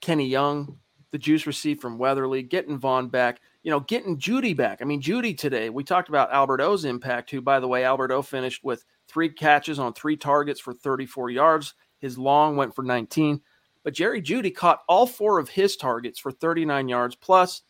Kenny 0.00 0.26
Young, 0.26 0.78
the 1.10 1.18
juice 1.18 1.46
received 1.46 1.80
from 1.80 1.98
Weatherly, 1.98 2.42
getting 2.42 2.78
Von 2.78 3.08
back, 3.08 3.40
you 3.62 3.70
know, 3.70 3.80
getting 3.80 4.18
Jeudy 4.18 4.56
back. 4.56 4.80
I 4.80 4.84
mean, 4.84 5.02
Jeudy 5.02 5.36
today, 5.36 5.70
we 5.70 5.82
talked 5.84 6.08
about 6.08 6.32
Albert 6.32 6.60
O's 6.60 6.84
impact, 6.84 7.30
who, 7.30 7.40
by 7.40 7.60
the 7.60 7.68
way, 7.68 7.84
Albert 7.84 8.12
O 8.12 8.22
finished 8.22 8.62
with 8.62 8.84
three 9.12 9.28
catches 9.28 9.78
on 9.78 9.92
three 9.92 10.16
targets 10.16 10.60
for 10.60 10.72
34 10.72 11.30
yards. 11.30 11.74
His 11.98 12.18
long 12.18 12.56
went 12.56 12.74
for 12.74 12.82
19. 12.82 13.40
But 13.84 13.94
Jerry 13.94 14.22
Jeudy 14.22 14.54
caught 14.54 14.82
all 14.88 15.06
four 15.06 15.38
of 15.38 15.48
his 15.48 15.76
targets 15.76 16.18
for 16.18 16.32
39 16.32 16.88
yards. 16.88 17.14
Plus, 17.14 17.62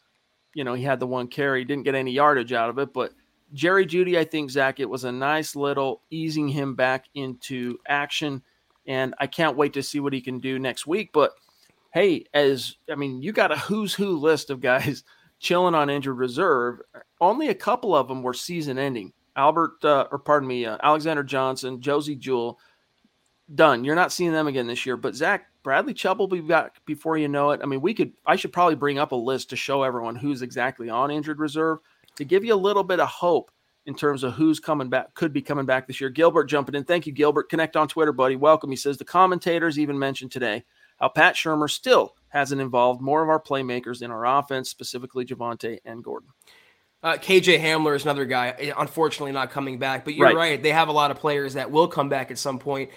you 0.55 0.64
know, 0.64 0.74
he 0.74 0.84
had 0.84 1.01
the 1.01 1.07
one 1.07 1.26
carry, 1.26 1.64
didn't 1.64 1.84
get 1.84 1.95
any 1.95 2.12
yardage 2.12 2.53
out 2.53 2.70
of 2.70 2.78
it. 2.78 2.93
But 2.93 3.12
Jerry 3.55 3.86
Jeudy, 3.86 4.18
I 4.18 4.24
think, 4.24 4.51
Zach, 4.51 4.80
it 4.80 4.88
was 4.88 5.05
a 5.05 5.12
nice 5.12 5.57
little 5.57 6.03
easing 6.11 6.49
him 6.49 6.74
back 6.74 7.07
into 7.14 7.78
action. 7.86 8.43
And 8.86 9.14
I 9.18 9.26
can't 9.26 9.57
wait 9.57 9.72
to 9.74 9.82
see 9.82 10.01
what 10.01 10.12
he 10.12 10.20
can 10.20 10.38
do 10.38 10.59
next 10.59 10.86
week. 10.86 11.11
But 11.12 11.32
hey, 11.93 12.24
as 12.34 12.76
I 12.90 12.95
mean, 12.95 13.22
you 13.22 13.32
got 13.32 13.53
a 13.53 13.57
who's 13.57 13.95
who 13.95 14.16
list 14.16 14.51
of 14.51 14.61
guys 14.61 15.05
chilling 15.38 15.74
on 15.74 15.90
injured 15.90 16.18
reserve. 16.18 16.80
Only 17.20 17.49
a 17.49 17.55
couple 17.55 17.95
of 17.95 18.09
them 18.09 18.22
were 18.22 18.34
season 18.34 18.78
ending. 18.78 19.12
Albert, 19.36 19.84
uh, 19.84 20.06
or 20.10 20.18
pardon 20.18 20.48
me, 20.48 20.66
uh, 20.66 20.78
Alexander 20.82 21.22
Johnson, 21.22 21.80
Josey 21.80 22.16
Jewell, 22.16 22.58
done. 23.54 23.84
You're 23.84 23.94
not 23.94 24.12
seeing 24.12 24.32
them 24.32 24.46
again 24.46 24.66
this 24.66 24.86
year. 24.86 24.96
But 24.96 25.14
Zach 25.14 25.46
Bradley 25.62 25.94
Chubb 25.94 26.18
will 26.18 26.28
be 26.28 26.40
back 26.40 26.84
before 26.86 27.16
you 27.16 27.28
know 27.28 27.50
it. 27.50 27.60
I 27.62 27.66
mean, 27.66 27.80
we 27.80 27.94
could. 27.94 28.12
I 28.26 28.36
should 28.36 28.52
probably 28.52 28.74
bring 28.74 28.98
up 28.98 29.12
a 29.12 29.16
list 29.16 29.50
to 29.50 29.56
show 29.56 29.82
everyone 29.82 30.16
who's 30.16 30.42
exactly 30.42 30.88
on 30.88 31.10
injured 31.10 31.38
reserve 31.38 31.78
to 32.16 32.24
give 32.24 32.44
you 32.44 32.54
a 32.54 32.56
little 32.56 32.84
bit 32.84 33.00
of 33.00 33.08
hope 33.08 33.50
in 33.86 33.94
terms 33.94 34.22
of 34.22 34.34
who's 34.34 34.60
coming 34.60 34.88
back, 34.88 35.12
could 35.14 35.32
be 35.32 35.42
coming 35.42 35.66
back 35.66 35.86
this 35.86 36.00
year. 36.00 36.10
Gilbert 36.10 36.44
jumping 36.44 36.74
in. 36.74 36.84
Thank 36.84 37.06
you, 37.06 37.12
Gilbert. 37.12 37.48
Connect 37.48 37.76
on 37.76 37.88
Twitter, 37.88 38.12
buddy. 38.12 38.36
Welcome. 38.36 38.70
He 38.70 38.76
says 38.76 38.96
the 38.96 39.04
commentators 39.04 39.78
even 39.78 39.98
mentioned 39.98 40.30
today 40.30 40.64
how 40.98 41.08
Pat 41.08 41.34
Shurmur 41.34 41.68
still 41.68 42.14
hasn't 42.28 42.60
involved 42.60 43.00
more 43.00 43.22
of 43.22 43.28
our 43.28 43.42
playmakers 43.42 44.02
in 44.02 44.10
our 44.10 44.24
offense, 44.24 44.70
specifically 44.70 45.24
Javonte 45.24 45.80
and 45.84 46.04
Gordon. 46.04 46.28
Uh, 47.03 47.14
KJ 47.14 47.61
Hamler 47.61 47.96
is 47.96 48.05
another 48.05 48.24
guy, 48.24 48.55
eh, 48.59 48.72
unfortunately 48.76 49.32
not 49.32 49.50
coming 49.50 49.78
back. 49.78 50.05
But 50.05 50.14
you're 50.14 50.26
right. 50.26 50.36
right. 50.36 50.62
They 50.62 50.70
have 50.70 50.88
a 50.88 50.92
lot 50.92 51.11
of 51.11 51.18
players 51.18 51.55
that 51.55 51.70
will 51.70 51.88
come 51.88 52.09
back 52.09 52.30
at 52.30 52.38
some 52.38 52.59
point. 52.59 52.90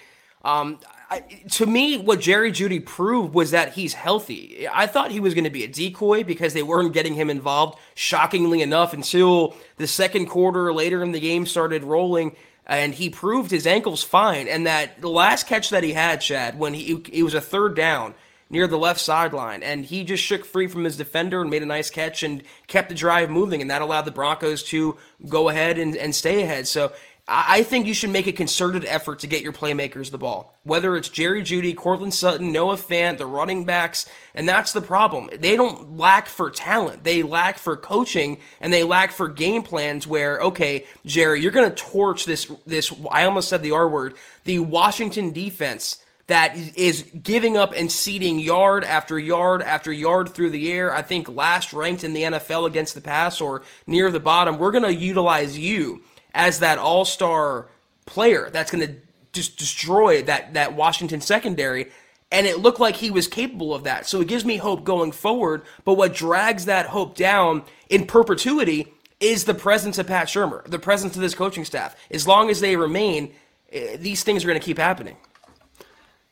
Um, 0.44 0.78
I, 1.10 1.20
to 1.52 1.66
me, 1.66 1.98
what 1.98 2.20
Jerry 2.20 2.52
Jeudy 2.52 2.84
proved 2.84 3.34
was 3.34 3.52
that 3.52 3.72
he's 3.72 3.94
healthy. 3.94 4.68
I 4.72 4.86
thought 4.86 5.10
he 5.10 5.20
was 5.20 5.34
going 5.34 5.44
to 5.44 5.50
be 5.50 5.64
a 5.64 5.68
decoy 5.68 6.24
because 6.24 6.52
they 6.52 6.62
weren't 6.62 6.92
getting 6.92 7.14
him 7.14 7.30
involved, 7.30 7.78
shockingly 7.94 8.62
enough, 8.62 8.92
until 8.92 9.56
the 9.76 9.86
second 9.86 10.26
quarter 10.26 10.72
later 10.72 11.02
in 11.02 11.12
the 11.12 11.20
game 11.20 11.46
started 11.46 11.84
rolling. 11.84 12.36
And 12.64 12.94
he 12.94 13.10
proved 13.10 13.50
his 13.50 13.66
ankle's 13.66 14.02
fine. 14.02 14.48
And 14.48 14.66
that 14.66 15.00
the 15.00 15.08
last 15.08 15.46
catch 15.46 15.70
that 15.70 15.84
he 15.84 15.92
had, 15.92 16.20
Chad, 16.20 16.58
when 16.58 16.74
he, 16.74 17.00
it 17.12 17.22
was 17.22 17.34
a 17.34 17.40
third 17.40 17.76
down 17.76 18.14
near 18.50 18.66
the 18.66 18.78
left 18.78 19.00
sideline. 19.00 19.62
And 19.62 19.84
he 19.84 20.04
just 20.04 20.22
shook 20.22 20.44
free 20.44 20.66
from 20.66 20.84
his 20.84 20.96
defender 20.96 21.40
and 21.40 21.50
made 21.50 21.62
a 21.62 21.66
nice 21.66 21.90
catch 21.90 22.22
and 22.22 22.42
kept 22.66 22.88
the 22.88 22.94
drive 22.94 23.30
moving. 23.30 23.60
And 23.60 23.70
that 23.70 23.82
allowed 23.82 24.02
the 24.02 24.10
Broncos 24.10 24.62
to 24.64 24.96
go 25.28 25.48
ahead 25.48 25.78
and, 25.78 25.96
and 25.96 26.14
stay 26.14 26.42
ahead. 26.42 26.66
So 26.66 26.92
I 27.28 27.64
think 27.64 27.88
you 27.88 27.94
should 27.94 28.10
make 28.10 28.28
a 28.28 28.32
concerted 28.32 28.84
effort 28.84 29.18
to 29.20 29.26
get 29.26 29.42
your 29.42 29.52
playmakers 29.52 30.12
the 30.12 30.18
ball. 30.18 30.56
Whether 30.62 30.96
it's 30.96 31.08
Jerry 31.08 31.42
Jeudy, 31.42 31.74
Courtland 31.74 32.14
Sutton, 32.14 32.52
Noah 32.52 32.76
Fant, 32.76 33.18
the 33.18 33.26
running 33.26 33.64
backs, 33.64 34.06
and 34.32 34.48
that's 34.48 34.72
the 34.72 34.80
problem. 34.80 35.28
They 35.36 35.56
don't 35.56 35.96
lack 35.96 36.28
for 36.28 36.50
talent. 36.50 37.02
They 37.02 37.24
lack 37.24 37.58
for 37.58 37.76
coaching 37.76 38.38
and 38.60 38.72
they 38.72 38.84
lack 38.84 39.10
for 39.10 39.26
game 39.26 39.64
plans 39.64 40.06
where, 40.06 40.38
okay, 40.40 40.86
Jerry, 41.04 41.42
you're 41.42 41.50
gonna 41.50 41.70
torch 41.70 42.26
this 42.26 42.50
this 42.64 42.92
I 43.10 43.24
almost 43.24 43.48
said 43.48 43.62
the 43.62 43.72
R 43.72 43.88
word, 43.88 44.14
the 44.44 44.60
Washington 44.60 45.32
defense 45.32 45.98
that 46.26 46.56
is 46.76 47.04
giving 47.22 47.56
up 47.56 47.72
and 47.76 47.90
ceding 47.90 48.38
yard 48.40 48.82
after 48.84 49.18
yard 49.18 49.62
after 49.62 49.92
yard 49.92 50.30
through 50.30 50.50
the 50.50 50.72
air. 50.72 50.92
I 50.92 51.02
think 51.02 51.28
last 51.28 51.72
ranked 51.72 52.02
in 52.02 52.14
the 52.14 52.22
NFL 52.22 52.66
against 52.66 52.94
the 52.94 53.00
pass 53.00 53.40
or 53.40 53.62
near 53.86 54.10
the 54.10 54.20
bottom. 54.20 54.58
We're 54.58 54.72
going 54.72 54.84
to 54.84 54.94
utilize 54.94 55.56
you 55.56 56.02
as 56.34 56.58
that 56.60 56.78
all 56.78 57.04
star 57.04 57.68
player 58.06 58.50
that's 58.52 58.70
going 58.70 58.86
to 58.86 58.94
just 59.32 59.56
destroy 59.56 60.22
that, 60.22 60.54
that 60.54 60.74
Washington 60.74 61.20
secondary. 61.20 61.90
And 62.32 62.46
it 62.46 62.58
looked 62.58 62.80
like 62.80 62.96
he 62.96 63.12
was 63.12 63.28
capable 63.28 63.72
of 63.72 63.84
that. 63.84 64.06
So 64.06 64.20
it 64.20 64.26
gives 64.26 64.44
me 64.44 64.56
hope 64.56 64.82
going 64.82 65.12
forward. 65.12 65.62
But 65.84 65.94
what 65.94 66.12
drags 66.12 66.64
that 66.64 66.86
hope 66.86 67.16
down 67.16 67.62
in 67.88 68.06
perpetuity 68.06 68.92
is 69.20 69.44
the 69.44 69.54
presence 69.54 69.98
of 69.98 70.08
Pat 70.08 70.26
Shurmur, 70.26 70.64
the 70.64 70.78
presence 70.78 71.14
of 71.14 71.22
this 71.22 71.34
coaching 71.36 71.64
staff. 71.64 71.94
As 72.10 72.26
long 72.26 72.50
as 72.50 72.60
they 72.60 72.76
remain, 72.76 73.32
eh, 73.70 73.96
these 73.96 74.24
things 74.24 74.44
are 74.44 74.48
going 74.48 74.58
to 74.58 74.64
keep 74.64 74.78
happening. 74.78 75.16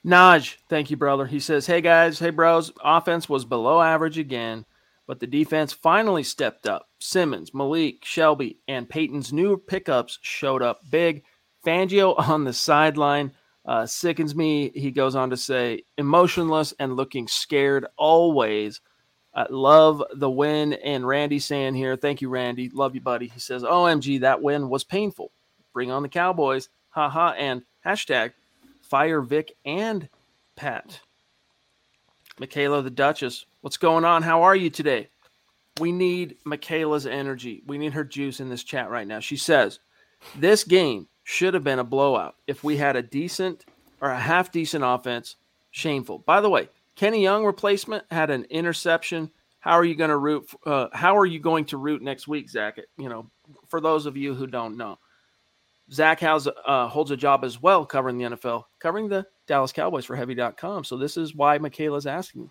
Naj, 0.05 0.57
thank 0.69 0.91
you, 0.91 0.99
brother. 0.99 1.25
He 1.27 1.41
says, 1.41 1.67
Hey 1.67 1.81
guys, 1.81 2.19
hey 2.19 2.31
bros, 2.31 2.71
offense 2.83 3.29
was 3.29 3.47
below 3.47 3.81
average 3.81 4.19
again, 4.19 4.67
but 5.07 5.19
the 5.19 5.27
defense 5.27 5.73
finally 5.73 6.23
stepped 6.23 6.67
up. 6.67 6.89
Simmons, 6.99 7.55
Malik, 7.55 8.05
Shelby, 8.05 8.59
and 8.69 8.89
Paton's 8.89 9.33
new 9.33 9.57
pickups 9.57 10.19
showed 10.21 10.63
up 10.63 10.83
big. 10.91 11.25
Fangio 11.65 12.19
on 12.29 12.45
the 12.45 12.53
sideline 12.53 13.33
uh, 13.65 13.87
sickens 13.87 14.35
me. 14.35 14.71
He 14.75 14.91
goes 14.91 15.15
on 15.15 15.31
to 15.31 15.39
say, 15.39 15.85
emotionless 15.97 16.75
and 16.79 16.97
looking 16.97 17.27
scared 17.27 17.87
always. 17.97 18.83
I 19.35 19.47
love 19.49 20.03
the 20.15 20.31
win. 20.31 20.75
And 20.75 21.07
Randy 21.07 21.39
saying 21.39 21.75
here, 21.75 21.97
thank 21.97 22.21
you, 22.21 22.29
Randy. 22.29 22.69
Love 22.69 22.95
you, 22.95 23.01
buddy. 23.01 23.29
He 23.29 23.41
says, 23.41 23.63
OMG, 23.63 24.21
that 24.21 24.43
win 24.43 24.69
was 24.69 24.85
painful. 24.85 25.33
Bring 25.73 25.91
on 25.91 26.03
the 26.03 26.11
Cowboys. 26.11 26.69
Ha 26.91 27.09
ha. 27.09 27.31
And 27.31 27.63
hashtag 27.85 28.33
fire 28.95 29.23
Vic 29.23 29.57
and 29.65 30.09
Pat. 30.55 31.01
Michaela 32.39 32.81
the 32.81 32.91
Duchess, 32.91 33.45
what's 33.61 33.77
going 33.77 34.05
on? 34.05 34.23
How 34.23 34.43
are 34.43 34.55
you 34.55 34.71
today? 34.71 35.09
We 35.81 35.91
need 35.91 36.37
Michaela's 36.45 37.05
energy. 37.05 37.65
We 37.67 37.77
need 37.77 37.93
her 37.95 38.05
juice 38.05 38.39
in 38.39 38.49
this 38.49 38.63
chat 38.63 38.91
right 38.91 39.09
now. 39.09 39.19
She 39.19 39.37
says, 39.37 39.81
This 40.37 40.63
game 40.63 41.09
should 41.25 41.55
have 41.55 41.65
been 41.65 41.81
a 41.81 41.85
blowout 41.85 42.37
if 42.47 42.63
we 42.63 42.77
had 42.77 42.95
a 42.95 43.03
decent 43.03 43.65
or 44.01 44.11
a 44.11 44.21
half 44.21 44.53
decent 44.53 44.85
offense. 44.87 45.35
Shameful. 45.73 46.19
By 46.19 46.41
the 46.41 46.51
way, 46.51 46.69
Kenny 46.95 47.21
Young 47.21 47.45
replacement 47.45 48.05
had 48.13 48.31
an 48.31 48.45
interception. 48.45 49.29
How 49.59 49.73
are 49.73 49.85
you 49.85 49.97
going 49.97 50.11
to 50.11 50.19
root? 50.19 50.49
Uh, 50.65 50.87
how 50.93 51.19
are 51.19 51.27
you 51.27 51.41
going 51.41 51.65
to 51.65 51.79
root 51.79 52.01
next 52.01 52.29
week, 52.29 52.49
Zach? 52.49 52.79
You 52.97 53.09
know, 53.09 53.29
for 53.67 53.81
those 53.81 54.07
of 54.07 54.17
you 54.17 54.35
who 54.35 54.47
don't 54.47 54.77
know, 54.77 55.01
Zach 55.93 56.23
uh, 56.23 56.89
holds 56.89 57.11
a 57.11 57.17
job 57.17 57.45
as 57.45 57.61
well 57.61 57.85
covering 57.85 58.19
the 58.19 58.25
NFL, 58.25 58.65
covering 58.81 59.09
the 59.09 59.27
Dallas 59.47 59.73
Cowboys 59.73 60.05
for 60.05 60.17
Heavy.com. 60.17 60.85
So 60.85 60.97
this 60.97 61.17
is 61.17 61.35
why 61.35 61.59
Michaela's 61.59 62.07
asking. 62.07 62.51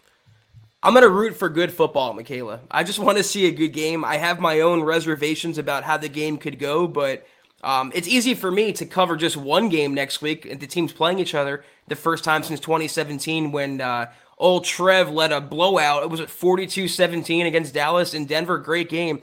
I'm 0.84 0.93
going 0.93 1.03
to 1.03 1.09
root 1.09 1.36
for 1.36 1.47
good 1.47 1.71
football, 1.71 2.13
Michaela. 2.13 2.59
I 2.69 2.84
just 2.84 2.99
want 2.99 3.17
to 3.17 3.23
see 3.23 3.47
a 3.47 3.51
good 3.51 3.69
game. 3.69 4.03
I 4.03 4.17
have 4.17 4.39
my 4.39 4.59
own 4.59 4.84
reservations 4.84 5.57
about 5.57 5.84
how 5.84 5.97
the 5.97 6.09
game 6.09 6.38
could 6.38 6.59
go, 6.59 6.88
but 6.88 7.25
um, 7.63 7.91
it's 7.95 8.07
easy 8.07 8.34
for 8.34 8.51
me 8.51 8.73
to 8.73 8.86
cover 8.86 9.15
just 9.15 9.38
one 9.38 9.69
game 9.69 9.93
next 9.93 10.21
week 10.21 10.45
and 10.45 10.59
the 10.59 10.67
teams 10.67 10.91
playing 10.91 11.19
each 11.19 11.34
other 11.34 11.63
the 11.88 11.95
first 11.95 12.25
time 12.25 12.43
since 12.43 12.59
2017 12.59 13.53
when 13.53 13.79
uh, 13.79 14.11
old 14.38 14.65
Trev 14.65 15.09
led 15.09 15.31
a 15.31 15.39
blowout. 15.39 16.03
It 16.03 16.09
was 16.09 16.19
at 16.19 16.29
42 16.29 16.89
17 16.89 17.45
against 17.45 17.73
Dallas 17.73 18.13
in 18.13 18.25
Denver. 18.25 18.57
Great 18.57 18.89
game. 18.89 19.21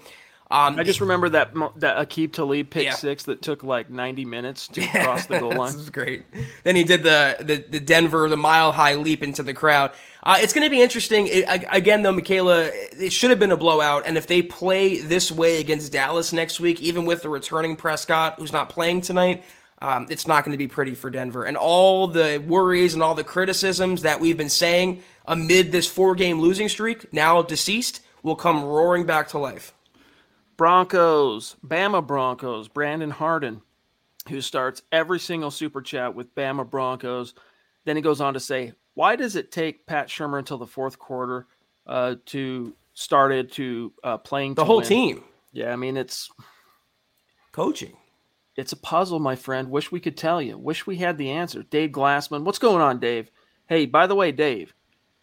Um, 0.52 0.80
I 0.80 0.82
just 0.82 1.00
remember 1.00 1.28
that 1.28 1.54
that 1.76 2.08
Aqib 2.08 2.32
Talib 2.32 2.70
pick 2.70 2.84
yeah. 2.84 2.94
six 2.94 3.22
that 3.24 3.40
took 3.40 3.62
like 3.62 3.88
90 3.88 4.24
minutes 4.24 4.66
to 4.68 4.84
cross 4.88 5.26
the 5.26 5.38
goal 5.38 5.52
line. 5.52 5.72
this 5.72 5.82
is 5.82 5.90
great. 5.90 6.24
Then 6.64 6.74
he 6.74 6.82
did 6.82 7.04
the, 7.04 7.36
the, 7.38 7.64
the 7.68 7.78
Denver, 7.78 8.28
the 8.28 8.36
mile 8.36 8.72
high 8.72 8.94
leap 8.96 9.22
into 9.22 9.44
the 9.44 9.54
crowd. 9.54 9.92
Uh, 10.24 10.38
it's 10.40 10.52
going 10.52 10.64
to 10.64 10.70
be 10.70 10.82
interesting. 10.82 11.28
It, 11.28 11.44
again, 11.70 12.02
though, 12.02 12.12
Michaela, 12.12 12.64
it 12.64 13.12
should 13.12 13.30
have 13.30 13.38
been 13.38 13.52
a 13.52 13.56
blowout. 13.56 14.02
And 14.06 14.18
if 14.18 14.26
they 14.26 14.42
play 14.42 14.98
this 14.98 15.30
way 15.30 15.60
against 15.60 15.92
Dallas 15.92 16.32
next 16.32 16.58
week, 16.58 16.80
even 16.82 17.04
with 17.04 17.22
the 17.22 17.28
returning 17.28 17.76
Prescott, 17.76 18.34
who's 18.38 18.52
not 18.52 18.70
playing 18.70 19.02
tonight, 19.02 19.44
um, 19.80 20.08
it's 20.10 20.26
not 20.26 20.44
going 20.44 20.52
to 20.52 20.58
be 20.58 20.68
pretty 20.68 20.94
for 20.94 21.10
Denver. 21.10 21.44
And 21.44 21.56
all 21.56 22.08
the 22.08 22.42
worries 22.44 22.94
and 22.94 23.04
all 23.04 23.14
the 23.14 23.24
criticisms 23.24 24.02
that 24.02 24.20
we've 24.20 24.36
been 24.36 24.50
saying 24.50 25.02
amid 25.26 25.70
this 25.70 25.86
four 25.86 26.16
game 26.16 26.40
losing 26.40 26.68
streak, 26.68 27.12
now 27.12 27.40
deceased, 27.40 28.02
will 28.24 28.36
come 28.36 28.64
roaring 28.64 29.06
back 29.06 29.28
to 29.28 29.38
life. 29.38 29.72
Broncos, 30.60 31.56
Bama 31.66 32.06
Broncos, 32.06 32.68
Brandon 32.68 33.08
Harden, 33.08 33.62
who 34.28 34.42
starts 34.42 34.82
every 34.92 35.18
single 35.18 35.50
super 35.50 35.80
chat 35.80 36.14
with 36.14 36.34
Bama 36.34 36.68
Broncos. 36.68 37.32
Then 37.86 37.96
he 37.96 38.02
goes 38.02 38.20
on 38.20 38.34
to 38.34 38.40
say, 38.40 38.74
Why 38.92 39.16
does 39.16 39.36
it 39.36 39.52
take 39.52 39.86
Pat 39.86 40.08
Shurmur 40.08 40.38
until 40.38 40.58
the 40.58 40.66
fourth 40.66 40.98
quarter 40.98 41.46
uh, 41.86 42.16
to 42.26 42.74
started 42.92 43.52
to 43.52 43.94
uh, 44.04 44.18
playing 44.18 44.52
the 44.52 44.60
to 44.60 44.66
whole 44.66 44.76
win? 44.80 44.86
team? 44.86 45.24
Yeah, 45.54 45.72
I 45.72 45.76
mean, 45.76 45.96
it's 45.96 46.28
coaching. 47.52 47.96
It's 48.54 48.72
a 48.72 48.76
puzzle, 48.76 49.18
my 49.18 49.36
friend. 49.36 49.70
Wish 49.70 49.90
we 49.90 49.98
could 49.98 50.18
tell 50.18 50.42
you. 50.42 50.58
Wish 50.58 50.86
we 50.86 50.96
had 50.96 51.16
the 51.16 51.30
answer. 51.30 51.62
Dave 51.62 51.88
Glassman, 51.88 52.44
what's 52.44 52.58
going 52.58 52.82
on, 52.82 53.00
Dave? 53.00 53.30
Hey, 53.66 53.86
by 53.86 54.06
the 54.06 54.14
way, 54.14 54.30
Dave, 54.30 54.74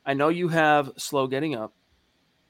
I 0.04 0.16
know 0.16 0.30
you 0.30 0.48
have 0.48 0.94
slow 0.98 1.28
getting 1.28 1.54
up. 1.54 1.76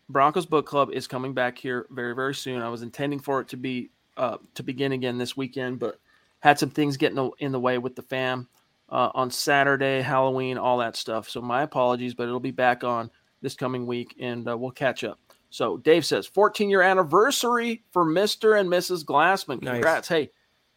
Broncos 0.10 0.46
Book 0.46 0.66
Club 0.66 0.90
is 0.92 1.08
coming 1.08 1.34
back 1.34 1.58
here 1.58 1.86
very, 1.90 2.16
very 2.16 2.34
soon. 2.34 2.62
I 2.62 2.70
was 2.70 2.82
intending 2.82 3.20
for 3.20 3.42
it 3.42 3.50
to 3.50 3.58
be 3.58 3.90
uh, 4.16 4.38
to 4.56 4.64
begin 4.64 4.94
again 4.94 5.18
this 5.18 5.38
weekend, 5.38 5.80
but 5.80 6.00
had 6.40 6.58
some 6.58 6.70
things 6.70 6.98
getting 6.98 7.32
in 7.40 7.52
the 7.52 7.60
way 7.60 7.78
with 7.78 7.96
the 7.96 8.02
fam 8.02 8.48
uh, 8.90 9.10
on 9.14 9.30
Saturday, 9.30 10.02
Halloween, 10.02 10.58
all 10.58 10.78
that 10.80 10.96
stuff. 10.96 11.30
So 11.30 11.42
my 11.42 11.64
apologies, 11.64 12.14
but 12.14 12.24
it'll 12.24 12.40
be 12.40 12.52
back 12.52 12.84
on 12.84 13.12
this 13.42 13.56
coming 13.56 13.86
week, 13.86 14.16
and 14.20 14.48
uh, 14.48 14.58
we'll 14.58 14.72
catch 14.72 15.04
up. 15.04 15.20
So 15.50 15.78
Dave 15.78 16.06
says, 16.06 16.28
14 16.28 16.70
year 16.70 16.82
anniversary 16.82 17.84
for 17.92 18.06
Mr. 18.06 18.60
and 18.60 18.70
Mrs. 18.70 19.04
Glassman. 19.06 19.62
Congrats. 19.62 20.10
Nice. 20.10 20.20
Hey, 20.20 20.32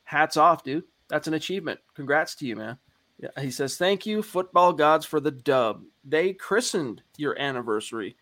hats 0.05 0.37
off, 0.37 0.63
dude. 0.63 0.85
That's 1.09 1.27
an 1.27 1.35
achievement. 1.35 1.81
Congrats 1.95 2.35
to 2.37 2.47
you, 2.47 2.57
man. 2.57 2.79
Yeah, 3.19 3.29
he 3.41 3.51
says, 3.51 3.77
Thank 3.77 4.07
you, 4.07 4.23
football 4.23 4.73
gods, 4.73 5.05
for 5.05 5.21
the 5.21 5.31
dub. 5.31 5.83
They 6.05 6.33
christened 6.33 7.03
your 7.17 7.39
anniversary 7.39 8.17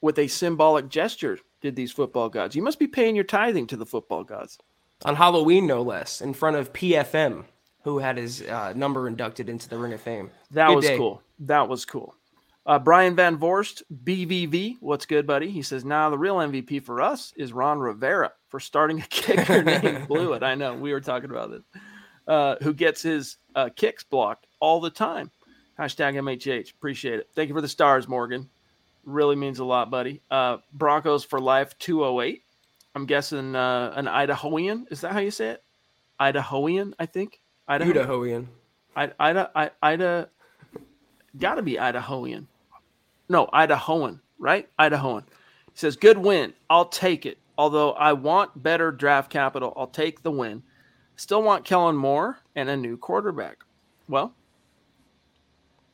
with 0.00 0.18
a 0.18 0.28
symbolic 0.28 0.88
gesture 0.88 1.38
did 1.60 1.76
these 1.76 1.92
football 1.92 2.28
gods. 2.28 2.54
You 2.54 2.62
must 2.62 2.78
be 2.78 2.86
paying 2.86 3.14
your 3.14 3.24
tithing 3.24 3.66
to 3.68 3.76
the 3.76 3.86
football 3.86 4.24
gods. 4.24 4.58
On 5.04 5.14
Halloween, 5.14 5.66
no 5.66 5.82
less, 5.82 6.20
in 6.20 6.32
front 6.32 6.56
of 6.56 6.72
PFM, 6.72 7.44
who 7.82 7.98
had 7.98 8.16
his 8.16 8.42
uh, 8.42 8.72
number 8.74 9.08
inducted 9.08 9.48
into 9.48 9.68
the 9.68 9.76
Ring 9.76 9.92
of 9.92 10.00
Fame. 10.00 10.30
That 10.52 10.68
good 10.68 10.76
was 10.76 10.84
day. 10.86 10.96
cool. 10.96 11.22
That 11.40 11.68
was 11.68 11.84
cool. 11.84 12.14
Uh, 12.64 12.78
Brian 12.78 13.14
Van 13.14 13.38
Vorst, 13.38 13.82
BVV, 14.04 14.76
what's 14.80 15.06
good, 15.06 15.26
buddy? 15.26 15.50
He 15.50 15.62
says, 15.62 15.84
now 15.84 16.04
nah, 16.04 16.10
the 16.10 16.18
real 16.18 16.36
MVP 16.36 16.82
for 16.82 17.00
us 17.00 17.32
is 17.36 17.52
Ron 17.52 17.78
Rivera 17.78 18.32
for 18.48 18.58
starting 18.58 19.00
a 19.00 19.06
kicker 19.08 19.62
named 19.62 19.82
Blewitt. 20.08 20.42
I 20.42 20.54
know, 20.56 20.74
we 20.74 20.92
were 20.92 21.00
talking 21.00 21.30
about 21.30 21.50
this. 21.50 21.62
Uh, 22.26 22.56
who 22.62 22.74
gets 22.74 23.02
his 23.02 23.36
uh, 23.54 23.68
kicks 23.76 24.02
blocked 24.02 24.48
all 24.58 24.80
the 24.80 24.90
time. 24.90 25.30
Hashtag 25.78 26.14
MHH. 26.14 26.72
Appreciate 26.72 27.20
it. 27.20 27.28
Thank 27.36 27.48
you 27.48 27.54
for 27.54 27.60
the 27.60 27.68
stars, 27.68 28.08
Morgan 28.08 28.48
really 29.06 29.36
means 29.36 29.58
a 29.60 29.64
lot, 29.64 29.90
buddy. 29.90 30.20
Uh, 30.30 30.58
Broncos 30.72 31.24
for 31.24 31.40
life 31.40 31.78
208. 31.78 32.42
I'm 32.94 33.06
guessing 33.06 33.54
uh, 33.54 33.92
an 33.96 34.06
Idahoan. 34.06 34.90
Is 34.90 35.00
that 35.02 35.12
how 35.12 35.20
you 35.20 35.30
say 35.30 35.50
it? 35.50 35.62
Idahoan, 36.20 36.92
I 36.98 37.06
think. 37.06 37.40
Idaho- 37.68 37.92
Idahoan. 37.92 38.46
I, 38.94 39.12
Ida, 39.20 39.50
I, 39.54 39.70
Ida, 39.82 40.30
gotta 41.38 41.62
be 41.62 41.74
Idahoan. 41.74 42.46
No, 43.28 43.46
Idahoan, 43.52 44.20
right? 44.38 44.68
Idahoan. 44.78 45.22
He 45.72 45.78
says, 45.78 45.96
good 45.96 46.16
win. 46.16 46.54
I'll 46.70 46.86
take 46.88 47.26
it. 47.26 47.38
Although 47.58 47.92
I 47.92 48.14
want 48.14 48.62
better 48.62 48.90
draft 48.90 49.30
capital, 49.30 49.72
I'll 49.76 49.86
take 49.86 50.22
the 50.22 50.30
win. 50.30 50.62
Still 51.16 51.42
want 51.42 51.64
Kellen 51.64 51.96
Moore 51.96 52.38
and 52.54 52.68
a 52.70 52.76
new 52.76 52.96
quarterback. 52.96 53.58
Well, 54.08 54.34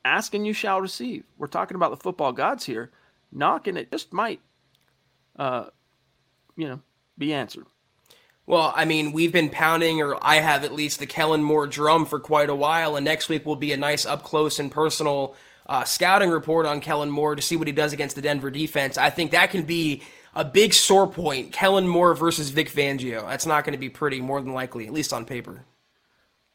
ask 0.04 0.34
and 0.34 0.46
you 0.46 0.52
shall 0.52 0.80
receive. 0.80 1.24
We're 1.38 1.46
talking 1.48 1.74
about 1.74 1.90
the 1.90 1.96
football 1.96 2.32
gods 2.32 2.64
here 2.64 2.90
knocking 3.32 3.76
it 3.76 3.90
just 3.90 4.12
might, 4.12 4.40
uh, 5.36 5.66
you 6.56 6.68
know, 6.68 6.80
be 7.18 7.32
answered. 7.32 7.66
Well, 8.44 8.72
I 8.74 8.84
mean, 8.84 9.12
we've 9.12 9.32
been 9.32 9.50
pounding, 9.50 10.02
or 10.02 10.18
I 10.20 10.36
have 10.36 10.64
at 10.64 10.72
least, 10.72 10.98
the 10.98 11.06
Kellen 11.06 11.42
Moore 11.42 11.66
drum 11.66 12.04
for 12.04 12.18
quite 12.18 12.50
a 12.50 12.54
while, 12.54 12.96
and 12.96 13.04
next 13.04 13.28
week 13.28 13.46
will 13.46 13.56
be 13.56 13.72
a 13.72 13.76
nice 13.76 14.04
up 14.04 14.24
close 14.24 14.58
and 14.58 14.70
personal 14.70 15.36
uh, 15.66 15.84
scouting 15.84 16.30
report 16.30 16.66
on 16.66 16.80
Kellen 16.80 17.10
Moore 17.10 17.36
to 17.36 17.42
see 17.42 17.56
what 17.56 17.68
he 17.68 17.72
does 17.72 17.92
against 17.92 18.16
the 18.16 18.22
Denver 18.22 18.50
defense. 18.50 18.98
I 18.98 19.10
think 19.10 19.30
that 19.30 19.50
can 19.50 19.62
be 19.62 20.02
a 20.34 20.44
big 20.44 20.74
sore 20.74 21.06
point. 21.06 21.52
Kellen 21.52 21.86
Moore 21.86 22.14
versus 22.14 22.50
Vic 22.50 22.68
Fangio. 22.68 23.26
That's 23.28 23.46
not 23.46 23.64
going 23.64 23.74
to 23.74 23.78
be 23.78 23.88
pretty, 23.88 24.20
more 24.20 24.40
than 24.40 24.54
likely, 24.54 24.86
at 24.86 24.92
least 24.92 25.12
on 25.12 25.24
paper. 25.24 25.64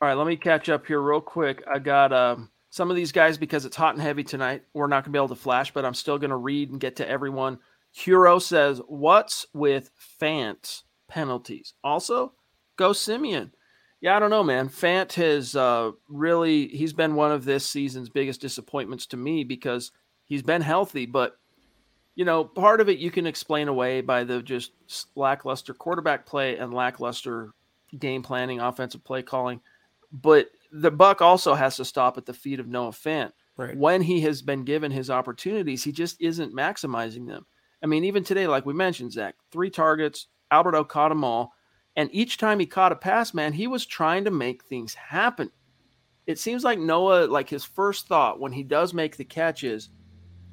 All 0.01 0.07
right, 0.07 0.13
let 0.15 0.27
me 0.27 0.35
catch 0.35 0.67
up 0.69 0.85
here 0.85 1.01
real 1.01 1.21
quick. 1.21 1.63
I 1.67 1.79
got 1.79 2.11
um, 2.11 2.49
some 2.69 2.89
of 2.89 2.95
these 2.95 3.11
guys 3.11 3.37
because 3.37 3.65
it's 3.65 3.75
hot 3.75 3.95
and 3.95 4.01
heavy 4.01 4.23
tonight. 4.23 4.63
We're 4.73 4.87
not 4.87 5.03
going 5.03 5.13
to 5.13 5.17
be 5.17 5.19
able 5.19 5.29
to 5.29 5.35
flash, 5.35 5.73
but 5.73 5.85
I'm 5.85 5.93
still 5.93 6.17
going 6.17 6.31
to 6.31 6.35
read 6.37 6.69
and 6.69 6.79
get 6.79 6.97
to 6.97 7.09
everyone. 7.09 7.59
Hero 7.91 8.39
says, 8.39 8.81
"What's 8.87 9.45
with 9.53 9.89
Fant 10.21 10.83
penalties?" 11.07 11.73
Also, 11.83 12.33
go 12.75 12.93
Siemian. 12.93 13.51
Yeah, 13.99 14.15
I 14.15 14.19
don't 14.19 14.29
know, 14.29 14.43
man. 14.43 14.69
Fant 14.69 15.13
has 15.13 15.55
uh, 15.55 15.91
really 16.07 16.67
he's 16.67 16.93
been 16.93 17.15
one 17.15 17.31
of 17.31 17.45
this 17.45 17.65
season's 17.65 18.09
biggest 18.09 18.41
disappointments 18.41 19.07
to 19.07 19.17
me 19.17 19.43
because 19.43 19.91
he's 20.25 20.43
been 20.43 20.61
healthy, 20.61 21.05
but 21.05 21.37
you 22.13 22.25
know, 22.25 22.43
part 22.43 22.81
of 22.81 22.89
it 22.89 22.99
you 22.99 23.11
can 23.11 23.27
explain 23.27 23.67
away 23.67 24.01
by 24.01 24.23
the 24.23 24.41
just 24.41 24.71
lackluster 25.15 25.73
quarterback 25.73 26.25
play 26.25 26.57
and 26.57 26.73
lackluster 26.73 27.53
game 27.97 28.23
planning, 28.23 28.59
offensive 28.59 29.03
play 29.03 29.21
calling. 29.21 29.61
But 30.11 30.49
the 30.71 30.91
buck 30.91 31.21
also 31.21 31.53
has 31.53 31.77
to 31.77 31.85
stop 31.85 32.17
at 32.17 32.25
the 32.25 32.33
feet 32.33 32.59
of 32.59 32.67
Noah 32.67 32.91
Fant. 32.91 33.31
Right. 33.55 33.75
When 33.75 34.01
he 34.01 34.21
has 34.21 34.41
been 34.41 34.63
given 34.63 34.91
his 34.91 35.09
opportunities, 35.09 35.83
he 35.83 35.91
just 35.91 36.21
isn't 36.21 36.53
maximizing 36.53 37.27
them. 37.27 37.45
I 37.83 37.87
mean, 37.87 38.03
even 38.03 38.23
today, 38.23 38.47
like 38.47 38.65
we 38.65 38.73
mentioned, 38.73 39.11
Zach, 39.11 39.35
three 39.51 39.69
targets, 39.69 40.27
Albert 40.51 40.75
O 40.75 40.83
caught 40.83 41.09
them 41.09 41.23
all. 41.23 41.53
And 41.95 42.09
each 42.13 42.37
time 42.37 42.59
he 42.59 42.67
caught 42.67 42.91
a 42.91 42.95
pass, 42.95 43.33
man, 43.33 43.53
he 43.53 43.65
was 43.65 43.85
trying 43.85 44.25
to 44.25 44.31
make 44.31 44.63
things 44.63 44.93
happen. 44.93 45.49
It 46.27 46.37
seems 46.37 46.63
like 46.63 46.77
Noah, 46.77 47.25
like 47.25 47.49
his 47.49 47.63
first 47.63 48.07
thought 48.07 48.39
when 48.39 48.51
he 48.51 48.63
does 48.63 48.93
make 48.93 49.17
the 49.17 49.25
catch 49.25 49.63
is, 49.63 49.89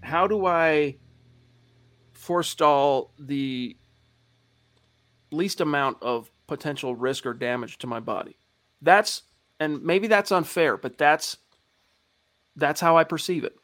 how 0.02 0.26
do 0.26 0.46
I 0.46 0.98
forestall 2.12 3.12
the 3.18 3.76
least 5.30 5.60
amount 5.60 5.98
of 6.00 6.30
potential 6.46 6.94
risk 6.94 7.26
or 7.26 7.34
damage 7.34 7.78
to 7.78 7.86
my 7.86 8.00
body? 8.00 8.38
That's 8.80 9.22
and 9.60 9.82
maybe 9.82 10.06
that's 10.06 10.32
unfair, 10.32 10.76
but 10.76 10.98
that's 10.98 11.36
that's 12.56 12.80
how 12.80 12.96
I 12.96 13.04
perceive 13.04 13.44
it. 13.44 13.56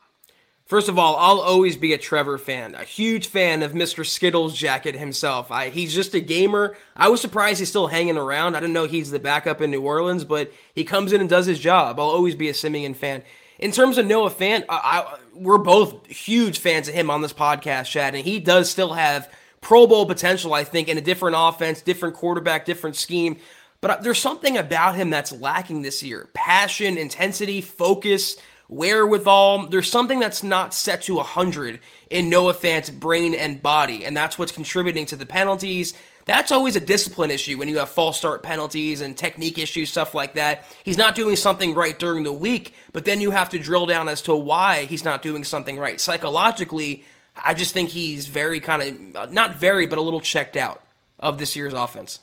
First 0.67 0.89
of 0.89 1.01
all, 1.01 1.17
I'll 1.17 1.41
always 1.41 1.77
be 1.77 1.93
a 1.95 1.99
Trevor 1.99 2.39
fan, 2.39 2.77
a 2.77 2.85
huge 2.85 3.27
fan 3.27 3.65
of 3.65 3.73
Mr. 3.73 4.07
Skittles 4.07 4.57
jacket 4.57 4.95
himself. 4.95 5.51
I, 5.51 5.69
he's 5.69 5.93
just 5.93 6.15
a 6.15 6.21
gamer. 6.21 6.77
I 6.95 7.09
was 7.09 7.21
surprised 7.21 7.59
he's 7.59 7.69
still 7.69 7.89
hanging 7.89 8.17
around. 8.17 8.55
I 8.55 8.61
didn't 8.61 8.75
know 8.75 8.87
he's 8.87 9.11
the 9.11 9.19
backup 9.19 9.61
in 9.61 9.73
New 9.73 9.83
Orleans, 9.83 10.25
but 10.25 10.53
he 10.73 10.85
comes 10.85 11.13
in 11.13 11.21
and 11.21 11.29
does 11.29 11.47
his 11.47 11.59
job. 11.59 11.99
I'll 11.99 12.07
always 12.07 12.37
be 12.37 12.49
a 12.49 12.55
Siemian 12.55 12.95
fan. 12.95 13.25
in 13.59 13.73
terms 13.73 13.99
of 13.99 14.07
Noah 14.07 14.31
Fant, 14.31 14.65
I, 14.69 14.77
I, 14.77 15.19
we're 15.35 15.59
both 15.59 16.07
huge 16.07 16.61
fans 16.61 16.87
of 16.87 16.95
him 16.95 17.11
on 17.11 17.21
this 17.21 17.33
podcast, 17.33 17.87
Chad, 17.87 18.15
and 18.15 18.25
he 18.25 18.39
does 18.39 18.71
still 18.71 18.93
have 18.93 19.29
Pro 19.61 19.89
Bowl 19.89 20.07
potential, 20.07 20.55
I 20.55 20.63
think, 20.63 20.89
in 20.89 20.97
a 20.97 21.03
different 21.03 21.37
offense, 21.37 21.83
different 21.83 22.15
quarterback, 22.15 22.65
different 22.65 22.95
scheme. 22.95 23.39
But 23.81 24.03
there's 24.03 24.19
something 24.19 24.59
about 24.59 24.97
him 24.97 25.11
that's 25.11 25.33
lacking 25.33 25.83
this 25.83 26.03
year 26.03 26.29
passion, 26.35 26.99
intensity, 26.99 27.61
focus, 27.61 28.37
wherewithal. 28.69 29.67
There's 29.69 29.91
something 29.91 30.21
that's 30.21 30.43
not 30.43 30.75
set 30.75 31.03
to 31.03 31.17
100 31.17 31.81
in 32.11 32.29
Noah 32.29 32.55
Fant's 32.55 32.91
brain 32.91 33.35
and 33.35 33.63
body, 33.63 34.05
and 34.05 34.17
that's 34.17 34.39
what's 34.39 34.53
contributing 34.53 35.07
to 35.07 35.17
the 35.17 35.27
penalties. 35.27 35.95
That's 36.27 36.53
always 36.53 36.77
a 36.77 36.81
discipline 36.81 37.31
issue 37.31 37.59
when 37.59 37.69
you 37.69 37.79
have 37.79 37.89
false 37.89 38.19
start 38.19 38.43
penalties 38.43 39.01
and 39.01 39.17
technique 39.17 39.59
issues, 39.59 39.91
stuff 39.91 40.15
like 40.15 40.35
that. 40.35 40.65
He's 40.85 40.99
not 40.99 41.15
doing 41.15 41.35
something 41.35 41.75
right 41.75 41.99
during 41.99 42.23
the 42.23 42.33
week, 42.33 42.75
but 42.93 43.05
then 43.05 43.21
you 43.21 43.31
have 43.31 43.49
to 43.51 43.59
drill 43.59 43.87
down 43.87 44.09
as 44.09 44.23
to 44.23 44.37
why 44.37 44.85
he's 44.85 45.05
not 45.05 45.23
doing 45.23 45.43
something 45.43 45.79
right. 45.79 46.01
Psychologically, 46.01 47.05
I 47.43 47.55
just 47.55 47.73
think 47.73 47.89
he's 47.89 48.29
very 48.29 48.61
kind 48.61 49.15
of, 49.15 49.33
not 49.33 49.57
very, 49.57 49.87
but 49.87 49.99
a 49.99 50.03
little 50.03 50.21
checked 50.21 50.57
out 50.57 50.83
of 51.19 51.39
this 51.39 51.57
year's 51.57 51.73
offense. 51.73 52.21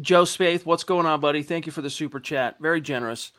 Joe 0.00 0.22
Spaeth, 0.22 0.64
what's 0.64 0.84
going 0.84 1.06
on, 1.06 1.20
buddy? 1.20 1.42
Thank 1.42 1.66
you 1.66 1.72
for 1.72 1.82
the 1.82 1.90
super 1.90 2.20
chat. 2.20 2.56
Very 2.60 2.80
generous. 2.80 3.32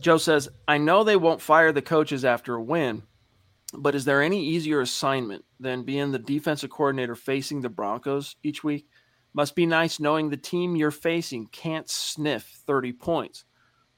Joe 0.00 0.18
says, 0.18 0.48
I 0.68 0.78
know 0.78 1.02
they 1.02 1.16
won't 1.16 1.40
fire 1.40 1.72
the 1.72 1.82
coaches 1.82 2.24
after 2.24 2.54
a 2.54 2.62
win, 2.62 3.02
but 3.72 3.94
is 3.94 4.04
there 4.04 4.22
any 4.22 4.44
easier 4.44 4.80
assignment 4.80 5.44
than 5.58 5.82
being 5.82 6.12
the 6.12 6.18
defensive 6.18 6.70
coordinator 6.70 7.16
facing 7.16 7.60
the 7.60 7.68
Broncos 7.68 8.36
each 8.42 8.62
week? 8.62 8.86
Must 9.32 9.54
be 9.56 9.66
nice 9.66 9.98
knowing 9.98 10.30
the 10.30 10.36
team 10.36 10.76
you're 10.76 10.92
facing 10.92 11.46
can't 11.46 11.88
sniff 11.90 12.44
30 12.66 12.92
points. 12.92 13.44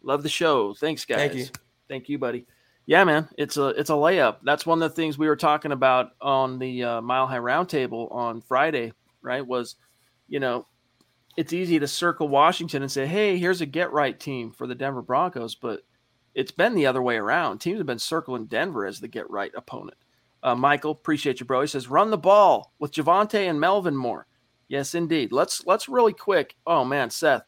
Love 0.02 0.22
the 0.22 0.28
show. 0.28 0.72
Thanks, 0.74 1.04
guys. 1.04 1.18
Thank 1.18 1.34
you. 1.34 1.46
Thank 1.88 2.08
you, 2.08 2.18
buddy. 2.18 2.46
Yeah, 2.86 3.02
man, 3.02 3.28
it's 3.36 3.56
a 3.56 3.68
it's 3.70 3.90
a 3.90 3.94
layup. 3.94 4.36
That's 4.44 4.64
one 4.64 4.80
of 4.80 4.88
the 4.88 4.94
things 4.94 5.18
we 5.18 5.26
were 5.26 5.36
talking 5.36 5.72
about 5.72 6.12
on 6.20 6.60
the 6.60 6.84
uh, 6.84 7.00
Mile 7.00 7.26
High 7.26 7.38
Roundtable 7.38 8.12
on 8.12 8.40
Friday. 8.40 8.92
Right? 9.22 9.44
Was 9.44 9.74
you 10.28 10.38
know 10.38 10.66
it's 11.36 11.52
easy 11.52 11.78
to 11.78 11.86
circle 11.86 12.28
Washington 12.28 12.82
and 12.82 12.90
say, 12.90 13.06
hey, 13.06 13.38
here's 13.38 13.60
a 13.60 13.66
get 13.66 13.92
right 13.92 14.18
team 14.18 14.50
for 14.50 14.66
the 14.66 14.74
Denver 14.74 15.02
Broncos, 15.02 15.54
but 15.54 15.82
it's 16.34 16.52
been 16.52 16.74
the 16.74 16.86
other 16.86 17.02
way 17.02 17.16
around. 17.16 17.58
Teams 17.58 17.78
have 17.78 17.86
been 17.86 17.98
circling 17.98 18.46
Denver 18.46 18.86
as 18.86 19.00
the 19.00 19.08
get 19.08 19.28
right 19.30 19.52
opponent. 19.56 19.96
Uh, 20.42 20.54
Michael, 20.54 20.92
appreciate 20.92 21.40
you, 21.40 21.46
bro. 21.46 21.60
He 21.60 21.66
says, 21.66 21.88
run 21.88 22.10
the 22.10 22.18
ball 22.18 22.72
with 22.78 22.92
Javonte 22.92 23.48
and 23.48 23.60
Melvin 23.60 23.96
more. 23.96 24.26
Yes, 24.68 24.94
indeed. 24.94 25.32
Let's 25.32 25.64
let's 25.66 25.88
really 25.88 26.12
quick. 26.12 26.56
Oh 26.66 26.84
man, 26.84 27.10
Seth, 27.10 27.42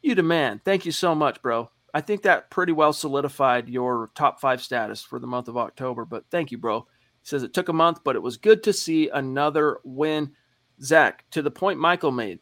you 0.00 0.14
demand. 0.14 0.60
Thank 0.64 0.86
you 0.86 0.92
so 0.92 1.14
much, 1.14 1.42
bro. 1.42 1.70
I 1.92 2.00
think 2.00 2.22
that 2.22 2.50
pretty 2.50 2.72
well 2.72 2.92
solidified 2.92 3.68
your 3.68 4.10
top 4.14 4.40
five 4.40 4.62
status 4.62 5.02
for 5.02 5.18
the 5.18 5.26
month 5.26 5.48
of 5.48 5.56
October. 5.56 6.04
But 6.04 6.24
thank 6.30 6.52
you, 6.52 6.58
bro. 6.58 6.80
He 6.80 7.28
says 7.28 7.42
it 7.42 7.52
took 7.52 7.68
a 7.68 7.72
month, 7.72 8.00
but 8.04 8.16
it 8.16 8.22
was 8.22 8.36
good 8.36 8.62
to 8.62 8.72
see 8.72 9.08
another 9.08 9.80
win. 9.84 10.32
Zach, 10.80 11.24
to 11.32 11.42
the 11.42 11.50
point 11.50 11.78
Michael 11.78 12.12
made, 12.12 12.38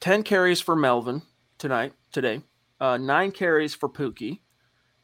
10 0.00 0.22
carries 0.22 0.60
for 0.60 0.74
Melvin 0.74 1.22
tonight, 1.58 1.92
today, 2.10 2.40
uh, 2.80 2.96
nine 2.96 3.30
carries 3.30 3.74
for 3.74 3.88
Pookie. 3.88 4.40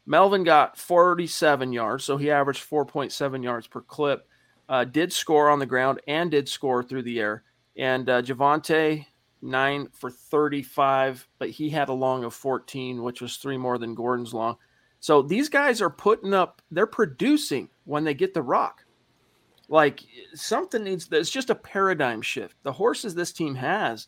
Melvin 0.07 0.43
got 0.43 0.77
47 0.77 1.71
yards, 1.71 2.03
so 2.03 2.17
he 2.17 2.31
averaged 2.31 2.67
4.7 2.67 3.43
yards 3.43 3.67
per 3.67 3.81
clip. 3.81 4.27
Uh, 4.69 4.83
did 4.83 5.13
score 5.13 5.49
on 5.49 5.59
the 5.59 5.65
ground 5.65 6.01
and 6.07 6.31
did 6.31 6.49
score 6.49 6.83
through 6.83 7.03
the 7.03 7.19
air. 7.19 7.43
And 7.77 8.09
uh, 8.09 8.21
Javonte, 8.21 9.05
nine 9.41 9.87
for 9.93 10.09
35, 10.09 11.27
but 11.37 11.49
he 11.49 11.69
had 11.69 11.89
a 11.89 11.93
long 11.93 12.23
of 12.23 12.33
14, 12.33 13.03
which 13.03 13.21
was 13.21 13.37
three 13.37 13.57
more 13.57 13.77
than 13.77 13.95
Gordon's 13.95 14.33
long. 14.33 14.57
So 14.99 15.21
these 15.21 15.47
guys 15.47 15.81
are 15.81 15.89
putting 15.89 16.33
up, 16.33 16.61
they're 16.71 16.87
producing 16.87 17.69
when 17.85 18.03
they 18.03 18.13
get 18.13 18.33
the 18.33 18.41
rock. 18.41 18.83
Like 19.69 20.01
something 20.33 20.83
needs, 20.83 21.07
it's 21.11 21.29
just 21.29 21.49
a 21.49 21.55
paradigm 21.55 22.21
shift. 22.21 22.55
The 22.63 22.71
horses 22.71 23.13
this 23.13 23.31
team 23.31 23.55
has 23.55 24.07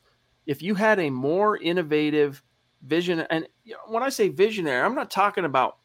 if 0.50 0.64
you 0.64 0.74
had 0.74 1.00
a 1.00 1.12
more 1.12 1.58
innovative 1.58 2.41
vision, 2.82 3.20
and 3.30 3.47
when 3.88 4.02
I 4.02 4.10
say 4.10 4.30
visionary, 4.30 4.84
I'm 4.84 4.95
not 4.95 5.12
talking 5.12 5.45
about 5.45 5.78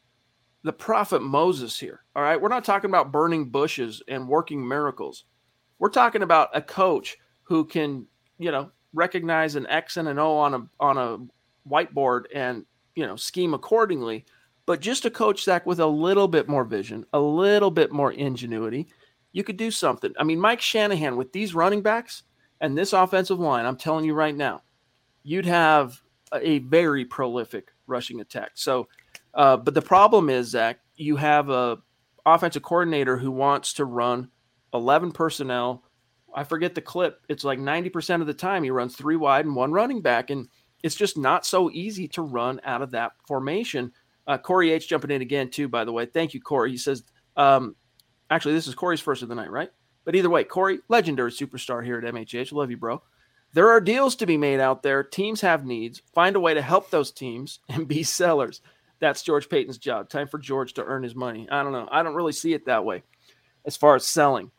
the 0.63 0.73
prophet 0.73 1.21
Moses 1.21 1.79
here. 1.79 2.01
All 2.15 2.23
right. 2.23 2.41
We're 2.41 2.49
not 2.49 2.65
talking 2.65 2.89
about 2.89 3.11
burning 3.11 3.51
bushes 3.51 4.01
and 4.07 4.27
working 4.27 4.67
miracles. 4.67 5.25
We're 5.77 5.89
talking 5.89 6.23
about 6.23 6.49
a 6.55 6.63
coach 6.63 7.15
who 7.43 7.65
can, 7.65 8.07
you 8.39 8.49
know, 8.49 8.71
recognize 8.91 9.55
an 9.55 9.67
X 9.67 9.97
and 9.97 10.07
an 10.07 10.17
O 10.17 10.35
on 10.35 10.55
a 10.55 10.67
on 10.79 10.97
a 10.97 11.19
whiteboard 11.69 12.23
and, 12.33 12.65
you 12.95 13.05
know, 13.05 13.15
scheme 13.15 13.53
accordingly. 13.53 14.25
But 14.65 14.81
just 14.81 15.05
a 15.05 15.11
coach 15.11 15.45
that 15.45 15.67
with 15.67 15.79
a 15.79 15.85
little 15.85 16.27
bit 16.27 16.49
more 16.49 16.63
vision, 16.63 17.05
a 17.13 17.19
little 17.19 17.69
bit 17.69 17.91
more 17.91 18.11
ingenuity, 18.11 18.87
you 19.31 19.43
could 19.43 19.57
do 19.57 19.69
something. 19.69 20.11
I 20.17 20.23
mean, 20.23 20.39
Mike 20.39 20.61
Shanahan 20.61 21.17
with 21.17 21.33
these 21.33 21.53
running 21.53 21.83
backs, 21.83 22.23
and 22.61 22.77
this 22.77 22.93
offensive 22.93 23.39
line, 23.39 23.65
I'm 23.65 23.77
telling 23.77 24.05
you 24.05 24.13
right 24.13 24.35
now, 24.35 24.61
you'd 25.23 25.45
have 25.45 25.99
a 26.33 26.59
very 26.59 27.05
prolific 27.05 27.69
rushing 27.87 28.21
attack. 28.21 28.51
So, 28.55 28.87
uh, 29.33 29.57
but 29.57 29.73
the 29.73 29.81
problem 29.81 30.29
is, 30.29 30.49
Zach, 30.49 30.79
you 30.95 31.15
have 31.17 31.49
a 31.49 31.77
offensive 32.25 32.63
coordinator 32.63 33.17
who 33.17 33.31
wants 33.31 33.73
to 33.73 33.85
run 33.85 34.29
11 34.73 35.11
personnel. 35.11 35.83
I 36.33 36.43
forget 36.43 36.75
the 36.75 36.81
clip. 36.81 37.21
It's 37.29 37.43
like 37.43 37.59
90% 37.59 38.21
of 38.21 38.27
the 38.27 38.33
time 38.33 38.63
he 38.63 38.71
runs 38.71 38.95
three 38.95 39.15
wide 39.15 39.45
and 39.45 39.55
one 39.55 39.71
running 39.71 40.01
back. 40.01 40.29
And 40.29 40.47
it's 40.83 40.95
just 40.95 41.17
not 41.17 41.45
so 41.45 41.71
easy 41.71 42.07
to 42.09 42.21
run 42.21 42.59
out 42.63 42.81
of 42.81 42.91
that 42.91 43.13
formation. 43.27 43.91
Uh, 44.27 44.37
Corey 44.37 44.71
H 44.71 44.87
jumping 44.87 45.11
in 45.11 45.21
again, 45.21 45.49
too, 45.49 45.67
by 45.67 45.85
the 45.85 45.91
way. 45.91 46.05
Thank 46.05 46.33
you, 46.33 46.41
Corey. 46.41 46.71
He 46.71 46.77
says, 46.77 47.03
um, 47.37 47.75
actually, 48.29 48.53
this 48.53 48.67
is 48.67 48.75
Corey's 48.75 49.01
first 49.01 49.21
of 49.21 49.29
the 49.29 49.35
night, 49.35 49.51
right? 49.51 49.69
But 50.05 50.15
either 50.15 50.29
way, 50.29 50.43
Corey, 50.43 50.79
legendary 50.87 51.31
superstar 51.31 51.83
here 51.83 51.97
at 51.97 52.13
MHH. 52.13 52.53
Love 52.53 52.71
you, 52.71 52.77
bro. 52.77 53.01
There 53.53 53.69
are 53.69 53.81
deals 53.81 54.15
to 54.17 54.25
be 54.25 54.37
made 54.37 54.59
out 54.59 54.83
there. 54.83 55.03
Teams 55.03 55.41
have 55.41 55.65
needs. 55.65 56.01
Find 56.13 56.35
a 56.35 56.39
way 56.39 56.53
to 56.53 56.61
help 56.61 56.89
those 56.89 57.11
teams 57.11 57.59
and 57.69 57.87
be 57.87 58.03
sellers. 58.03 58.61
That's 58.99 59.23
George 59.23 59.49
Paton's 59.49 59.77
job. 59.77 60.09
Time 60.09 60.27
for 60.27 60.37
George 60.37 60.73
to 60.73 60.83
earn 60.83 61.03
his 61.03 61.15
money. 61.15 61.47
I 61.49 61.63
don't 61.63 61.73
know. 61.73 61.89
I 61.91 62.03
don't 62.03 62.15
really 62.15 62.31
see 62.31 62.53
it 62.53 62.65
that 62.65 62.85
way 62.85 63.03
as 63.65 63.75
far 63.75 63.95
as 63.95 64.07
selling. 64.07 64.51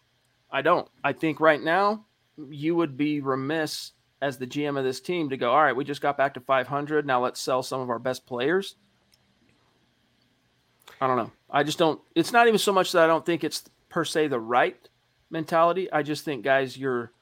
I 0.51 0.63
don't. 0.63 0.89
I 1.03 1.13
think 1.13 1.41
right 1.41 1.63
now 1.63 2.05
you 2.37 2.75
would 2.75 2.97
be 2.97 3.21
remiss 3.21 3.93
as 4.21 4.39
the 4.39 4.47
GM 4.47 4.79
of 4.79 4.85
this 4.85 5.01
team 5.01 5.31
to 5.31 5.37
go, 5.37 5.51
all 5.51 5.63
right, 5.63 5.77
we 5.77 5.85
just 5.85 6.01
got 6.01 6.17
back 6.17 6.35
to 6.35 6.41
500. 6.41 7.07
Now 7.07 7.23
let's 7.23 7.41
sell 7.41 7.63
some 7.63 7.81
of 7.81 7.91
our 7.91 7.99
best 7.99 8.27
players. 8.27 8.77
I 11.01 11.07
don't 11.07 11.17
know. 11.17 11.33
I 11.51 11.63
just 11.63 11.79
don't. 11.79 12.01
It's 12.15 12.33
not 12.33 12.47
even 12.47 12.59
so 12.59 12.73
much 12.73 12.93
that 12.93 13.05
I 13.05 13.07
don't 13.07 13.27
think 13.27 13.45
it's 13.45 13.65
per 13.89 14.05
se 14.05 14.29
the 14.29 14.41
right 14.41 14.77
mentality. 15.31 15.91
I 15.93 16.03
just 16.03 16.25
think, 16.25 16.45
guys, 16.45 16.77
you're 16.77 17.13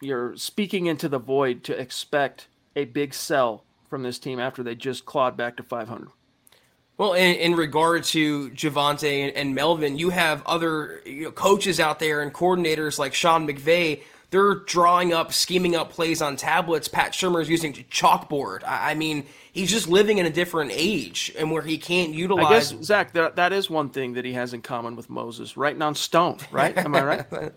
you're 0.00 0.36
speaking 0.36 0.86
into 0.86 1.08
the 1.08 1.18
void 1.18 1.62
to 1.64 1.78
expect 1.78 2.48
a 2.74 2.84
big 2.84 3.14
sell 3.14 3.64
from 3.88 4.02
this 4.02 4.18
team 4.18 4.40
after 4.40 4.62
they 4.62 4.74
just 4.74 5.04
clawed 5.04 5.36
back 5.36 5.56
to 5.56 5.62
500. 5.62 6.08
Well, 6.98 7.14
in, 7.14 7.36
in 7.36 7.54
regard 7.56 8.04
to 8.04 8.50
Javonte 8.50 9.24
and, 9.24 9.36
and 9.36 9.54
Melvin, 9.54 9.98
you 9.98 10.10
have 10.10 10.42
other 10.44 11.00
you 11.06 11.24
know, 11.24 11.30
coaches 11.30 11.80
out 11.80 11.98
there 11.98 12.20
and 12.20 12.32
coordinators 12.32 12.98
like 12.98 13.14
Sean 13.14 13.46
McVay. 13.46 14.02
They're 14.32 14.54
drawing 14.54 15.12
up, 15.12 15.34
scheming 15.34 15.76
up 15.76 15.92
plays 15.92 16.22
on 16.22 16.36
tablets. 16.36 16.88
Pat 16.88 17.12
Shurmur 17.12 17.42
is 17.42 17.50
using 17.50 17.74
chalkboard. 17.74 18.64
I, 18.64 18.92
I 18.92 18.94
mean, 18.94 19.26
he's 19.52 19.70
just 19.70 19.88
living 19.88 20.16
in 20.16 20.24
a 20.24 20.30
different 20.30 20.70
age 20.72 21.30
and 21.38 21.50
where 21.50 21.60
he 21.60 21.76
can't 21.76 22.14
utilize. 22.14 22.46
I 22.46 22.76
guess 22.76 22.84
Zach, 22.86 23.12
that, 23.12 23.36
that 23.36 23.52
is 23.52 23.68
one 23.68 23.90
thing 23.90 24.14
that 24.14 24.24
he 24.24 24.32
has 24.32 24.54
in 24.54 24.62
common 24.62 24.96
with 24.96 25.10
Moses, 25.10 25.58
writing 25.58 25.82
on 25.82 25.94
stone. 25.94 26.38
Right? 26.50 26.74
Am 26.78 26.94
I 26.94 27.04
right? 27.04 27.30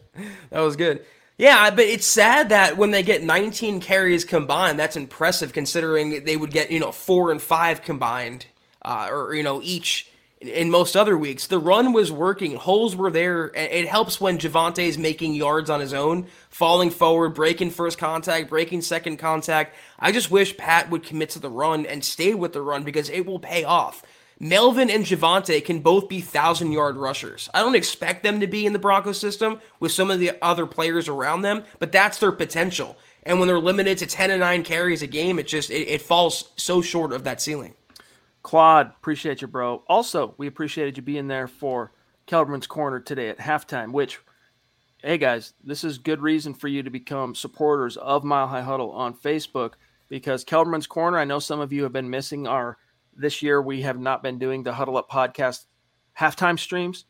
that 0.49 0.59
was 0.59 0.75
good. 0.75 1.05
Yeah, 1.37 1.69
but 1.69 1.85
it's 1.85 2.05
sad 2.05 2.49
that 2.49 2.75
when 2.75 2.91
they 2.91 3.03
get 3.03 3.23
19 3.23 3.79
carries 3.79 4.25
combined, 4.25 4.77
that's 4.77 4.97
impressive 4.97 5.53
considering 5.53 6.25
they 6.25 6.35
would 6.35 6.51
get 6.51 6.71
you 6.71 6.81
know 6.81 6.91
four 6.91 7.31
and 7.31 7.41
five 7.41 7.83
combined, 7.83 8.47
uh, 8.81 9.07
or 9.09 9.33
you 9.33 9.43
know 9.43 9.61
each 9.61 10.09
in 10.41 10.69
most 10.69 10.95
other 10.95 11.17
weeks. 11.17 11.47
The 11.47 11.59
run 11.59 11.93
was 11.93 12.11
working, 12.11 12.55
holes 12.55 12.95
were 12.95 13.11
there. 13.11 13.51
It 13.55 13.87
helps 13.87 14.19
when 14.19 14.37
Javonte 14.37 14.79
is 14.79 14.97
making 14.97 15.33
yards 15.33 15.69
on 15.69 15.79
his 15.79 15.93
own, 15.93 16.27
falling 16.49 16.89
forward, 16.89 17.33
breaking 17.33 17.71
first 17.71 17.97
contact, 17.97 18.49
breaking 18.49 18.81
second 18.81 19.17
contact. 19.17 19.75
I 19.99 20.11
just 20.11 20.31
wish 20.31 20.57
Pat 20.57 20.89
would 20.89 21.03
commit 21.03 21.29
to 21.31 21.39
the 21.39 21.49
run 21.49 21.85
and 21.85 22.03
stay 22.03 22.33
with 22.33 22.53
the 22.53 22.61
run 22.61 22.83
because 22.83 23.09
it 23.09 23.25
will 23.25 23.39
pay 23.39 23.63
off. 23.63 24.03
Melvin 24.37 24.89
and 24.89 25.05
Javonte 25.05 25.63
can 25.63 25.79
both 25.79 26.09
be 26.09 26.19
thousand 26.19 26.73
yard 26.73 26.97
rushers. 26.97 27.49
I 27.53 27.59
don't 27.59 27.75
expect 27.75 28.21
them 28.21 28.41
to 28.41 28.47
be 28.47 28.65
in 28.65 28.73
the 28.73 28.79
Broncos 28.79 29.17
system 29.17 29.61
with 29.79 29.93
some 29.93 30.11
of 30.11 30.19
the 30.19 30.33
other 30.41 30.65
players 30.65 31.07
around 31.07 31.41
them, 31.43 31.63
but 31.79 31.93
that's 31.93 32.19
their 32.19 32.33
potential. 32.33 32.97
And 33.23 33.39
when 33.39 33.47
they're 33.47 33.59
limited 33.59 33.97
to 33.99 34.05
10 34.05 34.31
and 34.31 34.41
9 34.41 34.63
carries 34.63 35.01
a 35.01 35.07
game, 35.07 35.39
it 35.39 35.47
just 35.47 35.69
it, 35.71 35.87
it 35.87 36.01
falls 36.01 36.51
so 36.57 36.81
short 36.81 37.13
of 37.13 37.23
that 37.23 37.41
ceiling. 37.41 37.75
Claude, 38.45 38.91
appreciate 38.95 39.41
you, 39.41 39.47
bro. 39.47 39.83
Also, 39.87 40.35
we 40.37 40.45
appreciated 40.45 40.97
you 40.97 41.01
being 41.01 41.27
there 41.27 41.47
for 41.47 41.91
Kelberman's 42.27 42.67
Corner 42.67 42.99
today 42.99 43.29
at 43.29 43.39
halftime, 43.39 43.91
which, 43.91 44.19
hey 45.01 45.17
guys, 45.17 45.55
this 45.63 45.83
is 45.83 45.97
good 45.97 46.21
reason 46.21 46.53
for 46.53 46.67
you 46.67 46.83
to 46.83 46.91
become 46.91 47.33
supporters 47.33 47.97
of 47.97 48.23
Mile 48.23 48.45
High 48.45 48.61
Huddle 48.61 48.91
on 48.91 49.15
Facebook 49.15 49.73
because 50.09 50.45
Kelberman's 50.45 50.85
Corner, 50.85 51.17
I 51.17 51.25
know 51.25 51.39
some 51.39 51.59
of 51.59 51.73
you 51.73 51.81
have 51.81 51.91
been 51.91 52.11
missing 52.11 52.45
our 52.45 52.77
this 53.15 53.41
year 53.41 53.63
we 53.63 53.81
have 53.81 53.97
not 53.99 54.21
been 54.21 54.37
doing 54.37 54.61
the 54.61 54.73
Huddle 54.73 54.97
Up 54.97 55.09
podcast 55.09 55.65
halftime 56.15 56.59
streams 56.59 57.05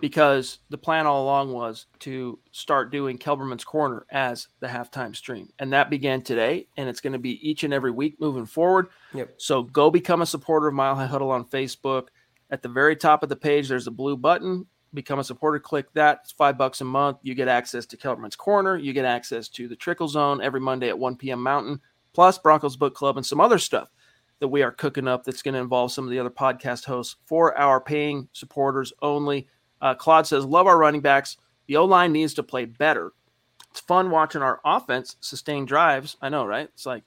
because 0.00 0.58
the 0.70 0.78
plan 0.78 1.06
all 1.06 1.24
along 1.24 1.52
was 1.52 1.86
to 2.00 2.38
start 2.52 2.90
doing 2.92 3.18
Kelberman's 3.18 3.64
Corner 3.64 4.06
as 4.10 4.48
the 4.60 4.66
halftime 4.66 5.14
stream. 5.14 5.48
And 5.58 5.72
that 5.72 5.90
began 5.90 6.22
today, 6.22 6.68
and 6.76 6.88
it's 6.88 7.00
going 7.00 7.12
to 7.12 7.18
be 7.18 7.48
each 7.48 7.64
and 7.64 7.74
every 7.74 7.90
week 7.90 8.20
moving 8.20 8.46
forward. 8.46 8.88
Yep. 9.14 9.34
So 9.38 9.62
go 9.62 9.90
become 9.90 10.22
a 10.22 10.26
supporter 10.26 10.68
of 10.68 10.74
Mile 10.74 10.94
High 10.94 11.06
Huddle 11.06 11.30
on 11.30 11.44
Facebook. 11.44 12.08
At 12.50 12.62
the 12.62 12.68
very 12.68 12.96
top 12.96 13.22
of 13.22 13.28
the 13.28 13.36
page, 13.36 13.68
there's 13.68 13.86
a 13.86 13.92
blue 13.92 14.16
button. 14.16 14.66
Become 14.94 15.18
a 15.18 15.24
supporter. 15.24 15.58
Click 15.58 15.92
that. 15.92 16.20
It's 16.22 16.32
five 16.32 16.56
bucks 16.56 16.80
a 16.80 16.84
month. 16.84 17.18
You 17.22 17.34
get 17.34 17.48
access 17.48 17.84
to 17.86 17.96
Kelberman's 17.96 18.36
Corner. 18.36 18.76
You 18.76 18.92
get 18.92 19.04
access 19.04 19.48
to 19.50 19.68
the 19.68 19.76
Trickle 19.76 20.08
Zone 20.08 20.40
every 20.40 20.60
Monday 20.60 20.88
at 20.88 20.98
1 20.98 21.16
p.m. 21.16 21.42
Mountain, 21.42 21.80
plus 22.14 22.38
Broncos 22.38 22.76
Book 22.76 22.94
Club 22.94 23.16
and 23.16 23.26
some 23.26 23.40
other 23.40 23.58
stuff 23.58 23.90
that 24.40 24.48
we 24.48 24.62
are 24.62 24.70
cooking 24.70 25.08
up 25.08 25.24
that's 25.24 25.42
going 25.42 25.54
to 25.54 25.60
involve 25.60 25.92
some 25.92 26.04
of 26.04 26.10
the 26.10 26.18
other 26.18 26.30
podcast 26.30 26.84
hosts 26.84 27.16
for 27.26 27.56
our 27.58 27.80
paying 27.80 28.28
supporters 28.32 28.92
only. 29.02 29.48
Uh, 29.80 29.94
Claude 29.94 30.26
says, 30.26 30.44
Love 30.44 30.66
our 30.66 30.78
running 30.78 31.00
backs. 31.00 31.36
The 31.66 31.76
O 31.76 31.84
line 31.84 32.12
needs 32.12 32.34
to 32.34 32.42
play 32.42 32.64
better. 32.64 33.12
It's 33.70 33.80
fun 33.80 34.10
watching 34.10 34.42
our 34.42 34.60
offense 34.64 35.16
sustain 35.20 35.66
drives. 35.66 36.16
I 36.22 36.28
know, 36.28 36.46
right? 36.46 36.68
It's 36.72 36.86
like 36.86 37.04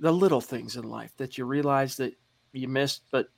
the 0.00 0.12
little 0.12 0.40
things 0.40 0.76
in 0.76 0.84
life 0.84 1.12
that 1.16 1.36
you 1.36 1.44
realize 1.44 1.96
that 1.96 2.14
you 2.52 2.68
missed, 2.68 3.02
but 3.10 3.28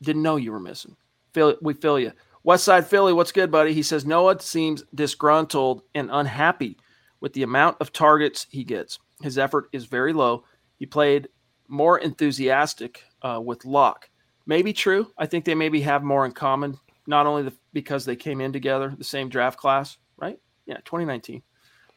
didn't 0.00 0.22
know 0.22 0.36
you 0.36 0.52
were 0.52 0.60
missing. 0.60 0.96
Feel 1.34 1.56
we 1.60 1.74
feel 1.74 1.98
you. 1.98 2.12
West 2.42 2.64
Side 2.64 2.86
Philly, 2.86 3.12
what's 3.12 3.32
good, 3.32 3.50
buddy? 3.50 3.72
He 3.74 3.82
says 3.82 4.06
Noah 4.06 4.40
seems 4.40 4.84
disgruntled 4.94 5.82
and 5.94 6.08
unhappy 6.10 6.78
with 7.20 7.34
the 7.34 7.42
amount 7.42 7.76
of 7.80 7.92
targets 7.92 8.46
he 8.50 8.64
gets. 8.64 8.98
His 9.22 9.36
effort 9.36 9.68
is 9.72 9.84
very 9.84 10.12
low. 10.12 10.44
He 10.76 10.86
played 10.86 11.28
more 11.68 11.98
enthusiastic 11.98 13.04
uh, 13.22 13.40
with 13.44 13.64
Lock. 13.64 14.08
Maybe 14.46 14.72
true. 14.72 15.12
I 15.18 15.26
think 15.26 15.44
they 15.44 15.54
maybe 15.54 15.82
have 15.82 16.02
more 16.02 16.24
in 16.24 16.32
common 16.32 16.78
not 17.10 17.26
only 17.26 17.42
the, 17.42 17.52
because 17.74 18.06
they 18.06 18.16
came 18.16 18.40
in 18.40 18.52
together, 18.52 18.94
the 18.96 19.04
same 19.04 19.28
draft 19.28 19.58
class, 19.58 19.98
right? 20.16 20.38
Yeah, 20.64 20.78
2019. 20.84 21.42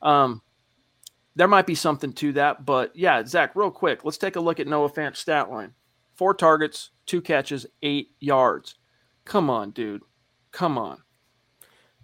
Um, 0.01 0.41
there 1.35 1.47
might 1.47 1.65
be 1.65 1.75
something 1.75 2.11
to 2.13 2.33
that, 2.33 2.65
but 2.65 2.95
yeah, 2.95 3.23
Zach, 3.25 3.55
real 3.55 3.71
quick, 3.71 4.03
let's 4.03 4.17
take 4.17 4.35
a 4.35 4.41
look 4.41 4.59
at 4.59 4.67
Noah 4.67 4.89
Fant's 4.89 5.19
stat 5.19 5.49
line: 5.49 5.73
four 6.15 6.33
targets, 6.33 6.89
two 7.05 7.21
catches, 7.21 7.65
eight 7.81 8.09
yards. 8.19 8.75
Come 9.25 9.49
on, 9.49 9.71
dude. 9.71 10.01
Come 10.51 10.77
on. 10.77 11.01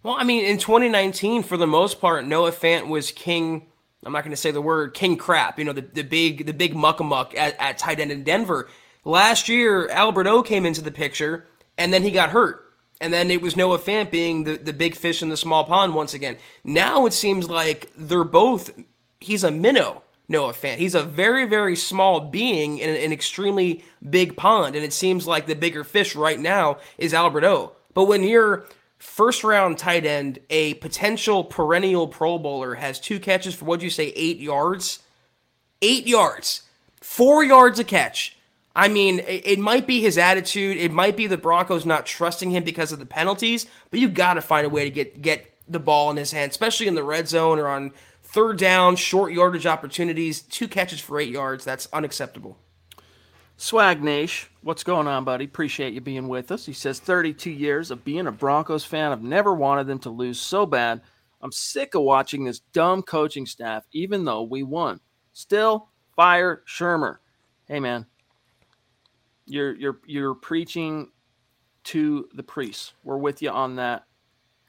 Well, 0.01 0.15
I 0.17 0.23
mean, 0.23 0.45
in 0.45 0.57
2019, 0.57 1.43
for 1.43 1.57
the 1.57 1.67
most 1.67 1.99
part, 1.99 2.25
Noah 2.25 2.53
Fant 2.53 2.87
was 2.87 3.11
king. 3.11 3.67
I'm 4.05 4.13
not 4.13 4.23
going 4.23 4.31
to 4.31 4.37
say 4.37 4.51
the 4.51 4.61
word 4.61 4.93
king 4.93 5.17
crap. 5.17 5.59
You 5.59 5.65
know, 5.65 5.73
the, 5.73 5.81
the 5.81 6.03
big 6.03 6.45
the 6.45 6.53
big 6.53 6.73
muck 6.75 7.03
muck 7.03 7.35
at, 7.35 7.55
at 7.59 7.77
tight 7.77 7.99
end 7.99 8.11
in 8.11 8.23
Denver. 8.23 8.69
Last 9.03 9.49
year, 9.49 9.89
Albert 9.89 10.27
O 10.27 10.41
came 10.41 10.65
into 10.65 10.81
the 10.81 10.91
picture, 10.91 11.47
and 11.77 11.93
then 11.93 12.03
he 12.03 12.11
got 12.11 12.29
hurt. 12.29 12.68
And 13.01 13.13
then 13.13 13.31
it 13.31 13.41
was 13.41 13.55
Noah 13.55 13.79
Fant 13.79 14.11
being 14.11 14.43
the, 14.43 14.57
the 14.57 14.73
big 14.73 14.95
fish 14.95 15.21
in 15.21 15.29
the 15.29 15.37
small 15.37 15.63
pond 15.63 15.93
once 15.93 16.13
again. 16.13 16.37
Now 16.63 17.05
it 17.05 17.13
seems 17.13 17.49
like 17.49 17.91
they're 17.97 18.23
both, 18.25 18.71
he's 19.21 19.43
a 19.43 19.51
minnow, 19.51 20.03
Noah 20.27 20.53
Fant. 20.53 20.77
He's 20.77 20.95
a 20.95 21.03
very, 21.03 21.45
very 21.45 21.75
small 21.75 22.19
being 22.19 22.77
in 22.77 22.89
an 22.89 23.13
extremely 23.13 23.83
big 24.09 24.35
pond. 24.35 24.75
And 24.75 24.83
it 24.83 24.93
seems 24.93 25.25
like 25.25 25.47
the 25.47 25.55
bigger 25.55 25.83
fish 25.83 26.15
right 26.15 26.39
now 26.39 26.77
is 26.97 27.13
Albert 27.13 27.45
O. 27.45 27.71
But 27.93 28.05
when 28.05 28.23
you're 28.23 28.65
first 28.97 29.45
round 29.45 29.77
tight 29.77 30.05
end, 30.05 30.39
a 30.49 30.73
potential 30.75 31.45
perennial 31.45 32.07
Pro 32.07 32.37
Bowler 32.37 32.75
has 32.75 32.99
two 32.99 33.19
catches 33.19 33.55
for, 33.55 33.65
what'd 33.65 33.83
you 33.83 33.89
say, 33.89 34.11
eight 34.15 34.39
yards? 34.39 34.99
Eight 35.81 36.05
yards. 36.05 36.63
Four 36.99 37.45
yards 37.45 37.79
a 37.79 37.85
catch 37.85 38.35
I 38.75 38.87
mean, 38.87 39.19
it, 39.27 39.59
might 39.59 39.87
be 39.87 39.99
his 39.99 40.17
attitude. 40.17 40.77
It 40.77 40.91
might 40.91 41.17
be 41.17 41.27
the 41.27 41.37
Broncos 41.37 41.85
not 41.85 42.05
trusting 42.05 42.51
him 42.51 42.63
because 42.63 42.91
of 42.91 42.99
the 42.99 43.05
penalties. 43.05 43.65
But 43.89 43.99
you 43.99 44.09
got 44.09 44.35
to 44.35 44.41
find 44.41 44.65
a 44.65 44.69
way 44.69 44.83
to 44.83 44.89
get 44.91 45.21
get 45.21 45.53
the 45.67 45.79
ball 45.79 46.09
in 46.11 46.17
his 46.17 46.31
hand, 46.31 46.51
especially 46.51 46.87
in 46.87 46.95
the 46.95 47.03
red 47.03 47.27
zone 47.27 47.59
or 47.59 47.67
on 47.67 47.91
third 48.23 48.57
down, 48.57 48.95
short 48.95 49.33
yardage 49.33 49.65
opportunities. 49.65 50.41
Two 50.41 50.67
catches 50.67 50.99
for 50.99 51.19
eight 51.19 51.29
yards. 51.29 51.65
That's 51.65 51.87
unacceptable. 51.91 52.57
Swag 53.57 54.01
Nash, 54.01 54.49
what's 54.61 54.85
going 54.85 55.05
on, 55.07 55.25
buddy? 55.25 55.43
Appreciate 55.43 55.93
you 55.93 55.99
being 55.99 56.29
with 56.29 56.49
us. 56.49 56.65
He 56.65 56.71
says 56.71 57.01
32 57.01 57.51
years 57.51 57.91
of 57.91 58.05
being 58.05 58.27
a 58.27 58.31
Broncos 58.31 58.85
fan. 58.85 59.11
I've 59.11 59.21
never 59.21 59.53
wanted 59.53 59.85
them 59.85 59.99
to 59.99 60.09
lose 60.09 60.39
so 60.39 60.65
bad. 60.65 61.01
I'm 61.41 61.51
sick 61.51 61.93
of 61.93 62.03
watching 62.03 62.45
this 62.45 62.59
dumb 62.71 63.01
coaching 63.01 63.45
staff, 63.45 63.85
even 63.91 64.23
though 64.23 64.43
we 64.43 64.63
won. 64.63 65.01
Still, 65.33 65.89
fire 66.15 66.63
Shurmur. 66.65 67.17
Hey, 67.67 67.81
man, 67.81 68.05
you're 69.49 69.75
you're 69.75 69.99
you're 70.05 70.35
preaching 70.35 71.11
to 71.85 72.27
the 72.33 72.43
priests. 72.43 72.93
We're 73.03 73.17
with 73.17 73.41
you 73.41 73.49
on 73.49 73.75
that. 73.77 74.03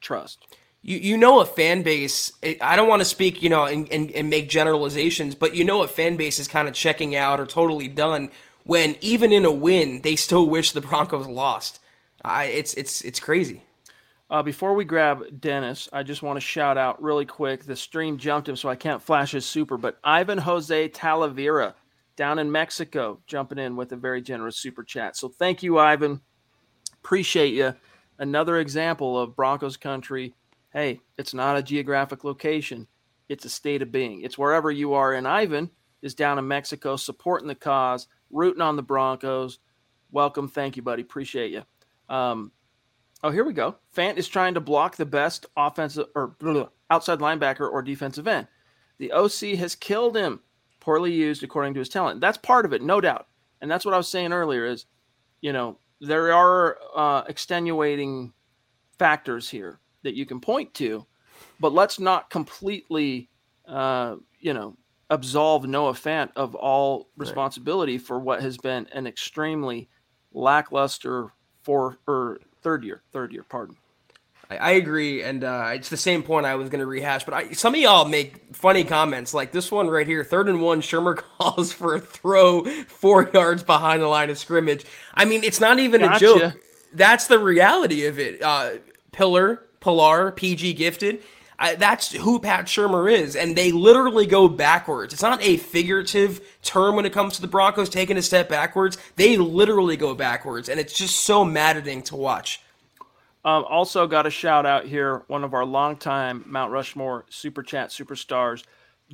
Trust. 0.01 0.47
You 0.83 0.97
you 0.97 1.17
know 1.17 1.41
a 1.41 1.47
fan 1.47 1.83
base. 1.83 2.33
I 2.61 2.77
don't 2.77 2.89
want 2.89 3.01
to 3.01 3.07
speak, 3.07 3.43
you 3.43 3.51
know, 3.51 3.65
and, 3.65 3.91
and, 3.93 4.11
and 4.13 4.31
make 4.31 4.49
generalizations, 4.49 5.35
but 5.35 5.55
you 5.55 5.65
know 5.65 5.83
a 5.83 5.89
fan 5.89 6.17
base 6.17 6.39
is 6.39 6.49
kind 6.49 6.69
of 6.69 6.75
checking 6.75 7.15
out 7.15 7.39
or 7.41 7.47
totally 7.47 7.89
done 7.89 8.31
when 8.65 8.97
even 9.01 9.33
in 9.33 9.45
a 9.45 9.53
win 9.53 10.01
they 10.03 10.17
still 10.17 10.49
wish 10.49 10.73
the 10.73 10.81
Broncos 10.81 11.27
lost. 11.27 11.81
I 12.25 12.45
it's 12.45 12.75
it's 12.75 13.03
it's 13.03 13.21
crazy. 13.21 13.63
Uh, 14.31 14.45
before 14.45 14.75
we 14.75 14.85
grab 14.85 15.41
Dennis, 15.41 15.89
I 15.93 16.05
just 16.05 16.23
want 16.23 16.37
to 16.37 16.41
shout 16.41 16.79
out 16.79 17.03
really 17.03 17.27
quick. 17.27 17.65
The 17.65 17.75
stream 17.75 18.17
jumped 18.17 18.49
him, 18.49 18.55
so 18.55 18.69
I 18.69 18.77
can't 18.77 19.03
flash 19.03 19.33
his 19.33 19.45
super. 19.45 19.77
But 19.77 19.99
Ivan 20.05 20.39
Jose 20.39 20.89
Talavera 20.91 21.75
down 22.21 22.39
in 22.39 22.53
Mexico, 22.53 23.19
jumping 23.27 23.57
in 23.57 23.77
with 23.77 23.93
a 23.93 23.97
very 23.97 24.21
generous 24.21 24.59
super 24.59 24.85
chat. 24.85 25.17
So 25.17 25.31
thank 25.31 25.63
you, 25.63 25.79
Ivan. 25.79 26.21
Appreciate 27.03 27.55
you. 27.55 27.75
Another 28.19 28.59
example 28.59 29.19
of 29.19 29.35
Broncos 29.35 29.79
country. 29.79 30.35
Hey, 30.71 31.01
it's 31.17 31.33
not 31.33 31.57
a 31.57 31.63
geographic 31.63 32.23
location, 32.23 32.87
it's 33.31 33.47
a 33.47 33.49
state 33.49 33.81
of 33.81 33.91
being. 33.91 34.21
It's 34.21 34.37
wherever 34.37 34.71
you 34.71 34.93
are. 34.93 35.15
And 35.15 35.27
Ivan 35.27 35.71
is 36.03 36.15
down 36.15 36.39
in 36.39 36.47
Mexico 36.47 36.97
supporting 36.97 37.49
the 37.49 37.55
cause, 37.55 38.07
rooting 38.29 38.61
on 38.61 38.77
the 38.77 38.83
Broncos. 38.83 39.59
Welcome. 40.11 40.47
Thank 40.47 40.77
you, 40.77 40.83
buddy. 40.83 41.01
Appreciate 41.01 41.53
you. 41.53 41.63
Um, 42.15 42.53
oh, 43.25 43.31
here 43.31 43.45
we 43.45 43.55
go. 43.55 43.77
Fant 43.97 44.19
is 44.19 44.29
trying 44.29 44.53
to 44.53 44.61
block 44.61 44.97
the 44.97 45.07
best 45.07 45.47
offensive 45.57 46.09
or 46.15 46.37
outside 46.91 47.21
linebacker 47.21 47.73
or 47.73 47.81
defensive 47.81 48.29
end. 48.29 48.47
The 48.99 49.11
OC 49.13 49.57
has 49.57 49.75
killed 49.75 50.19
him 50.19 50.41
poorly 50.91 51.13
used 51.13 51.45
according 51.45 51.73
to 51.73 51.79
his 51.79 51.89
talent. 51.89 52.21
That's 52.21 52.37
part 52.37 52.65
of 52.65 52.73
it, 52.73 52.83
no 52.83 53.01
doubt. 53.01 53.29
And 53.61 53.71
that's 53.71 53.85
what 53.85 53.95
I 53.95 53.97
was 53.97 54.09
saying 54.09 54.33
earlier 54.33 54.67
is, 54.67 54.87
you 55.41 55.53
know, 55.53 55.79
there 56.01 56.33
are 56.33 56.79
uh, 56.97 57.23
extenuating 57.29 58.33
factors 58.99 59.49
here 59.49 59.79
that 60.03 60.17
you 60.17 60.27
can 60.27 60.41
point 60.41 60.75
to, 60.75 61.07
but 61.61 61.73
let's 61.73 62.01
not 62.01 62.29
completely, 62.29 63.31
uh, 63.69 64.17
you 64.41 64.53
know, 64.53 64.77
absolve 65.11 65.65
Noah 65.65 65.93
Fant 65.93 66.31
of 66.35 66.57
all 66.57 67.09
responsibility 67.17 67.97
right. 67.97 68.05
for 68.05 68.19
what 68.19 68.43
has 68.43 68.59
been 68.59 68.89
an 68.93 69.07
extremely 69.07 69.89
lackluster 70.33 71.29
for 71.63 71.99
or 72.09 72.41
third 72.63 72.83
year, 72.83 73.05
third 73.13 73.33
year, 73.33 73.45
pardon. 73.49 73.77
I, 74.51 74.57
I 74.57 74.71
agree, 74.73 75.23
and 75.23 75.45
uh, 75.45 75.71
it's 75.75 75.89
the 75.89 75.97
same 75.97 76.23
point 76.23 76.45
I 76.45 76.57
was 76.57 76.69
going 76.69 76.81
to 76.81 76.87
rehash. 76.87 77.25
But 77.25 77.35
I, 77.35 77.53
some 77.53 77.75
of 77.75 77.81
y'all 77.81 78.07
make 78.07 78.55
funny 78.55 78.85
comments, 78.85 79.33
like 79.33 79.53
this 79.53 79.71
one 79.71 79.89
right 79.89 80.07
here: 80.07 80.25
third 80.25 80.49
and 80.49 80.61
one, 80.61 80.83
Shurmur 80.83 81.17
calls 81.39 81.73
for 81.73 81.95
a 81.95 82.01
throw 82.01 82.65
four 82.65 83.31
yards 83.33 83.63
behind 83.63 84.03
the 84.03 84.09
line 84.09 84.31
of 84.31 84.39
scrimmage. 84.39 84.85
I 85.15 85.25
mean, 85.25 85.45
it's 85.45 85.61
not 85.61 85.79
even 85.79 86.01
gotcha. 86.01 86.35
a 86.35 86.39
joke. 86.39 86.61
That's 86.93 87.29
the 87.29 87.39
reality 87.39 88.07
of 88.07 88.19
it. 88.19 88.43
Uh, 88.43 88.73
Pillar, 89.13 89.63
Pilar, 89.79 90.33
PG 90.33 90.75
gifted. 90.75 91.23
I, 91.61 91.75
that's 91.75 92.11
who 92.13 92.39
Pat 92.41 92.65
Shurmur 92.65 93.13
is, 93.13 93.37
and 93.37 93.55
they 93.55 93.71
literally 93.71 94.25
go 94.25 94.49
backwards. 94.49 95.13
It's 95.13 95.23
not 95.23 95.43
a 95.43 95.59
figurative 95.59 96.41
term 96.63 96.97
when 96.97 97.05
it 97.05 97.13
comes 97.13 97.37
to 97.37 97.43
the 97.43 97.49
Broncos 97.49 97.91
taking 97.91 98.17
a 98.17 98.23
step 98.23 98.49
backwards. 98.49 98.97
They 99.17 99.37
literally 99.37 99.99
go 99.99 100.15
backwards, 100.15 100.71
and 100.71 100.81
it's 100.81 100.95
just 100.95 101.21
so 101.21 101.45
maddening 101.45 102.03
to 102.05 102.17
watch. 102.17 102.63
Um, 103.45 103.65
also, 103.65 104.07
got 104.07 104.27
a 104.27 104.31
shout 104.31 104.67
out 104.67 104.85
here, 104.85 105.25
one 105.29 105.45
of 105.45 105.55
our 105.55 105.65
longtime 105.65 106.45
Mount 106.47 106.73
Rushmore 106.73 107.25
super 107.31 107.63
chat 107.63 107.89
superstars, 107.89 108.65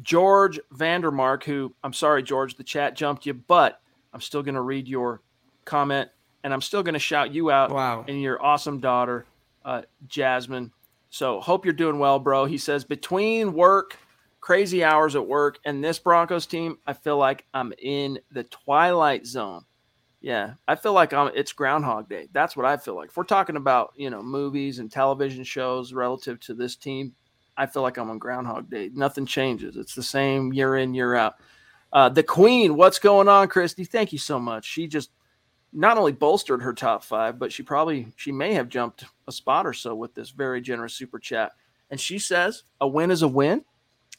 George 0.02 0.58
Vandermark, 0.74 1.44
who 1.44 1.74
I'm 1.84 1.92
sorry, 1.92 2.22
George, 2.22 2.56
the 2.56 2.64
chat 2.64 2.96
jumped 2.96 3.24
you, 3.24 3.34
but 3.34 3.80
I'm 4.12 4.20
still 4.20 4.42
going 4.42 4.56
to 4.56 4.62
read 4.62 4.88
your 4.88 5.22
comment 5.64 6.10
and 6.44 6.52
I'm 6.52 6.60
still 6.60 6.82
going 6.82 6.94
to 6.94 6.98
shout 6.98 7.32
you 7.32 7.50
out 7.50 7.70
wow. 7.70 8.04
and 8.06 8.20
your 8.20 8.44
awesome 8.44 8.78
daughter, 8.80 9.26
uh, 9.64 9.82
Jasmine. 10.06 10.72
So, 11.08 11.40
hope 11.40 11.64
you're 11.64 11.72
doing 11.74 11.98
well, 11.98 12.18
bro. 12.18 12.44
He 12.44 12.58
says, 12.58 12.84
between 12.84 13.54
work, 13.54 13.96
crazy 14.40 14.84
hours 14.84 15.16
at 15.16 15.26
work, 15.26 15.58
and 15.64 15.82
this 15.82 15.98
Broncos 15.98 16.46
team, 16.46 16.78
I 16.86 16.92
feel 16.92 17.16
like 17.16 17.44
I'm 17.54 17.72
in 17.78 18.18
the 18.32 18.44
twilight 18.44 19.24
zone. 19.26 19.64
Yeah, 20.20 20.54
I 20.66 20.74
feel 20.74 20.92
like 20.92 21.12
I'm, 21.12 21.30
it's 21.34 21.52
Groundhog 21.52 22.08
Day. 22.08 22.28
That's 22.32 22.56
what 22.56 22.66
I 22.66 22.76
feel 22.76 22.96
like. 22.96 23.10
If 23.10 23.16
we're 23.16 23.24
talking 23.24 23.56
about 23.56 23.92
you 23.96 24.10
know 24.10 24.22
movies 24.22 24.78
and 24.78 24.90
television 24.90 25.44
shows 25.44 25.92
relative 25.92 26.40
to 26.40 26.54
this 26.54 26.76
team, 26.76 27.14
I 27.56 27.66
feel 27.66 27.82
like 27.82 27.96
I'm 27.96 28.10
on 28.10 28.18
Groundhog 28.18 28.70
Day. 28.70 28.90
Nothing 28.92 29.26
changes. 29.26 29.76
It's 29.76 29.94
the 29.94 30.02
same 30.02 30.52
year 30.52 30.76
in 30.76 30.94
year 30.94 31.14
out. 31.14 31.34
Uh, 31.92 32.08
the 32.08 32.22
Queen, 32.22 32.76
what's 32.76 32.98
going 32.98 33.28
on, 33.28 33.48
Christy? 33.48 33.84
Thank 33.84 34.12
you 34.12 34.18
so 34.18 34.38
much. 34.38 34.64
She 34.64 34.86
just 34.86 35.10
not 35.72 35.98
only 35.98 36.12
bolstered 36.12 36.62
her 36.62 36.72
top 36.72 37.04
five, 37.04 37.38
but 37.38 37.52
she 37.52 37.62
probably 37.62 38.08
she 38.16 38.32
may 38.32 38.54
have 38.54 38.68
jumped 38.68 39.04
a 39.28 39.32
spot 39.32 39.66
or 39.66 39.72
so 39.72 39.94
with 39.94 40.14
this 40.14 40.30
very 40.30 40.60
generous 40.60 40.94
super 40.94 41.18
chat. 41.18 41.52
And 41.90 42.00
she 42.00 42.18
says 42.18 42.64
a 42.80 42.88
win 42.88 43.10
is 43.10 43.22
a 43.22 43.28
win. 43.28 43.64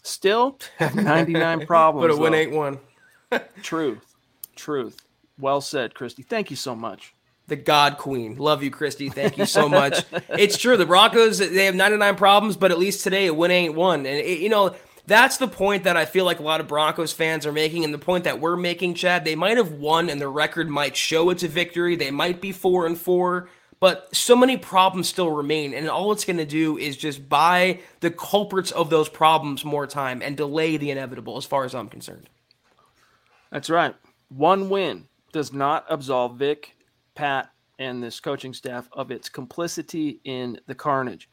Still 0.03 0.59
99 0.79 1.65
problems. 1.65 2.07
but 2.07 2.17
a 2.17 2.21
win 2.21 2.33
ain't 2.33 2.51
one. 2.51 2.79
Truth. 3.61 4.15
Truth. 4.55 5.06
Well 5.39 5.61
said, 5.61 5.93
Christy. 5.93 6.23
Thank 6.23 6.49
you 6.49 6.55
so 6.55 6.75
much. 6.75 7.13
The 7.47 7.55
God 7.55 7.97
Queen. 7.97 8.35
Love 8.35 8.61
you, 8.63 8.71
Christy. 8.71 9.09
Thank 9.09 9.37
you 9.37 9.45
so 9.45 9.69
much. 9.69 10.03
it's 10.29 10.57
true. 10.57 10.75
The 10.75 10.85
Broncos, 10.85 11.39
they 11.39 11.65
have 11.65 11.75
99 11.75 12.15
problems, 12.15 12.57
but 12.57 12.71
at 12.71 12.79
least 12.79 13.03
today 13.03 13.27
a 13.27 13.33
win 13.33 13.51
ain't 13.51 13.75
one. 13.75 13.99
And, 13.99 14.17
it, 14.17 14.39
you 14.39 14.49
know, 14.49 14.75
that's 15.05 15.37
the 15.37 15.47
point 15.47 15.85
that 15.85 15.95
I 15.95 16.03
feel 16.03 16.25
like 16.25 16.39
a 16.39 16.43
lot 16.43 16.59
of 16.59 16.67
Broncos 16.67 17.13
fans 17.13 17.45
are 17.45 17.53
making, 17.53 17.85
and 17.85 17.93
the 17.93 17.99
point 17.99 18.25
that 18.25 18.41
we're 18.41 18.57
making, 18.57 18.95
Chad. 18.95 19.23
They 19.23 19.35
might 19.35 19.55
have 19.55 19.71
won, 19.71 20.09
and 20.09 20.19
the 20.19 20.27
record 20.27 20.69
might 20.69 20.97
show 20.97 21.29
it's 21.29 21.43
a 21.43 21.47
victory. 21.47 21.95
They 21.95 22.11
might 22.11 22.41
be 22.41 22.51
four 22.51 22.85
and 22.85 22.99
four, 22.99 23.47
but 23.79 24.13
so 24.13 24.35
many 24.35 24.57
problems 24.57 25.07
still 25.07 25.31
remain, 25.31 25.73
and 25.73 25.89
all 25.89 26.11
it's 26.11 26.25
going 26.25 26.37
to 26.37 26.45
do 26.45 26.77
is 26.77 26.97
just 26.97 27.29
buy 27.29 27.79
the 28.01 28.11
culprits 28.11 28.71
of 28.71 28.89
those 28.89 29.07
problems 29.07 29.63
more 29.63 29.87
time 29.87 30.21
and 30.21 30.35
delay 30.35 30.75
the 30.75 30.91
inevitable, 30.91 31.37
as 31.37 31.45
far 31.45 31.63
as 31.63 31.73
I'm 31.73 31.87
concerned. 31.87 32.29
That's 33.49 33.69
right. 33.69 33.95
One 34.27 34.69
win 34.69 35.06
does 35.31 35.53
not 35.53 35.85
absolve 35.89 36.37
Vic, 36.37 36.75
Pat, 37.15 37.49
and 37.79 38.01
this 38.01 38.19
coaching 38.19 38.53
staff 38.53 38.89
of 38.93 39.11
its 39.11 39.29
complicity 39.29 40.19
in 40.23 40.59
the 40.67 40.75
carnage. 40.75 41.29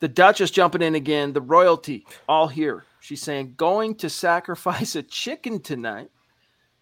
The 0.00 0.08
Duchess 0.08 0.50
jumping 0.50 0.82
in 0.82 0.94
again, 0.94 1.32
the 1.32 1.40
royalty, 1.40 2.06
all 2.28 2.48
here. 2.48 2.84
She's 3.00 3.22
saying, 3.22 3.54
going 3.56 3.94
to 3.96 4.10
sacrifice 4.10 4.94
a 4.94 5.02
chicken 5.02 5.60
tonight 5.62 6.10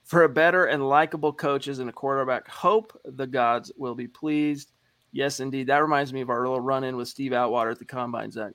for 0.02 0.24
a 0.24 0.28
better 0.28 0.64
and 0.66 0.88
likable 0.88 1.32
coaches 1.32 1.78
and 1.78 1.88
a 1.88 1.92
quarterback. 1.92 2.48
Hope 2.48 2.98
the 3.04 3.26
gods 3.26 3.70
will 3.76 3.94
be 3.94 4.08
pleased. 4.08 4.72
Yes, 5.12 5.38
indeed. 5.38 5.68
That 5.68 5.80
reminds 5.80 6.12
me 6.12 6.22
of 6.22 6.28
our 6.30 6.40
little 6.40 6.60
run 6.60 6.82
in 6.82 6.96
with 6.96 7.06
Steve 7.08 7.32
Atwater 7.32 7.70
at 7.70 7.78
the 7.78 7.84
combine, 7.84 8.30
Zach. 8.32 8.52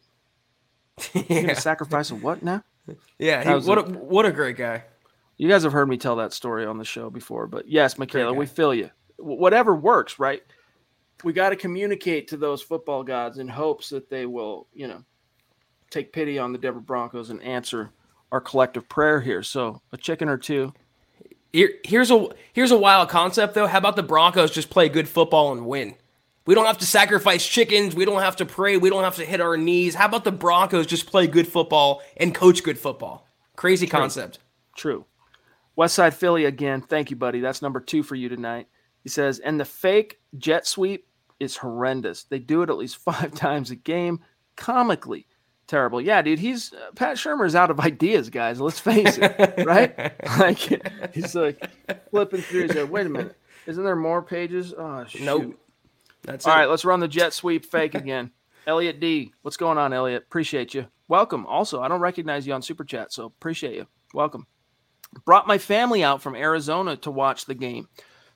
Yeah, 1.30 1.53
sacrifice 1.53 2.12
a 2.12 2.16
what 2.16 2.43
now? 2.43 2.62
yeah. 3.18 3.60
He- 3.60 3.68
what 3.68 3.78
a, 3.78 3.82
what 3.84 4.26
a 4.26 4.32
great 4.32 4.57
guy. 4.57 4.84
You 5.40 5.48
guys 5.48 5.64
have 5.64 5.72
heard 5.72 5.88
me 5.88 5.98
tell 5.98 6.18
that 6.18 6.34
story 6.34 6.66
on 6.66 6.78
the 6.78 6.84
show 6.84 7.10
before, 7.10 7.48
but 7.48 7.66
yes, 7.66 7.98
Michaela, 7.98 8.34
we 8.34 8.46
feel 8.46 8.74
you. 8.74 8.92
W- 9.18 9.40
whatever 9.40 9.74
works, 9.74 10.20
right? 10.20 10.44
We 11.24 11.32
got 11.32 11.52
to 11.52 11.56
communicate 11.56 12.28
to 12.28 12.38
those 12.38 12.62
football 12.62 13.04
gods 13.04 13.38
in 13.38 13.48
hopes 13.48 13.90
that 13.90 14.10
they 14.10 14.26
will, 14.26 14.68
you 14.74 14.90
know, 14.90 15.02
take 15.90 16.12
pity 16.12 16.38
on 16.38 16.52
the 16.52 16.58
Denver 16.58 16.82
Broncos 16.82 17.30
and 17.30 17.42
answer 17.42 17.90
our 18.34 18.42
collective 18.42 18.90
prayer 18.90 19.22
here. 19.22 19.42
So 19.42 19.82
a 19.94 19.98
chicken 19.98 20.28
or 20.28 20.38
two. 20.38 20.74
Here, 21.54 21.72
here's 21.86 22.12
a 22.12 22.28
here's 22.52 22.72
a 22.72 22.78
wild 22.78 23.08
concept 23.08 23.54
though. 23.54 23.66
How 23.66 23.78
about 23.78 23.96
the 23.96 24.04
Broncos 24.04 24.52
just 24.52 24.70
play 24.70 24.90
good 24.90 25.08
football 25.08 25.54
and 25.54 25.66
win? 25.66 25.96
We 26.46 26.54
don't 26.54 26.66
have 26.66 26.80
to 26.80 26.86
sacrifice 26.86 27.48
chickens. 27.48 27.96
We 27.96 28.04
don't 28.04 28.22
have 28.22 28.36
to 28.38 28.46
pray. 28.46 28.76
We 28.76 28.90
don't 28.90 29.04
have 29.04 29.16
to 29.16 29.26
hit 29.26 29.40
our 29.40 29.56
knees. 29.56 29.96
How 29.96 30.06
about 30.06 30.26
the 30.26 30.34
Broncos 30.34 30.86
just 30.86 31.08
play 31.08 31.28
good 31.28 31.48
football 31.48 32.02
and 32.18 32.36
coach 32.36 32.62
good 32.62 32.78
football? 32.78 33.26
Crazy 33.56 33.88
concept. 33.88 34.40
True. 34.76 35.06
Westside 35.80 36.13
Philly 36.13 36.43
again. 36.43 36.82
Thank 36.82 37.09
you, 37.09 37.15
buddy. 37.15 37.39
That's 37.39 37.61
number 37.61 37.80
two 37.80 38.03
for 38.03 38.15
you 38.15 38.27
tonight. 38.27 38.67
He 39.01 39.09
says, 39.09 39.39
and 39.39 39.57
the 39.57 39.65
fake 39.65 40.19
jet 40.38 40.67
sweep 40.67 41.07
is 41.39 41.55
horrendous. 41.55 42.23
They 42.23 42.39
do 42.39 42.61
it 42.61 42.69
at 42.69 42.77
least 42.77 42.97
five 43.03 43.32
times 43.34 43.71
a 43.71 43.75
game. 43.75 44.19
Comically 44.57 45.25
terrible. 45.67 46.01
Yeah, 46.01 46.21
dude. 46.21 46.39
He's 46.39 46.73
uh, 46.73 46.91
Pat 46.95 47.15
Shurmur 47.15 47.45
is 47.45 47.55
out 47.55 47.71
of 47.71 47.80
ideas, 47.80 48.30
guys. 48.30 48.59
Let's 48.59 48.80
face 48.80 49.17
it, 49.17 49.65
right? 49.65 50.13
Like 50.39 51.13
he's 51.13 51.36
like 51.36 51.69
flipping 52.11 52.41
through. 52.41 52.63
He's 52.63 52.75
like, 52.75 52.91
wait 52.91 53.05
a 53.05 53.09
minute. 53.09 53.38
Isn't 53.65 53.84
there 53.84 53.95
more 53.95 54.21
pages? 54.21 54.73
Oh, 54.77 55.05
shoot. 55.05 55.21
Nope. 55.21 55.59
That's 56.23 56.45
All 56.45 56.55
right, 56.55 56.69
let's 56.69 56.84
run 56.84 56.99
the 56.99 57.07
jet 57.07 57.34
sweep 57.34 57.65
fake 57.65 57.95
again. 57.95 58.32
Elliot 58.67 58.99
D, 58.99 59.34
what's 59.41 59.57
going 59.57 59.77
on, 59.77 59.93
Elliot? 59.93 60.23
Appreciate 60.23 60.73
you. 60.73 60.88
Welcome. 61.07 61.45
Also, 61.45 61.82
I 61.82 61.88
don't 61.88 62.01
recognize 62.01 62.45
you 62.45 62.53
on 62.53 62.61
Super 62.61 62.84
Chat, 62.84 63.13
so 63.13 63.25
appreciate 63.25 63.75
you. 63.75 63.88
Welcome. 64.13 64.45
Brought 65.26 65.47
my 65.47 65.57
family 65.57 66.03
out 66.03 66.22
from 66.22 66.36
Arizona 66.36 66.95
to 66.97 67.12
watch 67.12 67.45
the 67.45 67.55
game. 67.55 67.88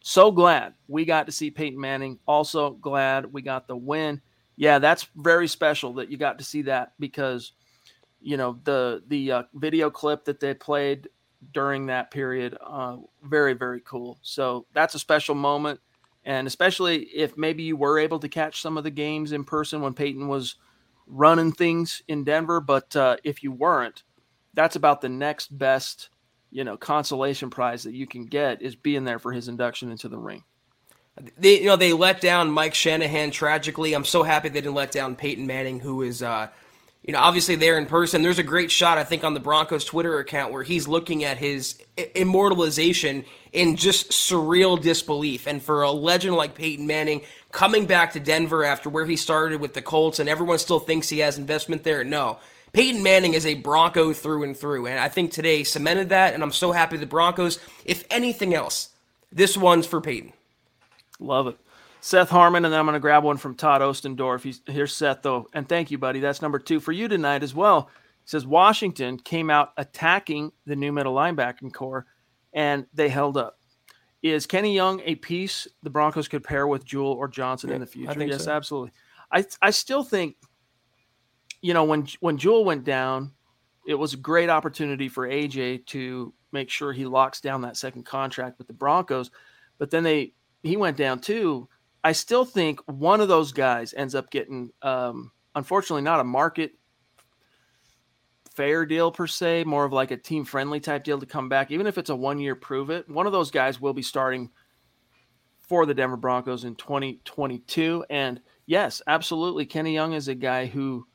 So 0.01 0.31
glad 0.31 0.73
we 0.87 1.05
got 1.05 1.27
to 1.27 1.31
see 1.31 1.51
Peyton 1.51 1.79
Manning. 1.79 2.19
Also 2.27 2.71
glad 2.71 3.31
we 3.31 3.41
got 3.41 3.67
the 3.67 3.77
win. 3.77 4.21
Yeah, 4.55 4.79
that's 4.79 5.07
very 5.15 5.47
special 5.47 5.93
that 5.95 6.09
you 6.11 6.17
got 6.17 6.39
to 6.39 6.43
see 6.43 6.63
that 6.63 6.93
because 6.99 7.53
you 8.21 8.37
know 8.37 8.59
the 8.63 9.03
the 9.07 9.31
uh, 9.31 9.43
video 9.53 9.89
clip 9.89 10.25
that 10.25 10.39
they 10.39 10.53
played 10.53 11.09
during 11.51 11.87
that 11.87 12.11
period 12.11 12.57
uh, 12.65 12.97
very 13.23 13.53
very 13.53 13.81
cool. 13.81 14.19
So 14.21 14.65
that's 14.73 14.95
a 14.95 14.99
special 14.99 15.35
moment 15.35 15.79
and 16.25 16.47
especially 16.47 17.03
if 17.03 17.37
maybe 17.37 17.63
you 17.63 17.75
were 17.75 17.99
able 17.99 18.19
to 18.19 18.29
catch 18.29 18.61
some 18.61 18.77
of 18.77 18.83
the 18.83 18.91
games 18.91 19.31
in 19.31 19.43
person 19.43 19.81
when 19.81 19.93
Peyton 19.93 20.27
was 20.27 20.55
running 21.05 21.51
things 21.51 22.01
in 22.07 22.23
Denver, 22.23 22.61
but 22.61 22.95
uh, 22.95 23.17
if 23.23 23.43
you 23.43 23.51
weren't, 23.51 24.03
that's 24.53 24.75
about 24.75 25.01
the 25.01 25.09
next 25.09 25.57
best, 25.57 26.09
you 26.53 26.63
know, 26.63 26.77
consolation 26.77 27.49
prize 27.49 27.83
that 27.83 27.93
you 27.93 28.05
can 28.05 28.27
get 28.27 28.61
is 28.61 28.75
being 28.75 29.03
there 29.03 29.19
for 29.19 29.33
his 29.33 29.47
induction 29.47 29.91
into 29.91 30.07
the 30.07 30.17
ring. 30.17 30.43
They, 31.37 31.59
you 31.59 31.65
know, 31.65 31.75
they 31.75 31.93
let 31.93 32.21
down 32.21 32.51
Mike 32.51 32.73
Shanahan 32.73 33.31
tragically. 33.31 33.93
I'm 33.93 34.05
so 34.05 34.23
happy 34.23 34.49
they 34.49 34.61
didn't 34.61 34.75
let 34.75 34.91
down 34.91 35.15
Peyton 35.15 35.45
Manning, 35.45 35.79
who 35.79 36.01
is, 36.01 36.23
uh, 36.23 36.47
you 37.03 37.13
know, 37.13 37.19
obviously 37.19 37.55
there 37.55 37.77
in 37.77 37.85
person. 37.85 38.21
There's 38.21 38.39
a 38.39 38.43
great 38.43 38.71
shot, 38.71 38.97
I 38.97 39.03
think, 39.03 39.23
on 39.23 39.33
the 39.33 39.39
Broncos 39.39 39.83
Twitter 39.83 40.19
account 40.19 40.53
where 40.53 40.63
he's 40.63 40.87
looking 40.87 41.23
at 41.23 41.37
his 41.37 41.77
immortalization 42.15 43.25
in 43.51 43.75
just 43.75 44.11
surreal 44.11 44.81
disbelief. 44.81 45.47
And 45.47 45.61
for 45.61 45.81
a 45.81 45.91
legend 45.91 46.35
like 46.35 46.55
Peyton 46.55 46.87
Manning 46.87 47.21
coming 47.51 47.85
back 47.85 48.13
to 48.13 48.19
Denver 48.19 48.63
after 48.63 48.89
where 48.89 49.05
he 49.05 49.15
started 49.15 49.59
with 49.59 49.73
the 49.73 49.81
Colts, 49.81 50.19
and 50.19 50.29
everyone 50.29 50.59
still 50.59 50.79
thinks 50.79 51.09
he 51.09 51.19
has 51.19 51.37
investment 51.37 51.83
there, 51.83 52.03
no. 52.03 52.39
Peyton 52.73 53.03
Manning 53.03 53.35
is 53.35 53.45
a 53.45 53.53
Bronco 53.53 54.13
through 54.13 54.43
and 54.43 54.57
through, 54.57 54.87
and 54.87 54.99
I 54.99 55.07
think 55.07 55.31
today 55.31 55.63
cemented 55.63 56.09
that. 56.09 56.33
And 56.33 56.41
I'm 56.41 56.51
so 56.51 56.71
happy 56.71 56.97
the 56.97 57.05
Broncos. 57.05 57.59
If 57.85 58.03
anything 58.09 58.55
else, 58.55 58.89
this 59.31 59.55
one's 59.55 59.85
for 59.85 60.01
Peyton. 60.01 60.33
Love 61.19 61.47
it. 61.47 61.57
Seth 62.01 62.29
Harmon, 62.29 62.65
and 62.65 62.73
then 62.73 62.79
I'm 62.79 62.85
going 62.85 62.95
to 62.95 62.99
grab 62.99 63.23
one 63.23 63.37
from 63.37 63.55
Todd 63.55 63.81
Ostendorf. 63.81 64.41
He's, 64.41 64.61
here's 64.65 64.93
Seth, 64.93 65.21
though. 65.21 65.47
And 65.53 65.69
thank 65.69 65.89
you, 65.89 65.97
buddy. 65.97 66.19
That's 66.19 66.41
number 66.41 66.59
two 66.59 66.79
for 66.79 66.91
you 66.91 67.07
tonight 67.07 67.43
as 67.43 67.55
well. 67.55 67.89
He 68.23 68.29
says 68.29 68.45
Washington 68.45 69.17
came 69.17 69.49
out 69.49 69.71
attacking 69.77 70.51
the 70.65 70.75
new 70.75 70.91
middle 70.91 71.13
linebacking 71.13 71.73
core, 71.73 72.05
and 72.53 72.87
they 72.93 73.07
held 73.07 73.37
up. 73.37 73.59
Is 74.21 74.47
Kenny 74.47 74.73
Young 74.73 75.01
a 75.05 75.15
piece 75.15 75.67
the 75.83 75.89
Broncos 75.89 76.27
could 76.27 76.43
pair 76.43 76.67
with 76.67 76.85
Jewell 76.85 77.11
or 77.11 77.27
Johnson 77.27 77.69
in 77.71 77.81
the 77.81 77.87
future? 77.87 78.21
yes, 78.25 78.45
so. 78.45 78.51
absolutely. 78.51 78.91
I 79.31 79.45
I 79.61 79.69
still 79.69 80.03
think, 80.03 80.37
you 81.63 81.73
know, 81.73 81.85
when 81.85 82.05
when 82.19 82.37
Jewell 82.37 82.65
went 82.65 82.83
down, 82.83 83.31
it 83.87 83.95
was 83.95 84.13
a 84.13 84.17
great 84.17 84.49
opportunity 84.49 85.07
for 85.07 85.27
AJ 85.27 85.85
to 85.87 86.33
make 86.51 86.69
sure 86.69 86.91
he 86.91 87.05
locks 87.05 87.39
down 87.39 87.61
that 87.61 87.77
second 87.77 88.05
contract 88.05 88.57
with 88.57 88.67
the 88.67 88.73
Broncos. 88.73 89.31
But 89.79 89.89
then 89.89 90.03
they 90.03 90.33
he 90.61 90.75
went 90.75 90.97
down 90.97 91.19
too. 91.19 91.69
I 92.03 92.11
still 92.11 92.43
think 92.43 92.81
one 92.85 93.21
of 93.21 93.29
those 93.29 93.53
guys 93.53 93.93
ends 93.93 94.13
up 94.13 94.29
getting, 94.29 94.71
um, 94.81 95.31
unfortunately, 95.55 96.01
not 96.01 96.19
a 96.19 96.25
market 96.25 96.73
fair 98.51 98.85
deal 98.85 99.09
per 99.09 99.25
se, 99.25 99.63
more 99.63 99.85
of 99.85 99.93
like 99.93 100.11
a 100.11 100.17
team 100.17 100.43
friendly 100.43 100.81
type 100.81 101.05
deal 101.05 101.17
to 101.17 101.25
come 101.25 101.47
back. 101.47 101.71
Even 101.71 101.87
if 101.87 101.97
it's 101.97 102.09
a 102.09 102.15
one 102.15 102.39
year 102.39 102.55
prove 102.55 102.89
it, 102.89 103.09
one 103.09 103.25
of 103.25 103.31
those 103.31 103.51
guys 103.51 103.79
will 103.79 103.93
be 103.93 104.01
starting 104.01 104.49
for 105.59 105.85
the 105.85 105.93
Denver 105.93 106.17
Broncos 106.17 106.65
in 106.65 106.75
2022. 106.75 108.03
And 108.09 108.41
yes, 108.65 109.01
absolutely, 109.07 109.65
Kenny 109.65 109.93
Young 109.93 110.11
is 110.11 110.27
a 110.27 110.35
guy 110.35 110.65
who. 110.65 111.07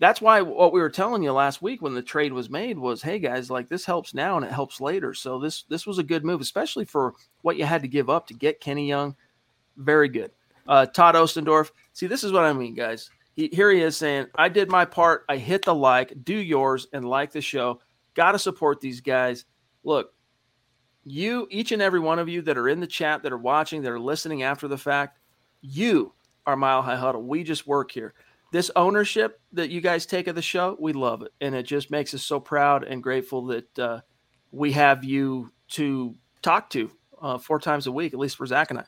That's 0.00 0.20
why 0.20 0.42
what 0.42 0.72
we 0.72 0.80
were 0.80 0.90
telling 0.90 1.22
you 1.22 1.32
last 1.32 1.60
week 1.60 1.82
when 1.82 1.94
the 1.94 2.02
trade 2.02 2.32
was 2.32 2.48
made 2.48 2.78
was, 2.78 3.02
hey 3.02 3.18
guys, 3.18 3.50
like 3.50 3.68
this 3.68 3.84
helps 3.84 4.14
now 4.14 4.36
and 4.36 4.44
it 4.44 4.52
helps 4.52 4.80
later. 4.80 5.12
So 5.12 5.38
this 5.38 5.64
this 5.64 5.86
was 5.86 5.98
a 5.98 6.04
good 6.04 6.24
move, 6.24 6.40
especially 6.40 6.84
for 6.84 7.14
what 7.42 7.56
you 7.56 7.64
had 7.64 7.82
to 7.82 7.88
give 7.88 8.08
up 8.08 8.26
to 8.28 8.34
get 8.34 8.60
Kenny 8.60 8.86
Young. 8.86 9.16
Very 9.76 10.08
good. 10.08 10.30
Uh, 10.68 10.86
Todd 10.86 11.14
Ostendorf. 11.14 11.70
See, 11.94 12.06
this 12.06 12.22
is 12.22 12.32
what 12.32 12.44
I 12.44 12.52
mean, 12.52 12.74
guys. 12.74 13.10
He, 13.34 13.48
here 13.52 13.70
he 13.70 13.80
is 13.80 13.96
saying, 13.96 14.26
I 14.34 14.48
did 14.48 14.68
my 14.68 14.84
part. 14.84 15.24
I 15.28 15.36
hit 15.36 15.64
the 15.64 15.74
like, 15.74 16.12
do 16.24 16.34
yours, 16.34 16.88
and 16.92 17.08
like 17.08 17.32
the 17.32 17.40
show. 17.40 17.80
Got 18.14 18.32
to 18.32 18.38
support 18.38 18.80
these 18.80 19.00
guys. 19.00 19.46
Look, 19.84 20.12
you, 21.04 21.46
each 21.50 21.72
and 21.72 21.80
every 21.80 22.00
one 22.00 22.18
of 22.18 22.28
you 22.28 22.42
that 22.42 22.58
are 22.58 22.68
in 22.68 22.80
the 22.80 22.86
chat, 22.86 23.22
that 23.22 23.32
are 23.32 23.38
watching, 23.38 23.80
that 23.82 23.92
are 23.92 24.00
listening 24.00 24.42
after 24.42 24.68
the 24.68 24.76
fact, 24.76 25.18
you 25.60 26.12
are 26.46 26.56
Mile 26.56 26.82
High 26.82 26.96
Huddle. 26.96 27.22
We 27.22 27.44
just 27.44 27.66
work 27.66 27.90
here. 27.90 28.12
This 28.50 28.70
ownership 28.74 29.40
that 29.52 29.70
you 29.70 29.80
guys 29.80 30.06
take 30.06 30.26
of 30.26 30.34
the 30.34 30.42
show, 30.42 30.76
we 30.80 30.92
love 30.92 31.22
it. 31.22 31.32
And 31.40 31.54
it 31.54 31.64
just 31.64 31.90
makes 31.90 32.14
us 32.14 32.22
so 32.22 32.40
proud 32.40 32.84
and 32.84 33.02
grateful 33.02 33.46
that 33.46 33.78
uh, 33.78 34.00
we 34.50 34.72
have 34.72 35.04
you 35.04 35.52
to 35.72 36.14
talk 36.40 36.70
to 36.70 36.90
uh, 37.20 37.38
four 37.38 37.60
times 37.60 37.86
a 37.86 37.92
week, 37.92 38.14
at 38.14 38.18
least 38.18 38.36
for 38.36 38.46
Zach 38.46 38.70
and 38.70 38.80
I. 38.80 38.84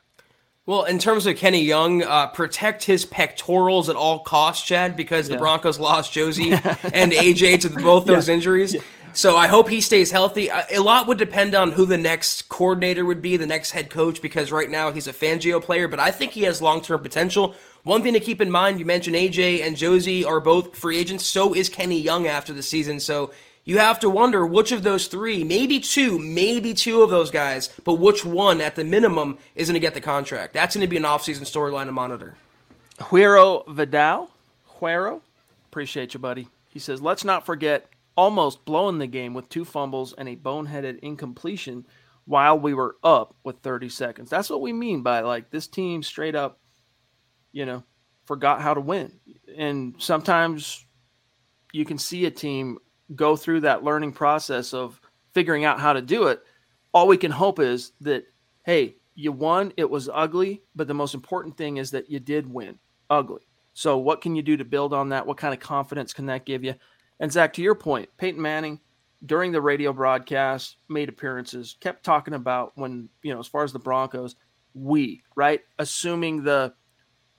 Well, 0.67 0.85
in 0.85 0.99
terms 0.99 1.27
of 1.27 1.37
Kenny 1.37 1.63
Young, 1.63 2.03
uh, 2.03 2.29
protect 2.29 2.85
his 2.85 3.05
pectorals 3.05 3.89
at 3.89 3.97
all 3.97 4.21
costs, 4.21 4.65
Chad, 4.65 4.95
because 4.95 5.27
the 5.27 5.37
Broncos 5.37 5.81
lost 5.81 6.13
Josey 6.13 6.53
and 6.53 7.13
AJ 7.13 7.63
to 7.63 7.71
both 7.71 8.05
those 8.05 8.29
injuries. 8.29 8.77
So 9.13 9.37
I 9.37 9.47
hope 9.47 9.69
he 9.69 9.81
stays 9.81 10.11
healthy. 10.11 10.51
Uh, 10.51 10.63
a 10.71 10.79
lot 10.79 11.07
would 11.07 11.19
depend 11.19 11.55
on 11.55 11.73
who 11.73 11.85
the 11.85 11.99
next 11.99 12.49
coordinator 12.49 13.05
would 13.05 13.21
be, 13.21 13.37
the 13.37 13.47
next 13.47 13.73
head 13.73 13.91
coach, 13.91 14.23
because 14.23 14.53
right 14.53 14.71
now 14.71 14.93
he's 14.93 15.09
a 15.09 15.13
Fangio 15.13 15.63
player, 15.63 15.89
but 15.89 15.99
I 15.99 16.11
think 16.11 16.33
he 16.33 16.43
has 16.43 16.63
long 16.63 16.81
term 16.81 17.03
potential. 17.03 17.55
One 17.83 18.03
thing 18.03 18.13
to 18.13 18.21
keep 18.21 18.41
in 18.41 18.51
mind, 18.51 18.79
you 18.79 18.85
mentioned 18.85 19.17
AJ 19.17 19.67
and 19.67 19.77
Josey 19.77 20.25
are 20.25 20.41
both 20.41 20.77
free 20.77 20.99
agents. 20.99 21.25
So 21.27 21.55
is 21.55 21.69
Kenny 21.69 21.99
Young 21.99 22.27
after 22.27 22.53
the 22.53 22.63
season. 22.63 23.01
So 23.01 23.33
you 23.65 23.79
have 23.79 24.01
to 24.01 24.11
wonder 24.11 24.47
which 24.47 24.73
of 24.73 24.83
those 24.83 25.07
three, 25.07 25.45
maybe 25.45 25.81
two, 25.81 26.19
maybe 26.19 26.75
two 26.75 27.03
of 27.03 27.11
those 27.11 27.31
guys, 27.31 27.69
but 27.85 27.95
which 27.95 28.25
one 28.25 28.61
at 28.61 28.77
the 28.77 28.85
minimum 28.85 29.39
is 29.55 29.69
going 29.69 29.75
to 29.75 29.81
get 29.81 29.95
the 29.95 30.01
contract. 30.01 30.55
That's 30.55 30.75
going 30.75 30.85
to 30.85 30.91
be 30.91 30.97
an 30.97 31.05
offseason 31.05 31.43
storyline 31.43 31.87
to 31.87 31.93
monitor. 31.93 32.35
Huero 32.99 33.67
Vidal, 33.67 34.31
Huero, 34.79 35.21
appreciate 35.71 36.15
you, 36.15 36.21
buddy. 36.21 36.49
He 36.69 36.79
says, 36.79 37.01
let's 37.01 37.25
not 37.25 37.47
forget 37.47 37.89
almost 38.21 38.67
blowing 38.67 38.99
the 38.99 39.07
game 39.07 39.33
with 39.33 39.49
two 39.49 39.65
fumbles 39.65 40.13
and 40.13 40.29
a 40.29 40.37
boneheaded 40.37 40.99
incompletion 40.99 41.87
while 42.27 42.59
we 42.59 42.75
were 42.75 42.97
up 43.03 43.35
with 43.45 43.57
30 43.61 43.89
seconds. 43.89 44.29
That's 44.29 44.51
what 44.51 44.61
we 44.61 44.75
mean 44.75 45.03
by 45.03 45.21
like 45.21 45.51
this 45.51 45.67
team 45.67 46.03
straight 46.03 46.35
up, 46.35 46.61
you 47.51 47.65
know, 47.65 47.83
forgot 48.27 48.61
how 48.61 48.75
to 48.75 48.81
win. 48.83 49.19
And 49.57 49.95
sometimes 49.97 50.85
you 51.73 51.87
can 51.87 51.97
see 51.97 52.27
a 52.27 52.31
team 52.31 52.77
go 53.15 53.37
through 53.37 53.61
that 53.61 53.85
learning 53.85 54.13
process 54.13 54.75
of 54.75 55.01
figuring 55.33 55.65
out 55.65 55.81
how 55.81 55.95
to 55.95 56.03
do 56.03 56.27
it. 56.27 56.43
All 56.93 57.09
we 57.09 57.17
can 57.17 57.31
hope 57.31 57.59
is 57.59 57.93
that, 58.03 58.25
hey, 58.67 58.97
you 59.15 59.33
won, 59.33 59.73
it 59.79 59.89
was 59.89 60.11
ugly, 60.13 60.63
but 60.75 60.89
the 60.89 60.93
most 60.93 61.15
important 61.15 61.57
thing 61.57 61.79
is 61.79 61.91
that 61.93 62.11
you 62.11 62.21
did 62.21 62.53
win 62.53 62.79
ugly. 63.09 63.49
So, 63.73 63.97
what 63.97 64.21
can 64.21 64.37
you 64.37 64.43
do 64.43 64.59
to 64.59 64.65
build 64.67 64.93
on 64.93 65.09
that? 65.09 65.27
What 65.27 65.39
kind 65.39 65.55
of 65.55 65.61
confidence 65.61 66.13
can 66.13 66.27
that 66.27 66.45
give 66.45 66.65
you? 66.65 66.75
And 67.21 67.31
Zach, 67.31 67.53
to 67.53 67.63
your 67.63 67.75
point, 67.75 68.09
Peyton 68.17 68.41
Manning 68.41 68.81
during 69.27 69.53
the 69.53 69.61
radio 69.61 69.93
broadcast 69.93 70.77
made 70.89 71.11
appearances, 71.11 71.77
kept 71.81 72.03
talking 72.03 72.35
about 72.35 72.73
when, 72.77 73.09
you 73.23 73.33
know, 73.33 73.39
as 73.39 73.47
far 73.47 73.63
as 73.63 73.73
the 73.73 73.79
Broncos, 73.79 74.37
we, 74.73 75.23
right? 75.37 75.61
Assuming 75.79 76.43
the 76.43 76.73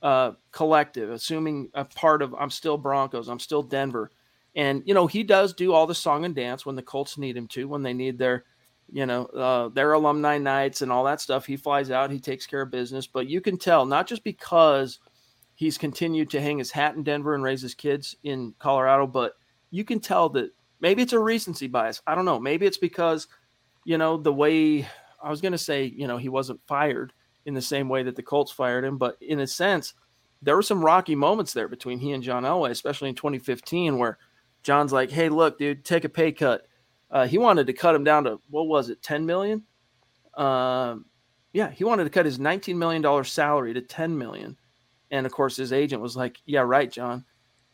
uh, 0.04 0.32
collective, 0.52 1.10
assuming 1.10 1.70
a 1.74 1.84
part 1.84 2.22
of 2.22 2.36
I'm 2.36 2.52
still 2.52 2.78
Broncos, 2.78 3.28
I'm 3.28 3.40
still 3.40 3.64
Denver. 3.64 4.12
And, 4.56 4.84
you 4.86 4.94
know, 4.94 5.08
he 5.08 5.24
does 5.24 5.54
do 5.54 5.74
all 5.74 5.88
the 5.88 5.96
song 5.96 6.26
and 6.26 6.36
dance 6.36 6.66
when 6.66 6.76
the 6.76 6.84
Colts 6.84 7.18
need 7.18 7.36
him 7.36 7.48
to, 7.50 7.68
when 7.68 7.82
they 7.82 7.94
need 7.94 8.18
their, 8.18 8.44
you 8.92 9.06
know, 9.06 9.26
uh, 9.28 9.70
their 9.70 9.94
alumni 9.94 10.38
nights 10.38 10.82
and 10.82 10.92
all 10.92 11.06
that 11.06 11.22
stuff. 11.22 11.46
He 11.46 11.58
flies 11.58 11.90
out, 11.90 12.12
he 12.12 12.20
takes 12.20 12.46
care 12.46 12.62
of 12.62 12.70
business. 12.70 13.08
But 13.08 13.28
you 13.28 13.42
can 13.42 13.58
tell, 13.58 13.86
not 13.86 14.08
just 14.08 14.24
because 14.24 15.00
he's 15.56 15.78
continued 15.78 16.30
to 16.32 16.42
hang 16.42 16.58
his 16.58 16.72
hat 16.72 16.96
in 16.96 17.04
Denver 17.04 17.34
and 17.34 17.44
raise 17.44 17.62
his 17.62 17.74
kids 17.74 18.16
in 18.24 18.54
Colorado, 18.60 19.08
but 19.08 19.36
you 19.72 19.84
can 19.84 20.00
tell 20.00 20.30
that 20.30 20.52
maybe 20.80 21.02
it's 21.02 21.14
a 21.14 21.20
recency 21.20 21.68
bias. 21.68 22.02
I 22.06 22.14
don't 22.14 22.26
know. 22.26 22.40
Maybe 22.40 22.66
it's 22.66 22.78
because, 22.78 23.28
you 23.86 23.98
know, 23.98 24.18
the 24.18 24.34
way 24.34 24.88
I 25.24 25.30
was 25.30 25.42
going 25.42 25.54
to 25.54 25.58
say, 25.58 25.86
you 25.86 26.08
know, 26.08 26.18
he 26.18 26.30
wasn't 26.30 26.62
fired 26.68 27.14
in 27.46 27.54
the 27.54 27.62
same 27.62 27.90
way 27.90 28.04
that 28.04 28.16
the 28.16 28.24
Colts 28.24 28.52
fired 28.52 28.84
him, 28.84 28.98
but 28.98 29.18
in 29.22 29.40
a 29.40 29.48
sense, 29.48 29.94
there 30.42 30.56
were 30.56 30.62
some 30.62 30.84
rocky 30.84 31.16
moments 31.16 31.54
there 31.54 31.68
between 31.68 32.00
he 32.00 32.12
and 32.12 32.24
John 32.24 32.44
Elway, 32.44 32.72
especially 32.72 33.10
in 33.10 33.16
2015, 33.16 33.98
where 33.98 34.18
John's 34.64 34.94
like, 34.94 35.12
"Hey, 35.12 35.30
look, 35.30 35.58
dude, 35.58 35.86
take 35.86 36.04
a 36.04 36.10
pay 36.10 36.32
cut." 36.32 36.68
Uh, 37.10 37.28
he 37.28 37.38
wanted 37.38 37.68
to 37.68 37.74
cut 37.74 37.96
him 37.96 38.04
down 38.04 38.24
to 38.24 38.40
what 38.50 38.68
was 38.68 38.90
it, 38.90 39.04
10 39.04 39.26
million? 39.26 39.64
Um, 40.36 41.06
yeah, 41.54 41.70
he 41.70 41.84
wanted 41.84 42.06
to 42.06 42.10
cut 42.10 42.26
his 42.26 42.40
19 42.40 42.78
million 42.78 43.02
dollar 43.02 43.24
salary 43.24 43.74
to 43.74 43.82
10 43.82 44.18
million, 44.18 44.58
and 45.12 45.26
of 45.26 45.32
course, 45.32 45.56
his 45.56 45.74
agent 45.74 46.02
was 46.02 46.16
like, 46.16 46.38
"Yeah, 46.46 46.62
right, 46.62 46.92
John." 46.92 47.26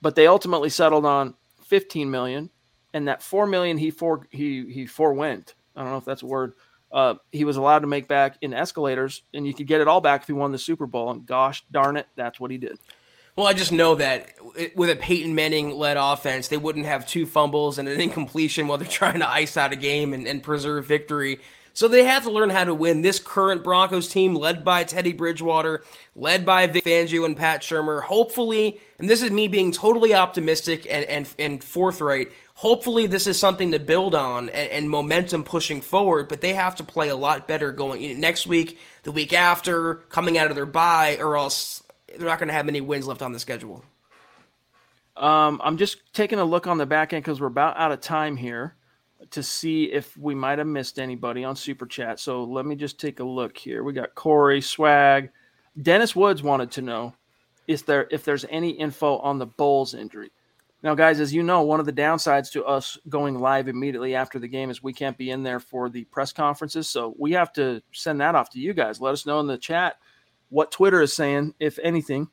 But 0.02 0.16
they 0.16 0.28
ultimately 0.28 0.70
settled 0.70 1.06
on 1.06 1.36
15 1.68 2.10
million, 2.10 2.50
and 2.94 3.08
that 3.08 3.22
four 3.22 3.46
million 3.46 3.78
he 3.78 3.92
for 3.92 4.28
he 4.32 4.72
he 4.72 4.86
forewent. 4.86 5.56
I 5.76 5.82
don't 5.84 5.92
know 5.92 5.98
if 5.98 6.06
that's 6.06 6.24
a 6.24 6.28
word. 6.28 6.54
Uh, 6.92 7.16
he 7.32 7.44
was 7.44 7.58
allowed 7.58 7.80
to 7.80 7.88
make 7.88 8.08
back 8.08 8.38
in 8.42 8.54
escalators, 8.54 9.24
and 9.34 9.46
you 9.46 9.54
could 9.54 9.68
get 9.68 9.82
it 9.82 9.88
all 9.88 10.02
back 10.02 10.22
if 10.22 10.28
he 10.28 10.34
won 10.34 10.52
the 10.52 10.58
Super 10.58 10.86
Bowl. 10.86 11.12
And 11.12 11.26
gosh 11.26 11.64
darn 11.70 11.98
it, 11.98 12.08
that's 12.16 12.40
what 12.40 12.50
he 12.50 12.58
did. 12.58 12.80
Well, 13.36 13.46
I 13.46 13.54
just 13.54 13.72
know 13.72 13.94
that 13.96 14.34
with 14.76 14.90
a 14.90 14.96
Peyton 14.96 15.36
Manning 15.36 15.70
led 15.72 15.96
offense, 15.98 16.48
they 16.48 16.58
wouldn't 16.58 16.88
have 16.88 17.08
two 17.08 17.28
fumbles 17.28 17.78
and 17.78 17.88
an 17.88 18.02
incompletion 18.02 18.68
while 18.68 18.80
they're 18.80 18.88
trying 18.88 19.20
to 19.20 19.30
ice 19.30 19.58
out 19.58 19.74
a 19.74 19.76
game 19.76 20.14
and, 20.14 20.28
and 20.28 20.42
preserve 20.42 20.86
victory. 20.86 21.40
So 21.78 21.88
they 21.88 22.06
have 22.06 22.24
to 22.24 22.32
learn 22.32 22.50
how 22.50 22.64
to 22.64 22.74
win. 22.74 23.04
This 23.04 23.20
current 23.20 23.64
Broncos 23.64 24.08
team, 24.08 24.34
led 24.34 24.66
by 24.66 24.84
Teddy 24.84 25.14
Bridgewater, 25.14 25.84
led 26.16 26.44
by 26.44 26.66
Vic 26.66 26.84
Fangio 26.84 27.24
and 27.24 27.38
Pat 27.38 27.62
Shurmur, 27.62 28.02
hopefully, 28.02 28.80
and 28.98 29.08
this 29.08 29.22
is 29.22 29.30
me 29.30 29.48
being 29.48 29.72
totally 29.72 30.16
optimistic 30.16 30.88
and, 30.90 31.06
and, 31.06 31.30
and 31.38 31.64
forthright, 31.64 32.32
hopefully 32.56 33.06
this 33.06 33.28
is 33.28 33.38
something 33.38 33.74
to 33.74 33.80
build 33.80 34.16
on 34.16 34.50
and, 34.50 34.72
and, 34.72 34.90
momentum 34.90 35.44
pushing 35.44 35.80
forward, 35.80 36.28
but 36.28 36.42
they 36.42 36.56
have 36.56 36.76
to 36.78 36.84
play 36.84 37.10
a 37.10 37.16
lot 37.16 37.48
better 37.48 37.72
going 37.72 38.20
next 38.20 38.48
week, 38.48 38.80
the 39.04 39.12
week 39.12 39.32
after, 39.32 39.98
coming 40.10 40.36
out 40.36 40.50
of 40.50 40.56
their 40.56 40.66
bye, 40.66 41.16
or 41.20 41.38
else 41.38 41.84
they're 42.08 42.28
not 42.28 42.40
going 42.40 42.48
to 42.48 42.56
have 42.56 42.66
many 42.66 42.82
wins 42.82 43.06
left 43.06 43.22
on 43.22 43.34
the 43.34 43.40
schedule. 43.40 43.86
Um, 45.16 45.62
I'm 45.64 45.78
just 45.78 46.12
taking 46.12 46.40
a 46.40 46.44
look 46.44 46.66
on 46.66 46.80
the 46.80 46.88
back 46.88 47.14
end 47.14 47.24
because 47.24 47.40
we're 47.40 47.46
about 47.46 47.78
out 47.78 47.92
of 47.92 48.02
time 48.02 48.36
here 48.36 48.77
to 49.32 49.44
see 49.44 49.86
if 49.86 50.16
we 50.18 50.36
might 50.36 50.58
have 50.58 50.68
missed 50.68 51.00
anybody 51.00 51.44
on 51.44 51.56
Super 51.56 51.86
Chat. 51.86 52.20
So 52.20 52.44
let 52.44 52.66
me 52.66 52.76
just 52.76 53.00
take 53.00 53.20
a 53.20 53.24
look 53.24 53.58
here. 53.58 53.84
We 53.84 53.94
got 53.94 54.16
Corey 54.16 54.62
Swag. 54.62 55.30
Dennis 55.82 56.16
Woods 56.16 56.42
wanted 56.44 56.72
to 56.72 56.82
know 56.82 57.14
is 57.68 57.84
there 57.84 58.08
if 58.12 58.24
there's 58.24 58.46
any 58.50 58.70
info 58.72 59.18
on 59.18 59.38
the 59.38 59.46
Bolles 59.46 59.94
injury. 59.94 60.32
Now, 60.84 60.96
guys, 60.96 61.20
as 61.20 61.34
you 61.34 61.44
know, 61.44 61.64
one 61.64 61.80
of 61.80 61.86
the 61.86 61.94
downsides 61.94 62.52
to 62.52 62.64
us 62.64 62.98
going 63.10 63.40
live 63.40 63.68
immediately 63.68 64.16
after 64.16 64.40
the 64.40 64.48
game 64.48 64.70
is 64.70 64.82
we 64.82 64.94
can't 64.94 65.18
be 65.18 65.32
in 65.32 65.44
there 65.44 65.60
for 65.60 65.90
the 65.90 66.06
press 66.06 66.32
conferences. 66.32 66.88
So 66.88 67.16
we 67.18 67.32
have 67.34 67.52
to 67.54 67.82
send 67.92 68.22
that 68.22 68.36
off 68.36 68.52
to 68.52 68.60
you 68.60 68.74
guys. 68.74 69.02
Let 69.02 69.14
us 69.14 69.26
know 69.26 69.40
in 69.40 69.48
the 69.48 69.58
chat 69.58 69.98
what 70.50 70.72
Twitter 70.72 71.02
is 71.02 71.14
saying, 71.14 71.56
if 71.60 71.80
anything, 71.82 72.28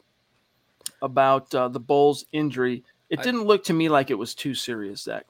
about 1.03 1.55
uh, 1.55 1.69
the 1.69 1.81
Bolles 1.81 2.27
injury. 2.33 2.85
It 3.11 3.23
didn't 3.23 3.45
look 3.45 3.65
to 3.65 3.73
me 3.73 3.89
like 3.89 4.11
it 4.11 4.19
was 4.19 4.35
too 4.35 4.55
serious, 4.55 5.03
Zach. 5.03 5.27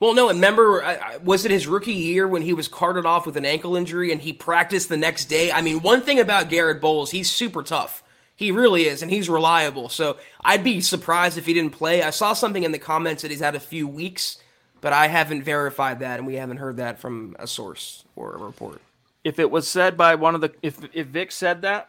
Well, 0.00 0.14
no, 0.14 0.28
and 0.28 0.38
remember, 0.38 0.98
was 1.22 1.44
it 1.44 1.50
his 1.50 1.66
rookie 1.66 1.92
year 1.92 2.26
when 2.26 2.42
he 2.42 2.52
was 2.52 2.68
carted 2.68 3.06
off 3.06 3.26
with 3.26 3.36
an 3.36 3.44
ankle 3.44 3.76
injury 3.76 4.12
and 4.12 4.20
he 4.20 4.32
practiced 4.32 4.88
the 4.88 4.96
next 4.96 5.26
day? 5.26 5.52
I 5.52 5.62
mean, 5.62 5.80
one 5.80 6.02
thing 6.02 6.18
about 6.18 6.50
Garett 6.50 6.80
Bolles, 6.80 7.12
he's 7.12 7.30
super 7.30 7.62
tough. 7.62 8.02
He 8.36 8.50
really 8.50 8.86
is, 8.86 9.00
and 9.00 9.10
he's 9.10 9.28
reliable. 9.28 9.88
So 9.88 10.16
I'd 10.42 10.64
be 10.64 10.80
surprised 10.80 11.38
if 11.38 11.46
he 11.46 11.54
didn't 11.54 11.72
play. 11.72 12.02
I 12.02 12.10
saw 12.10 12.32
something 12.32 12.64
in 12.64 12.72
the 12.72 12.78
comments 12.80 13.22
that 13.22 13.30
he's 13.30 13.40
had 13.40 13.54
a 13.54 13.60
few 13.60 13.86
weeks, 13.86 14.38
but 14.80 14.92
I 14.92 15.06
haven't 15.06 15.44
verified 15.44 16.00
that, 16.00 16.18
and 16.18 16.26
we 16.26 16.34
haven't 16.34 16.56
heard 16.56 16.78
that 16.78 16.98
from 16.98 17.36
a 17.38 17.46
source 17.46 18.04
or 18.16 18.34
a 18.34 18.38
report. 18.38 18.80
If 19.22 19.38
it 19.38 19.50
was 19.50 19.68
said 19.68 19.96
by 19.96 20.16
one 20.16 20.34
of 20.34 20.40
the, 20.40 20.52
if 20.62 20.78
if 20.92 21.06
Vic 21.06 21.30
said 21.30 21.62
that, 21.62 21.88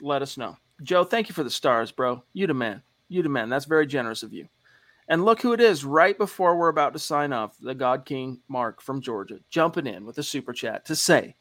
let 0.00 0.20
us 0.20 0.36
know. 0.36 0.58
Joe, 0.82 1.04
thank 1.04 1.28
you 1.28 1.34
for 1.34 1.42
the 1.42 1.50
stars, 1.50 1.90
bro. 1.90 2.22
You 2.34 2.46
the 2.46 2.54
man. 2.54 2.82
You 3.08 3.22
the 3.22 3.28
man. 3.30 3.48
That's 3.48 3.64
very 3.64 3.86
generous 3.86 4.22
of 4.22 4.32
you. 4.32 4.46
And 5.08 5.24
look 5.24 5.40
who 5.40 5.54
it 5.54 5.60
is 5.60 5.86
right 5.86 6.16
before 6.16 6.56
we're 6.56 6.68
about 6.68 6.92
to 6.92 6.98
sign 6.98 7.32
off 7.32 7.56
the 7.58 7.74
God 7.74 8.04
King 8.04 8.40
Mark 8.46 8.82
from 8.82 9.00
Georgia, 9.00 9.38
jumping 9.48 9.86
in 9.86 10.04
with 10.04 10.18
a 10.18 10.22
super 10.22 10.52
chat 10.52 10.84
to 10.84 10.94
say, 10.94 11.34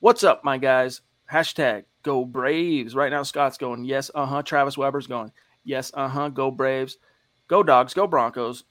What's 0.00 0.24
up, 0.24 0.42
my 0.42 0.58
guys? 0.58 1.02
Hashtag 1.32 1.84
go 2.02 2.24
Braves. 2.24 2.96
Right 2.96 3.12
now, 3.12 3.22
Scott's 3.22 3.58
going, 3.58 3.84
Yes, 3.84 4.10
uh 4.12 4.26
huh. 4.26 4.42
Travis 4.42 4.76
Weber's 4.76 5.06
going, 5.06 5.30
Yes, 5.64 5.92
uh 5.94 6.08
huh. 6.08 6.30
Go 6.30 6.50
Braves. 6.50 6.98
Go 7.46 7.62
Dogs. 7.62 7.94
Go 7.94 8.08
Broncos. 8.08 8.64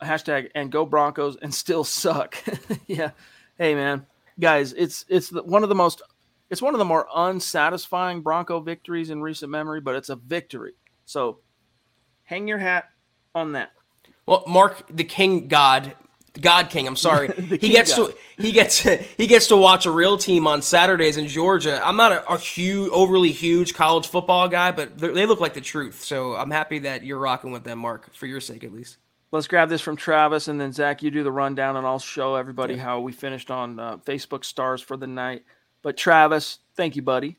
Hashtag 0.00 0.50
and 0.54 0.70
go 0.70 0.86
Broncos 0.86 1.36
and 1.42 1.52
still 1.52 1.82
suck. 1.82 2.36
yeah. 2.86 3.10
Hey, 3.58 3.74
man. 3.74 4.06
Guys, 4.38 4.72
it's 4.72 5.04
it's 5.08 5.30
the, 5.30 5.42
one 5.42 5.64
of 5.64 5.68
the 5.68 5.74
most 5.74 6.00
it's 6.48 6.62
one 6.62 6.74
of 6.74 6.78
the 6.78 6.84
more 6.84 7.08
unsatisfying 7.12 8.20
Bronco 8.20 8.60
victories 8.60 9.10
in 9.10 9.20
recent 9.20 9.50
memory, 9.50 9.80
but 9.80 9.96
it's 9.96 10.10
a 10.10 10.16
victory. 10.16 10.74
So 11.06 11.40
hang 12.24 12.46
your 12.46 12.58
hat 12.58 12.91
on 13.34 13.52
that. 13.52 13.72
Well, 14.26 14.44
Mark, 14.46 14.84
the 14.88 15.04
King 15.04 15.48
God, 15.48 15.94
God 16.40 16.70
King. 16.70 16.86
I'm 16.86 16.96
sorry. 16.96 17.28
he 17.60 17.70
gets 17.70 17.96
God. 17.96 18.10
to 18.10 18.42
he 18.42 18.52
gets 18.52 18.78
he 19.16 19.26
gets 19.26 19.48
to 19.48 19.56
watch 19.56 19.86
a 19.86 19.90
real 19.90 20.16
team 20.16 20.46
on 20.46 20.62
Saturdays 20.62 21.16
in 21.16 21.26
Georgia. 21.26 21.80
I'm 21.84 21.96
not 21.96 22.12
a, 22.12 22.32
a 22.32 22.38
huge, 22.38 22.90
overly 22.92 23.32
huge 23.32 23.74
college 23.74 24.06
football 24.06 24.48
guy, 24.48 24.70
but 24.70 24.98
they 24.98 25.26
look 25.26 25.40
like 25.40 25.54
the 25.54 25.60
truth. 25.60 26.02
So 26.02 26.34
I'm 26.34 26.50
happy 26.50 26.80
that 26.80 27.04
you're 27.04 27.18
rocking 27.18 27.50
with 27.52 27.64
them, 27.64 27.78
Mark, 27.78 28.14
for 28.14 28.26
your 28.26 28.40
sake 28.40 28.64
at 28.64 28.72
least. 28.72 28.98
Let's 29.32 29.46
grab 29.46 29.70
this 29.70 29.80
from 29.80 29.96
Travis, 29.96 30.48
and 30.48 30.60
then 30.60 30.72
Zach, 30.72 31.02
you 31.02 31.10
do 31.10 31.22
the 31.22 31.32
rundown, 31.32 31.76
and 31.76 31.86
I'll 31.86 31.98
show 31.98 32.34
everybody 32.34 32.74
yeah. 32.74 32.82
how 32.82 33.00
we 33.00 33.12
finished 33.12 33.50
on 33.50 33.80
uh, 33.80 33.96
Facebook 33.96 34.44
stars 34.44 34.82
for 34.82 34.98
the 34.98 35.06
night. 35.06 35.44
But 35.80 35.96
Travis, 35.96 36.58
thank 36.76 36.96
you, 36.96 37.02
buddy. 37.02 37.38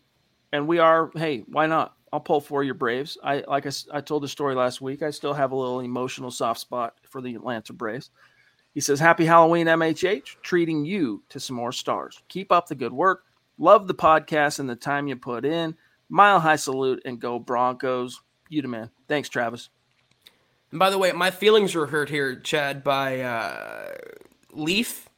And 0.51 0.67
we 0.67 0.79
are, 0.79 1.11
hey, 1.15 1.43
why 1.47 1.67
not? 1.67 1.95
I'll 2.13 2.19
pull 2.19 2.39
for 2.39 2.63
your 2.63 2.75
Braves. 2.75 3.17
I 3.23 3.43
like 3.47 3.65
I, 3.65 3.71
I 3.91 3.99
told 3.99 4.21
the 4.21 4.27
story 4.27 4.53
last 4.53 4.81
week. 4.81 5.01
I 5.01 5.09
still 5.09 5.33
have 5.33 5.51
a 5.51 5.55
little 5.55 5.79
emotional 5.79 6.29
soft 6.29 6.59
spot 6.59 6.93
for 7.09 7.21
the 7.21 7.33
Atlanta 7.33 7.73
Braves. 7.73 8.11
He 8.75 8.81
says, 8.81 8.99
"Happy 8.99 9.25
Halloween, 9.25 9.65
MHH. 9.65 10.37
Treating 10.43 10.85
you 10.85 11.23
to 11.29 11.39
some 11.39 11.55
more 11.55 11.71
stars. 11.71 12.21
Keep 12.27 12.51
up 12.51 12.67
the 12.67 12.75
good 12.75 12.93
work. 12.93 13.25
Love 13.57 13.87
the 13.87 13.95
podcast 13.95 14.59
and 14.59 14.69
the 14.69 14.75
time 14.75 15.07
you 15.07 15.15
put 15.15 15.43
in. 15.43 15.75
Mile 16.07 16.39
high 16.39 16.55
salute 16.55 17.01
and 17.03 17.19
go 17.19 17.39
Broncos. 17.39 18.21
You 18.47 18.61
the 18.61 18.67
man. 18.67 18.91
Thanks, 19.07 19.27
Travis. 19.27 19.69
And 20.69 20.77
by 20.77 20.91
the 20.91 20.99
way, 20.99 21.11
my 21.13 21.31
feelings 21.31 21.73
were 21.73 21.87
hurt 21.87 22.09
here, 22.09 22.35
Chad, 22.35 22.83
by 22.83 23.21
uh, 23.21 23.95
Leaf. 24.51 25.09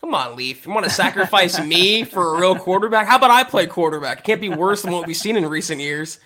Come 0.00 0.14
on, 0.14 0.36
Leaf. 0.36 0.66
You 0.66 0.72
want 0.72 0.84
to 0.84 0.90
sacrifice 0.90 1.60
me 1.60 2.04
for 2.04 2.36
a 2.36 2.40
real 2.40 2.56
quarterback? 2.56 3.06
How 3.06 3.16
about 3.16 3.30
I 3.30 3.44
play 3.44 3.66
quarterback? 3.66 4.20
It 4.20 4.24
can't 4.24 4.40
be 4.40 4.48
worse 4.48 4.82
than 4.82 4.92
what 4.92 5.06
we've 5.06 5.16
seen 5.16 5.36
in 5.36 5.46
recent 5.46 5.80
years. 5.80 6.18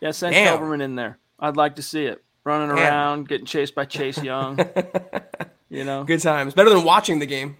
Yeah, 0.00 0.10
send 0.10 0.34
Damn. 0.34 0.58
Kelberman 0.58 0.82
in 0.82 0.94
there. 0.96 1.18
I'd 1.38 1.56
like 1.56 1.76
to 1.76 1.82
see 1.82 2.04
it. 2.06 2.22
Running 2.44 2.68
Damn. 2.68 2.78
around, 2.78 3.28
getting 3.28 3.46
chased 3.46 3.74
by 3.74 3.84
Chase 3.84 4.22
Young. 4.22 4.58
you 5.70 5.84
know? 5.84 6.04
Good 6.04 6.20
times. 6.22 6.54
Better 6.54 6.70
than 6.70 6.84
watching 6.84 7.18
the 7.18 7.26
game. 7.26 7.56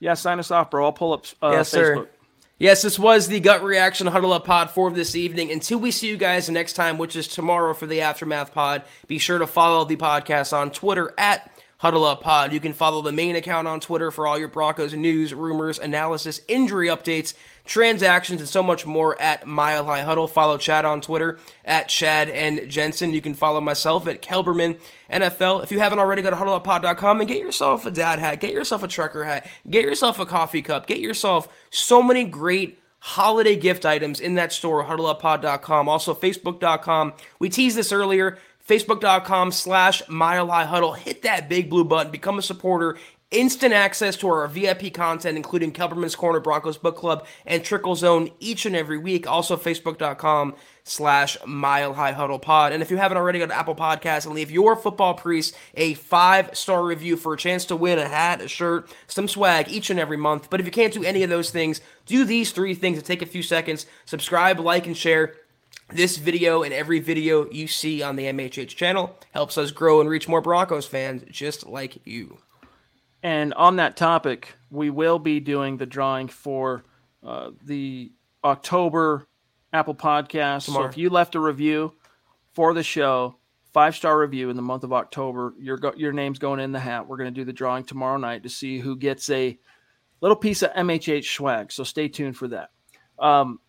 Yeah, 0.00 0.14
sign 0.14 0.38
us 0.38 0.50
off, 0.50 0.70
bro. 0.70 0.84
I'll 0.84 0.92
pull 0.92 1.12
up 1.12 1.26
uh, 1.42 1.50
Yes, 1.52 1.68
sir. 1.68 1.96
Facebook. 1.96 2.08
Yes, 2.58 2.82
this 2.82 2.98
was 2.98 3.26
the 3.26 3.40
Gut 3.40 3.64
Reaction 3.64 4.06
Huddle 4.06 4.32
Up 4.32 4.44
Pod 4.46 4.70
for 4.70 4.90
this 4.90 5.16
evening. 5.16 5.50
Until 5.50 5.78
we 5.78 5.90
see 5.90 6.08
you 6.08 6.16
guys 6.16 6.48
next 6.48 6.74
time, 6.74 6.98
which 6.98 7.16
is 7.16 7.26
tomorrow 7.26 7.74
for 7.74 7.86
the 7.86 8.00
Aftermath 8.02 8.52
Pod, 8.54 8.84
be 9.08 9.18
sure 9.18 9.38
to 9.38 9.46
follow 9.46 9.84
the 9.84 9.96
podcast 9.96 10.52
on 10.52 10.70
Twitter 10.70 11.12
at 11.18 11.50
Huddle 11.84 12.06
Up 12.06 12.22
Pod. 12.22 12.54
You 12.54 12.60
can 12.60 12.72
follow 12.72 13.02
the 13.02 13.12
main 13.12 13.36
account 13.36 13.68
on 13.68 13.78
Twitter 13.78 14.10
for 14.10 14.26
all 14.26 14.38
your 14.38 14.48
Broncos 14.48 14.94
news, 14.94 15.34
rumors, 15.34 15.78
analysis, 15.78 16.40
injury 16.48 16.88
updates, 16.88 17.34
transactions, 17.66 18.40
and 18.40 18.48
so 18.48 18.62
much 18.62 18.86
more 18.86 19.20
at 19.20 19.46
Mile 19.46 19.84
High 19.84 20.00
Huddle. 20.00 20.26
Follow 20.26 20.56
Chad 20.56 20.86
on 20.86 21.02
Twitter 21.02 21.38
at 21.62 21.90
Chad 21.90 22.30
and 22.30 22.70
Jensen. 22.70 23.12
You 23.12 23.20
can 23.20 23.34
follow 23.34 23.60
myself 23.60 24.08
at 24.08 24.22
Kelberman 24.22 24.80
NFL. 25.10 25.62
If 25.62 25.72
you 25.72 25.78
haven't 25.78 25.98
already, 25.98 26.22
go 26.22 26.30
to 26.30 26.36
huddleuppod.com 26.36 27.20
and 27.20 27.28
get 27.28 27.36
yourself 27.36 27.84
a 27.84 27.90
dad 27.90 28.18
hat, 28.18 28.40
get 28.40 28.54
yourself 28.54 28.82
a 28.82 28.88
trucker 28.88 29.24
hat, 29.24 29.46
get 29.68 29.84
yourself 29.84 30.18
a 30.18 30.24
coffee 30.24 30.62
cup, 30.62 30.86
get 30.86 31.00
yourself 31.00 31.48
so 31.68 32.02
many 32.02 32.24
great 32.24 32.78
holiday 33.00 33.56
gift 33.56 33.84
items 33.84 34.20
in 34.20 34.36
that 34.36 34.54
store, 34.54 34.86
huddleuppod.com. 34.86 35.90
Also, 35.90 36.14
facebook.com. 36.14 37.12
We 37.38 37.50
teased 37.50 37.76
this 37.76 37.92
earlier. 37.92 38.38
Facebook.com 38.68 39.52
slash 39.52 40.02
Mile 40.08 40.48
High 40.48 40.64
Huddle. 40.64 40.92
Hit 40.92 41.22
that 41.22 41.48
big 41.48 41.68
blue 41.68 41.84
button. 41.84 42.10
Become 42.10 42.38
a 42.38 42.42
supporter. 42.42 42.96
Instant 43.30 43.74
access 43.74 44.16
to 44.18 44.28
our 44.28 44.46
VIP 44.46 44.94
content, 44.94 45.36
including 45.36 45.72
Kelberman's 45.72 46.14
Corner 46.14 46.38
Broncos 46.38 46.78
Book 46.78 46.96
Club 46.96 47.26
and 47.44 47.64
Trickle 47.64 47.96
Zone 47.96 48.30
each 48.38 48.64
and 48.64 48.76
every 48.76 48.96
week. 48.96 49.26
Also, 49.26 49.56
Facebook.com 49.56 50.54
slash 50.84 51.36
Mile 51.44 51.94
High 51.94 52.12
Huddle 52.12 52.38
Pod. 52.38 52.72
And 52.72 52.80
if 52.80 52.92
you 52.92 52.96
haven't 52.96 53.16
already, 53.16 53.40
go 53.40 53.46
to 53.46 53.56
Apple 53.56 53.74
Podcasts 53.74 54.24
and 54.24 54.34
leave 54.34 54.52
your 54.52 54.76
football 54.76 55.14
priest 55.14 55.56
a 55.74 55.94
five 55.94 56.56
star 56.56 56.84
review 56.84 57.16
for 57.16 57.34
a 57.34 57.38
chance 57.38 57.64
to 57.66 57.76
win 57.76 57.98
a 57.98 58.08
hat, 58.08 58.40
a 58.40 58.46
shirt, 58.46 58.88
some 59.08 59.26
swag 59.26 59.68
each 59.68 59.90
and 59.90 59.98
every 59.98 60.18
month. 60.18 60.48
But 60.48 60.60
if 60.60 60.66
you 60.66 60.72
can't 60.72 60.94
do 60.94 61.02
any 61.02 61.24
of 61.24 61.30
those 61.30 61.50
things, 61.50 61.80
do 62.06 62.24
these 62.24 62.52
three 62.52 62.74
things 62.74 62.98
that 62.98 63.04
take 63.04 63.22
a 63.22 63.26
few 63.26 63.42
seconds. 63.42 63.86
Subscribe, 64.04 64.60
like, 64.60 64.86
and 64.86 64.96
share. 64.96 65.34
This 65.90 66.16
video 66.16 66.62
and 66.62 66.72
every 66.72 66.98
video 66.98 67.48
you 67.50 67.68
see 67.68 68.02
on 68.02 68.16
the 68.16 68.24
MHH 68.24 68.68
channel 68.68 69.16
helps 69.32 69.58
us 69.58 69.70
grow 69.70 70.00
and 70.00 70.08
reach 70.08 70.26
more 70.28 70.40
Broncos 70.40 70.86
fans 70.86 71.22
just 71.30 71.66
like 71.66 72.06
you. 72.06 72.38
And 73.22 73.54
on 73.54 73.76
that 73.76 73.96
topic, 73.96 74.54
we 74.70 74.90
will 74.90 75.18
be 75.18 75.40
doing 75.40 75.76
the 75.76 75.86
drawing 75.86 76.28
for 76.28 76.84
uh, 77.22 77.50
the 77.62 78.12
October 78.42 79.28
Apple 79.72 79.94
Podcast. 79.94 80.62
So 80.62 80.84
if 80.84 80.96
you 80.96 81.10
left 81.10 81.34
a 81.34 81.40
review 81.40 81.94
for 82.52 82.74
the 82.74 82.82
show, 82.82 83.36
five 83.72 83.94
star 83.94 84.18
review 84.18 84.50
in 84.50 84.56
the 84.56 84.62
month 84.62 84.84
of 84.84 84.92
October, 84.92 85.54
your 85.58 85.76
go- 85.76 85.94
your 85.96 86.12
name's 86.12 86.38
going 86.38 86.60
in 86.60 86.72
the 86.72 86.80
hat. 86.80 87.06
We're 87.06 87.16
going 87.16 87.32
to 87.32 87.40
do 87.40 87.44
the 87.44 87.52
drawing 87.52 87.84
tomorrow 87.84 88.16
night 88.16 88.42
to 88.42 88.48
see 88.48 88.78
who 88.78 88.96
gets 88.96 89.30
a 89.30 89.58
little 90.20 90.36
piece 90.36 90.62
of 90.62 90.72
MHH 90.72 91.34
swag. 91.34 91.72
So 91.72 91.84
stay 91.84 92.08
tuned 92.08 92.36
for 92.36 92.48
that. 92.48 92.70
Um, 93.18 93.60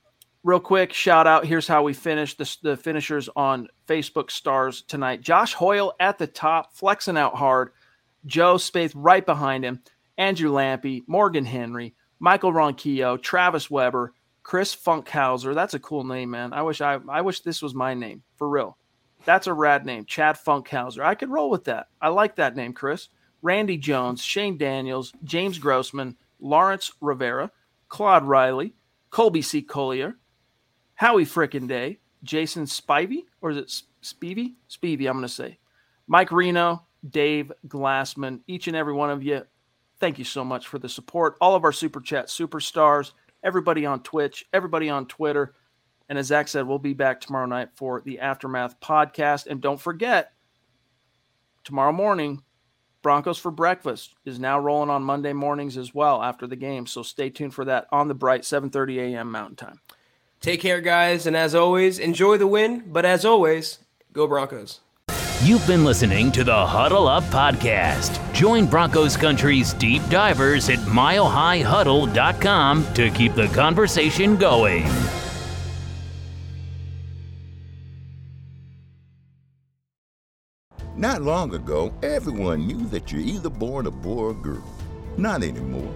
real 0.46 0.60
quick 0.60 0.94
shout 0.94 1.26
out. 1.26 1.44
Here's 1.44 1.68
how 1.68 1.82
we 1.82 1.94
finished 1.94 2.38
the, 2.38 2.58
the 2.62 2.78
finishers 2.78 3.28
on 3.36 3.68
Facebook 3.88 4.30
stars 4.30 4.84
tonight. 4.84 5.22
Josh 5.22 5.56
Hoyle 5.56 5.94
at 6.00 6.20
the 6.20 6.28
top, 6.28 6.76
flexing 6.76 7.18
out 7.18 7.36
hard. 7.36 7.72
Joe 8.28 8.56
Spaeth 8.56 8.94
right 8.96 9.26
behind 9.26 9.66
him. 9.66 9.82
Andrew 10.18 10.52
Lampy, 10.52 11.02
Morgan 11.08 11.46
Henry, 11.46 11.96
Michael 12.20 12.54
Ronquillo, 12.54 13.22
Travis 13.22 13.72
Weber, 13.72 14.14
Chris 14.44 14.76
Funkhauser. 14.76 15.56
That's 15.56 15.74
a 15.74 15.80
cool 15.80 16.04
name, 16.04 16.30
man. 16.30 16.54
I 16.54 16.62
wish 16.62 16.80
I 16.80 17.00
I 17.10 17.22
wish 17.22 17.42
this 17.42 17.62
was 17.62 17.74
my 17.74 17.96
name 17.96 18.22
for 18.38 18.48
real. 18.48 18.78
That's 19.26 19.48
a 19.48 19.54
rad 19.54 19.84
name, 19.84 20.06
Chad 20.06 20.38
Funkhauser. 20.38 21.04
I 21.04 21.16
could 21.16 21.30
roll 21.30 21.50
with 21.50 21.64
that. 21.64 21.88
I 22.00 22.10
like 22.10 22.36
that 22.36 22.56
name, 22.56 22.74
Chris. 22.74 23.10
Randy 23.42 23.78
Jones, 23.78 24.24
Shane 24.24 24.58
Daniels, 24.58 25.12
James 25.24 25.58
Grossman, 25.58 26.16
Lawrence 26.40 26.92
Rivera, 27.02 27.52
Claude 27.90 28.24
Riley, 28.26 28.76
Colby 29.10 29.42
C. 29.42 29.64
Collier, 29.64 30.16
Howie 30.96 31.26
Frickin' 31.26 31.68
Day, 31.68 32.00
Jason 32.24 32.66
Spivey, 32.66 33.26
or 33.42 33.52
is 33.52 33.58
it 33.58 33.82
Spivey? 34.02 34.56
Spivey, 34.70 35.08
I'm 35.08 35.18
going 35.18 35.22
to 35.22 35.30
say. 35.30 35.60
Mike 36.08 36.32
Reno, 36.32 36.86
Dave 37.08 37.52
Glassman, 37.68 38.42
each 38.48 38.68
and 38.68 38.76
every 38.76 38.94
one 38.94 39.10
of 39.10 39.24
you, 39.24 39.44
thank 40.00 40.18
you 40.18 40.26
so 40.26 40.44
much 40.44 40.68
for 40.68 40.80
the 40.80 40.90
support. 40.90 41.36
All 41.42 41.56
of 41.56 41.64
our 41.64 41.72
Super 41.72 42.02
Chat 42.02 42.28
superstars, 42.28 43.12
everybody 43.44 43.86
on 43.86 44.02
Twitch, 44.04 44.46
everybody 44.54 44.90
on 44.90 45.06
Twitter. 45.06 45.54
And 46.10 46.18
as 46.18 46.28
Zach 46.28 46.48
said, 46.48 46.68
we'll 46.68 46.80
be 46.80 46.94
back 46.94 47.20
tomorrow 47.20 47.46
night 47.46 47.70
for 47.76 48.02
the 48.06 48.20
Aftermath 48.20 48.80
podcast. 48.80 49.48
And 49.48 49.62
don't 49.62 49.82
forget, 49.82 50.34
tomorrow 51.64 51.92
morning, 51.92 52.44
Broncos 53.02 53.38
for 53.38 53.52
Breakfast 53.52 54.16
is 54.26 54.40
now 54.40 54.60
rolling 54.60 54.90
on 54.90 55.04
Monday 55.04 55.34
mornings 55.34 55.78
as 55.78 55.94
well 55.94 56.24
after 56.24 56.48
the 56.48 56.56
game. 56.56 56.88
So 56.88 57.04
stay 57.04 57.30
tuned 57.30 57.54
for 57.54 57.66
that 57.66 57.88
on 57.92 58.08
the 58.08 58.16
bright 58.16 58.42
7:30 58.42 59.14
a.m. 59.14 59.32
Mountain 59.32 59.58
Time. 59.58 59.80
Take 60.46 60.62
care, 60.62 60.80
guys, 60.80 61.26
and 61.26 61.36
as 61.36 61.56
always, 61.56 61.98
enjoy 61.98 62.38
the 62.38 62.46
win, 62.46 62.84
but 62.86 63.04
as 63.04 63.26
always, 63.26 63.80
go 64.14 64.28
Broncos. 64.28 64.82
You've 65.42 65.66
been 65.66 65.84
listening 65.84 66.32
to 66.34 66.44
the 66.44 66.68
Huddle 66.68 67.08
Up 67.08 67.24
Podcast. 67.24 68.22
Join 68.32 68.68
Broncos 68.68 69.18
Country's 69.18 69.74
deep 69.74 70.08
divers 70.08 70.70
at 70.70 70.78
milehighhuddle.com 70.78 72.94
to 72.94 73.10
keep 73.10 73.34
the 73.34 73.48
conversation 73.48 74.38
going. 74.38 74.88
Not 80.96 81.24
long 81.24 81.56
ago, 81.56 81.92
everyone 82.04 82.68
knew 82.68 82.86
that 82.90 83.12
you're 83.12 83.22
either 83.22 83.50
born 83.50 83.88
a 83.88 83.92
boy 83.92 84.26
or 84.26 84.36
girl. 84.36 84.64
Not 85.18 85.42
anymore. 85.42 85.96